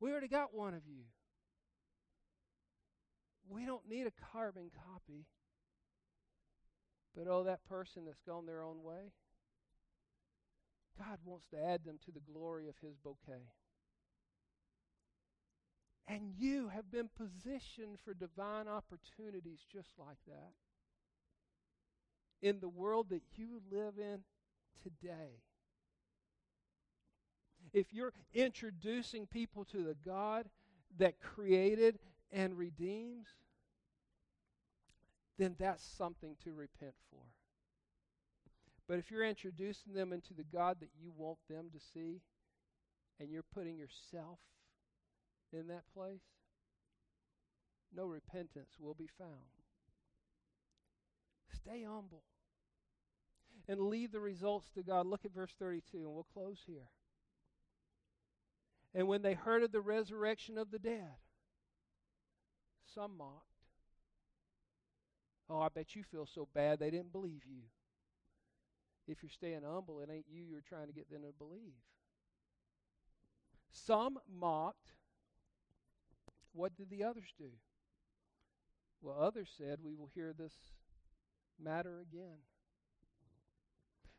We 0.00 0.10
already 0.10 0.28
got 0.28 0.54
one 0.54 0.74
of 0.74 0.82
you. 0.86 1.04
We 3.48 3.66
don't 3.66 3.86
need 3.88 4.06
a 4.06 4.12
carbon 4.32 4.70
copy. 4.90 5.26
But 7.16 7.26
oh, 7.28 7.44
that 7.44 7.64
person 7.68 8.04
that's 8.06 8.22
gone 8.26 8.46
their 8.46 8.62
own 8.62 8.82
way, 8.82 9.12
God 10.98 11.18
wants 11.24 11.46
to 11.50 11.62
add 11.62 11.84
them 11.84 11.98
to 12.04 12.10
the 12.10 12.32
glory 12.32 12.68
of 12.68 12.74
His 12.80 12.96
bouquet. 12.96 13.42
And 16.08 16.32
you 16.36 16.68
have 16.68 16.90
been 16.90 17.08
positioned 17.16 17.98
for 18.04 18.12
divine 18.12 18.66
opportunities 18.68 19.60
just 19.72 19.90
like 19.98 20.18
that. 20.26 20.52
In 22.40 22.60
the 22.60 22.68
world 22.68 23.06
that 23.10 23.22
you 23.36 23.62
live 23.70 23.94
in 23.98 24.20
today. 24.82 25.40
If 27.72 27.92
you're 27.92 28.12
introducing 28.34 29.26
people 29.26 29.64
to 29.66 29.84
the 29.84 29.96
God 30.04 30.46
that 30.98 31.20
created 31.20 31.98
and 32.32 32.58
redeems, 32.58 33.28
then 35.42 35.56
that's 35.58 35.84
something 35.84 36.36
to 36.44 36.52
repent 36.52 36.94
for. 37.10 37.22
But 38.86 38.98
if 38.98 39.10
you're 39.10 39.24
introducing 39.24 39.94
them 39.94 40.12
into 40.12 40.34
the 40.34 40.44
God 40.44 40.78
that 40.80 40.90
you 41.00 41.12
want 41.16 41.38
them 41.48 41.66
to 41.72 41.80
see, 41.80 42.20
and 43.18 43.30
you're 43.30 43.44
putting 43.54 43.76
yourself 43.76 44.38
in 45.52 45.68
that 45.68 45.84
place, 45.94 46.22
no 47.94 48.06
repentance 48.06 48.76
will 48.78 48.94
be 48.94 49.08
found. 49.18 49.30
Stay 51.54 51.84
humble 51.84 52.24
and 53.68 53.80
leave 53.80 54.12
the 54.12 54.20
results 54.20 54.68
to 54.74 54.82
God. 54.82 55.06
Look 55.06 55.24
at 55.24 55.34
verse 55.34 55.52
32, 55.58 55.98
and 55.98 56.12
we'll 56.12 56.26
close 56.32 56.58
here. 56.66 56.88
And 58.94 59.08
when 59.08 59.22
they 59.22 59.34
heard 59.34 59.62
of 59.62 59.72
the 59.72 59.80
resurrection 59.80 60.58
of 60.58 60.70
the 60.70 60.78
dead, 60.78 61.16
some 62.94 63.16
mocked. 63.16 63.51
Oh, 65.52 65.60
I 65.60 65.68
bet 65.68 65.94
you 65.94 66.02
feel 66.02 66.24
so 66.24 66.48
bad 66.54 66.78
they 66.78 66.90
didn't 66.90 67.12
believe 67.12 67.42
you. 67.46 67.64
If 69.06 69.22
you're 69.22 69.30
staying 69.30 69.60
humble, 69.68 70.00
it 70.00 70.08
ain't 70.10 70.24
you 70.30 70.44
you're 70.44 70.62
trying 70.66 70.86
to 70.86 70.94
get 70.94 71.10
them 71.10 71.22
to 71.22 71.32
believe. 71.36 71.74
Some 73.70 74.18
mocked. 74.34 74.92
What 76.54 76.74
did 76.74 76.88
the 76.88 77.04
others 77.04 77.34
do? 77.36 77.50
Well, 79.02 79.16
others 79.20 79.48
said, 79.58 79.80
We 79.84 79.94
will 79.94 80.10
hear 80.14 80.32
this 80.32 80.54
matter 81.62 82.00
again. 82.00 82.38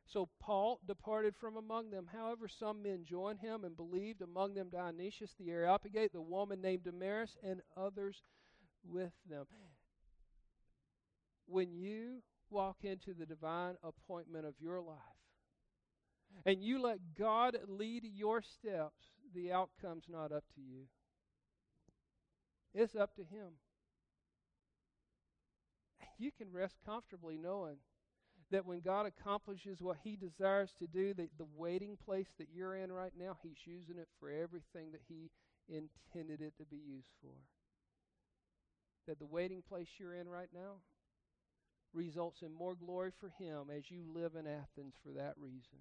So 0.05 0.29
Paul 0.39 0.81
departed 0.85 1.35
from 1.35 1.57
among 1.57 1.89
them. 1.89 2.09
However, 2.13 2.47
some 2.47 2.83
men 2.83 3.05
joined 3.05 3.39
him 3.39 3.63
and 3.63 3.75
believed, 3.75 4.21
among 4.21 4.53
them 4.53 4.69
Dionysius 4.71 5.33
the 5.39 5.49
Areopagite, 5.49 6.13
the 6.13 6.21
woman 6.21 6.61
named 6.61 6.83
Damaris, 6.83 7.37
and 7.43 7.61
others 7.75 8.21
with 8.83 9.13
them. 9.27 9.45
When 11.45 11.73
you 11.73 12.21
walk 12.49 12.77
into 12.83 13.13
the 13.13 13.25
divine 13.25 13.75
appointment 13.83 14.45
of 14.45 14.53
your 14.59 14.79
life 14.79 14.97
and 16.45 16.63
you 16.63 16.81
let 16.81 16.99
God 17.17 17.57
lead 17.67 18.03
your 18.15 18.41
steps, 18.41 19.03
the 19.33 19.51
outcome's 19.51 20.05
not 20.09 20.31
up 20.31 20.43
to 20.55 20.61
you. 20.61 20.83
It's 22.73 22.95
up 22.95 23.15
to 23.15 23.21
Him. 23.21 23.53
You 26.17 26.31
can 26.31 26.51
rest 26.51 26.75
comfortably 26.85 27.37
knowing 27.37 27.77
that 28.51 28.65
when 28.65 28.81
God 28.81 29.05
accomplishes 29.05 29.81
what 29.81 29.97
He 30.03 30.15
desires 30.15 30.71
to 30.79 30.87
do, 30.87 31.13
the, 31.13 31.27
the 31.37 31.47
waiting 31.55 31.97
place 32.03 32.27
that 32.37 32.47
you're 32.53 32.75
in 32.75 32.91
right 32.91 33.13
now, 33.17 33.37
He's 33.41 33.65
using 33.65 33.97
it 33.97 34.07
for 34.19 34.29
everything 34.29 34.91
that 34.91 35.01
He 35.07 35.31
intended 35.67 36.41
it 36.41 36.53
to 36.57 36.65
be 36.65 36.77
used 36.77 37.11
for. 37.21 37.33
That 39.07 39.19
the 39.19 39.25
waiting 39.25 39.61
place 39.67 39.87
you're 39.97 40.15
in 40.15 40.29
right 40.29 40.49
now 40.53 40.77
results 41.93 42.41
in 42.41 42.53
more 42.53 42.75
glory 42.75 43.11
for 43.19 43.29
Him 43.39 43.67
as 43.75 43.89
you 43.89 44.01
live 44.13 44.33
in 44.35 44.47
Athens 44.47 44.95
for 45.03 45.11
that 45.17 45.33
reason. 45.37 45.79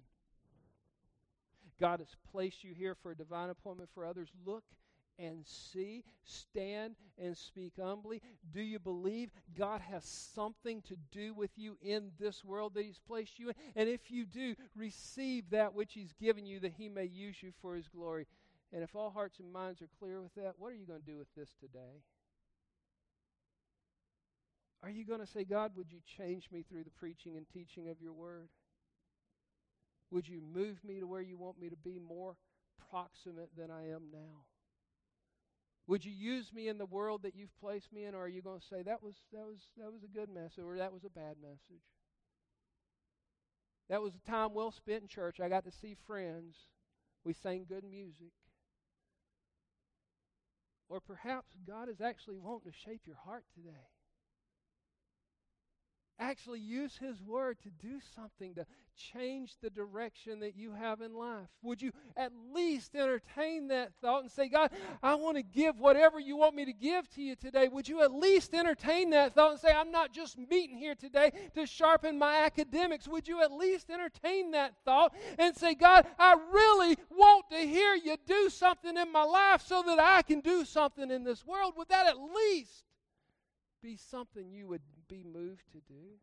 God 1.79 1.99
has 1.99 2.15
placed 2.31 2.63
you 2.63 2.73
here 2.73 2.95
for 3.01 3.11
a 3.11 3.15
divine 3.15 3.49
appointment 3.49 3.89
for 3.93 4.05
others. 4.05 4.29
Look 4.45 4.63
and 5.19 5.45
see, 5.45 6.03
stand 6.23 6.95
and 7.21 7.37
speak 7.37 7.73
humbly. 7.79 8.21
Do 8.51 8.61
you 8.61 8.79
believe 8.79 9.29
God 9.57 9.81
has 9.81 10.05
something 10.05 10.81
to 10.83 10.95
do 11.11 11.33
with 11.33 11.51
you 11.55 11.77
in 11.81 12.11
this 12.19 12.43
world 12.43 12.73
that 12.73 12.85
He's 12.85 12.99
placed 13.07 13.37
you 13.37 13.49
in? 13.49 13.55
And 13.75 13.89
if 13.89 14.09
you 14.09 14.25
do, 14.25 14.55
receive 14.75 15.49
that 15.51 15.73
which 15.73 15.93
He's 15.93 16.13
given 16.19 16.45
you 16.45 16.59
that 16.61 16.73
He 16.77 16.89
may 16.89 17.05
use 17.05 17.41
you 17.41 17.51
for 17.61 17.75
His 17.75 17.87
glory. 17.87 18.27
And 18.71 18.81
if 18.81 18.95
all 18.95 19.11
hearts 19.11 19.39
and 19.39 19.51
minds 19.51 19.81
are 19.81 19.89
clear 19.99 20.21
with 20.21 20.33
that, 20.35 20.53
what 20.57 20.69
are 20.69 20.75
you 20.75 20.87
going 20.87 21.01
to 21.01 21.05
do 21.05 21.17
with 21.17 21.33
this 21.37 21.53
today? 21.59 22.01
Are 24.83 24.89
you 24.89 25.05
going 25.05 25.21
to 25.21 25.27
say, 25.27 25.45
God, 25.45 25.71
would 25.77 25.89
you 25.89 25.99
change 26.17 26.49
me 26.51 26.65
through 26.67 26.83
the 26.83 26.89
preaching 26.91 27.37
and 27.37 27.45
teaching 27.47 27.87
of 27.87 28.01
your 28.01 28.11
word? 28.11 28.49
Would 30.11 30.27
you 30.27 30.41
move 30.41 30.83
me 30.83 30.99
to 30.99 31.07
where 31.07 31.21
you 31.21 31.37
want 31.37 31.59
me 31.59 31.69
to 31.69 31.77
be 31.77 31.99
more 31.99 32.35
proximate 32.89 33.49
than 33.57 33.71
I 33.71 33.91
am 33.91 34.03
now? 34.11 34.43
Would 35.87 36.03
you 36.03 36.11
use 36.11 36.51
me 36.53 36.67
in 36.67 36.77
the 36.77 36.85
world 36.85 37.23
that 37.23 37.35
you've 37.35 37.57
placed 37.59 37.93
me 37.93 38.03
in, 38.03 38.13
or 38.13 38.23
are 38.23 38.27
you 38.27 38.41
going 38.41 38.59
to 38.59 38.65
say 38.65 38.83
that 38.83 39.01
was 39.01 39.15
that 39.33 39.45
was 39.45 39.59
that 39.77 39.91
was 39.91 40.03
a 40.03 40.07
good 40.07 40.29
message 40.29 40.63
or 40.63 40.77
that 40.77 40.93
was 40.93 41.03
a 41.03 41.09
bad 41.09 41.35
message? 41.41 41.83
That 43.89 44.01
was 44.01 44.13
a 44.15 44.29
time 44.29 44.53
well 44.53 44.71
spent 44.71 45.01
in 45.01 45.07
church. 45.07 45.39
I 45.39 45.49
got 45.49 45.65
to 45.65 45.71
see 45.71 45.97
friends. 46.07 46.55
We 47.25 47.33
sang 47.33 47.65
good 47.67 47.83
music. 47.83 48.31
Or 50.89 50.99
perhaps 50.99 51.47
God 51.65 51.89
is 51.89 52.01
actually 52.01 52.37
wanting 52.37 52.71
to 52.71 52.77
shape 52.77 53.01
your 53.05 53.17
heart 53.25 53.45
today 53.55 53.87
actually 56.19 56.59
use 56.59 56.97
His 56.97 57.21
Word 57.21 57.57
to 57.63 57.69
do 57.69 57.99
something 58.15 58.55
to 58.55 58.65
change 58.95 59.55
the 59.61 59.69
direction 59.69 60.39
that 60.39 60.55
you 60.55 60.73
have 60.73 61.01
in 61.01 61.13
life? 61.13 61.47
Would 61.61 61.81
you 61.81 61.91
at 62.15 62.31
least 62.53 62.95
entertain 62.95 63.67
that 63.69 63.93
thought 64.01 64.23
and 64.23 64.31
say, 64.31 64.49
God, 64.49 64.71
I 65.01 65.15
want 65.15 65.37
to 65.37 65.43
give 65.43 65.79
whatever 65.79 66.19
you 66.19 66.37
want 66.37 66.55
me 66.55 66.65
to 66.65 66.73
give 66.73 67.09
to 67.11 67.21
you 67.21 67.35
today? 67.35 67.67
Would 67.67 67.87
you 67.87 68.01
at 68.01 68.13
least 68.13 68.53
entertain 68.53 69.09
that 69.11 69.33
thought 69.33 69.51
and 69.51 69.59
say, 69.59 69.71
I'm 69.71 69.91
not 69.91 70.13
just 70.13 70.37
meeting 70.37 70.77
here 70.77 70.95
today 70.95 71.31
to 71.55 71.65
sharpen 71.65 72.17
my 72.17 72.43
academics? 72.43 73.07
Would 73.07 73.27
you 73.27 73.41
at 73.41 73.51
least 73.51 73.89
entertain 73.89 74.51
that 74.51 74.73
thought 74.85 75.13
and 75.39 75.55
say, 75.55 75.73
God, 75.73 76.05
I 76.19 76.35
really 76.51 76.97
want 77.09 77.49
to 77.51 77.57
hear 77.57 77.95
you 77.95 78.15
do 78.25 78.49
something 78.49 78.97
in 78.97 79.11
my 79.11 79.23
life 79.23 79.63
so 79.65 79.83
that 79.83 79.99
I 79.99 80.21
can 80.21 80.39
do 80.39 80.65
something 80.65 81.09
in 81.09 81.23
this 81.23 81.45
world? 81.45 81.73
Would 81.77 81.89
that 81.89 82.07
at 82.07 82.17
least 82.17 82.83
be 83.83 83.97
something 83.97 84.49
you 84.49 84.67
would 84.67 84.81
be 85.09 85.23
moved 85.23 85.71
to 85.73 85.79
do? 85.87 86.17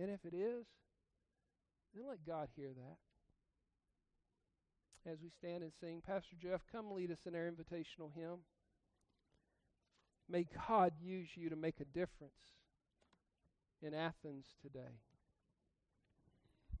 And 0.00 0.10
if 0.10 0.24
it 0.24 0.34
is, 0.34 0.66
then 1.94 2.04
let 2.08 2.24
God 2.26 2.48
hear 2.56 2.68
that. 2.68 2.96
As 5.10 5.18
we 5.22 5.28
stand 5.28 5.62
and 5.62 5.72
sing, 5.80 6.02
Pastor 6.06 6.36
Jeff, 6.40 6.62
come 6.72 6.92
lead 6.92 7.10
us 7.10 7.26
in 7.26 7.34
our 7.34 7.42
invitational 7.50 8.14
hymn. 8.14 8.38
May 10.28 10.46
God 10.66 10.92
use 11.02 11.28
you 11.34 11.50
to 11.50 11.56
make 11.56 11.80
a 11.80 11.84
difference 11.84 12.32
in 13.82 13.92
Athens 13.92 14.46
today. 14.62 15.00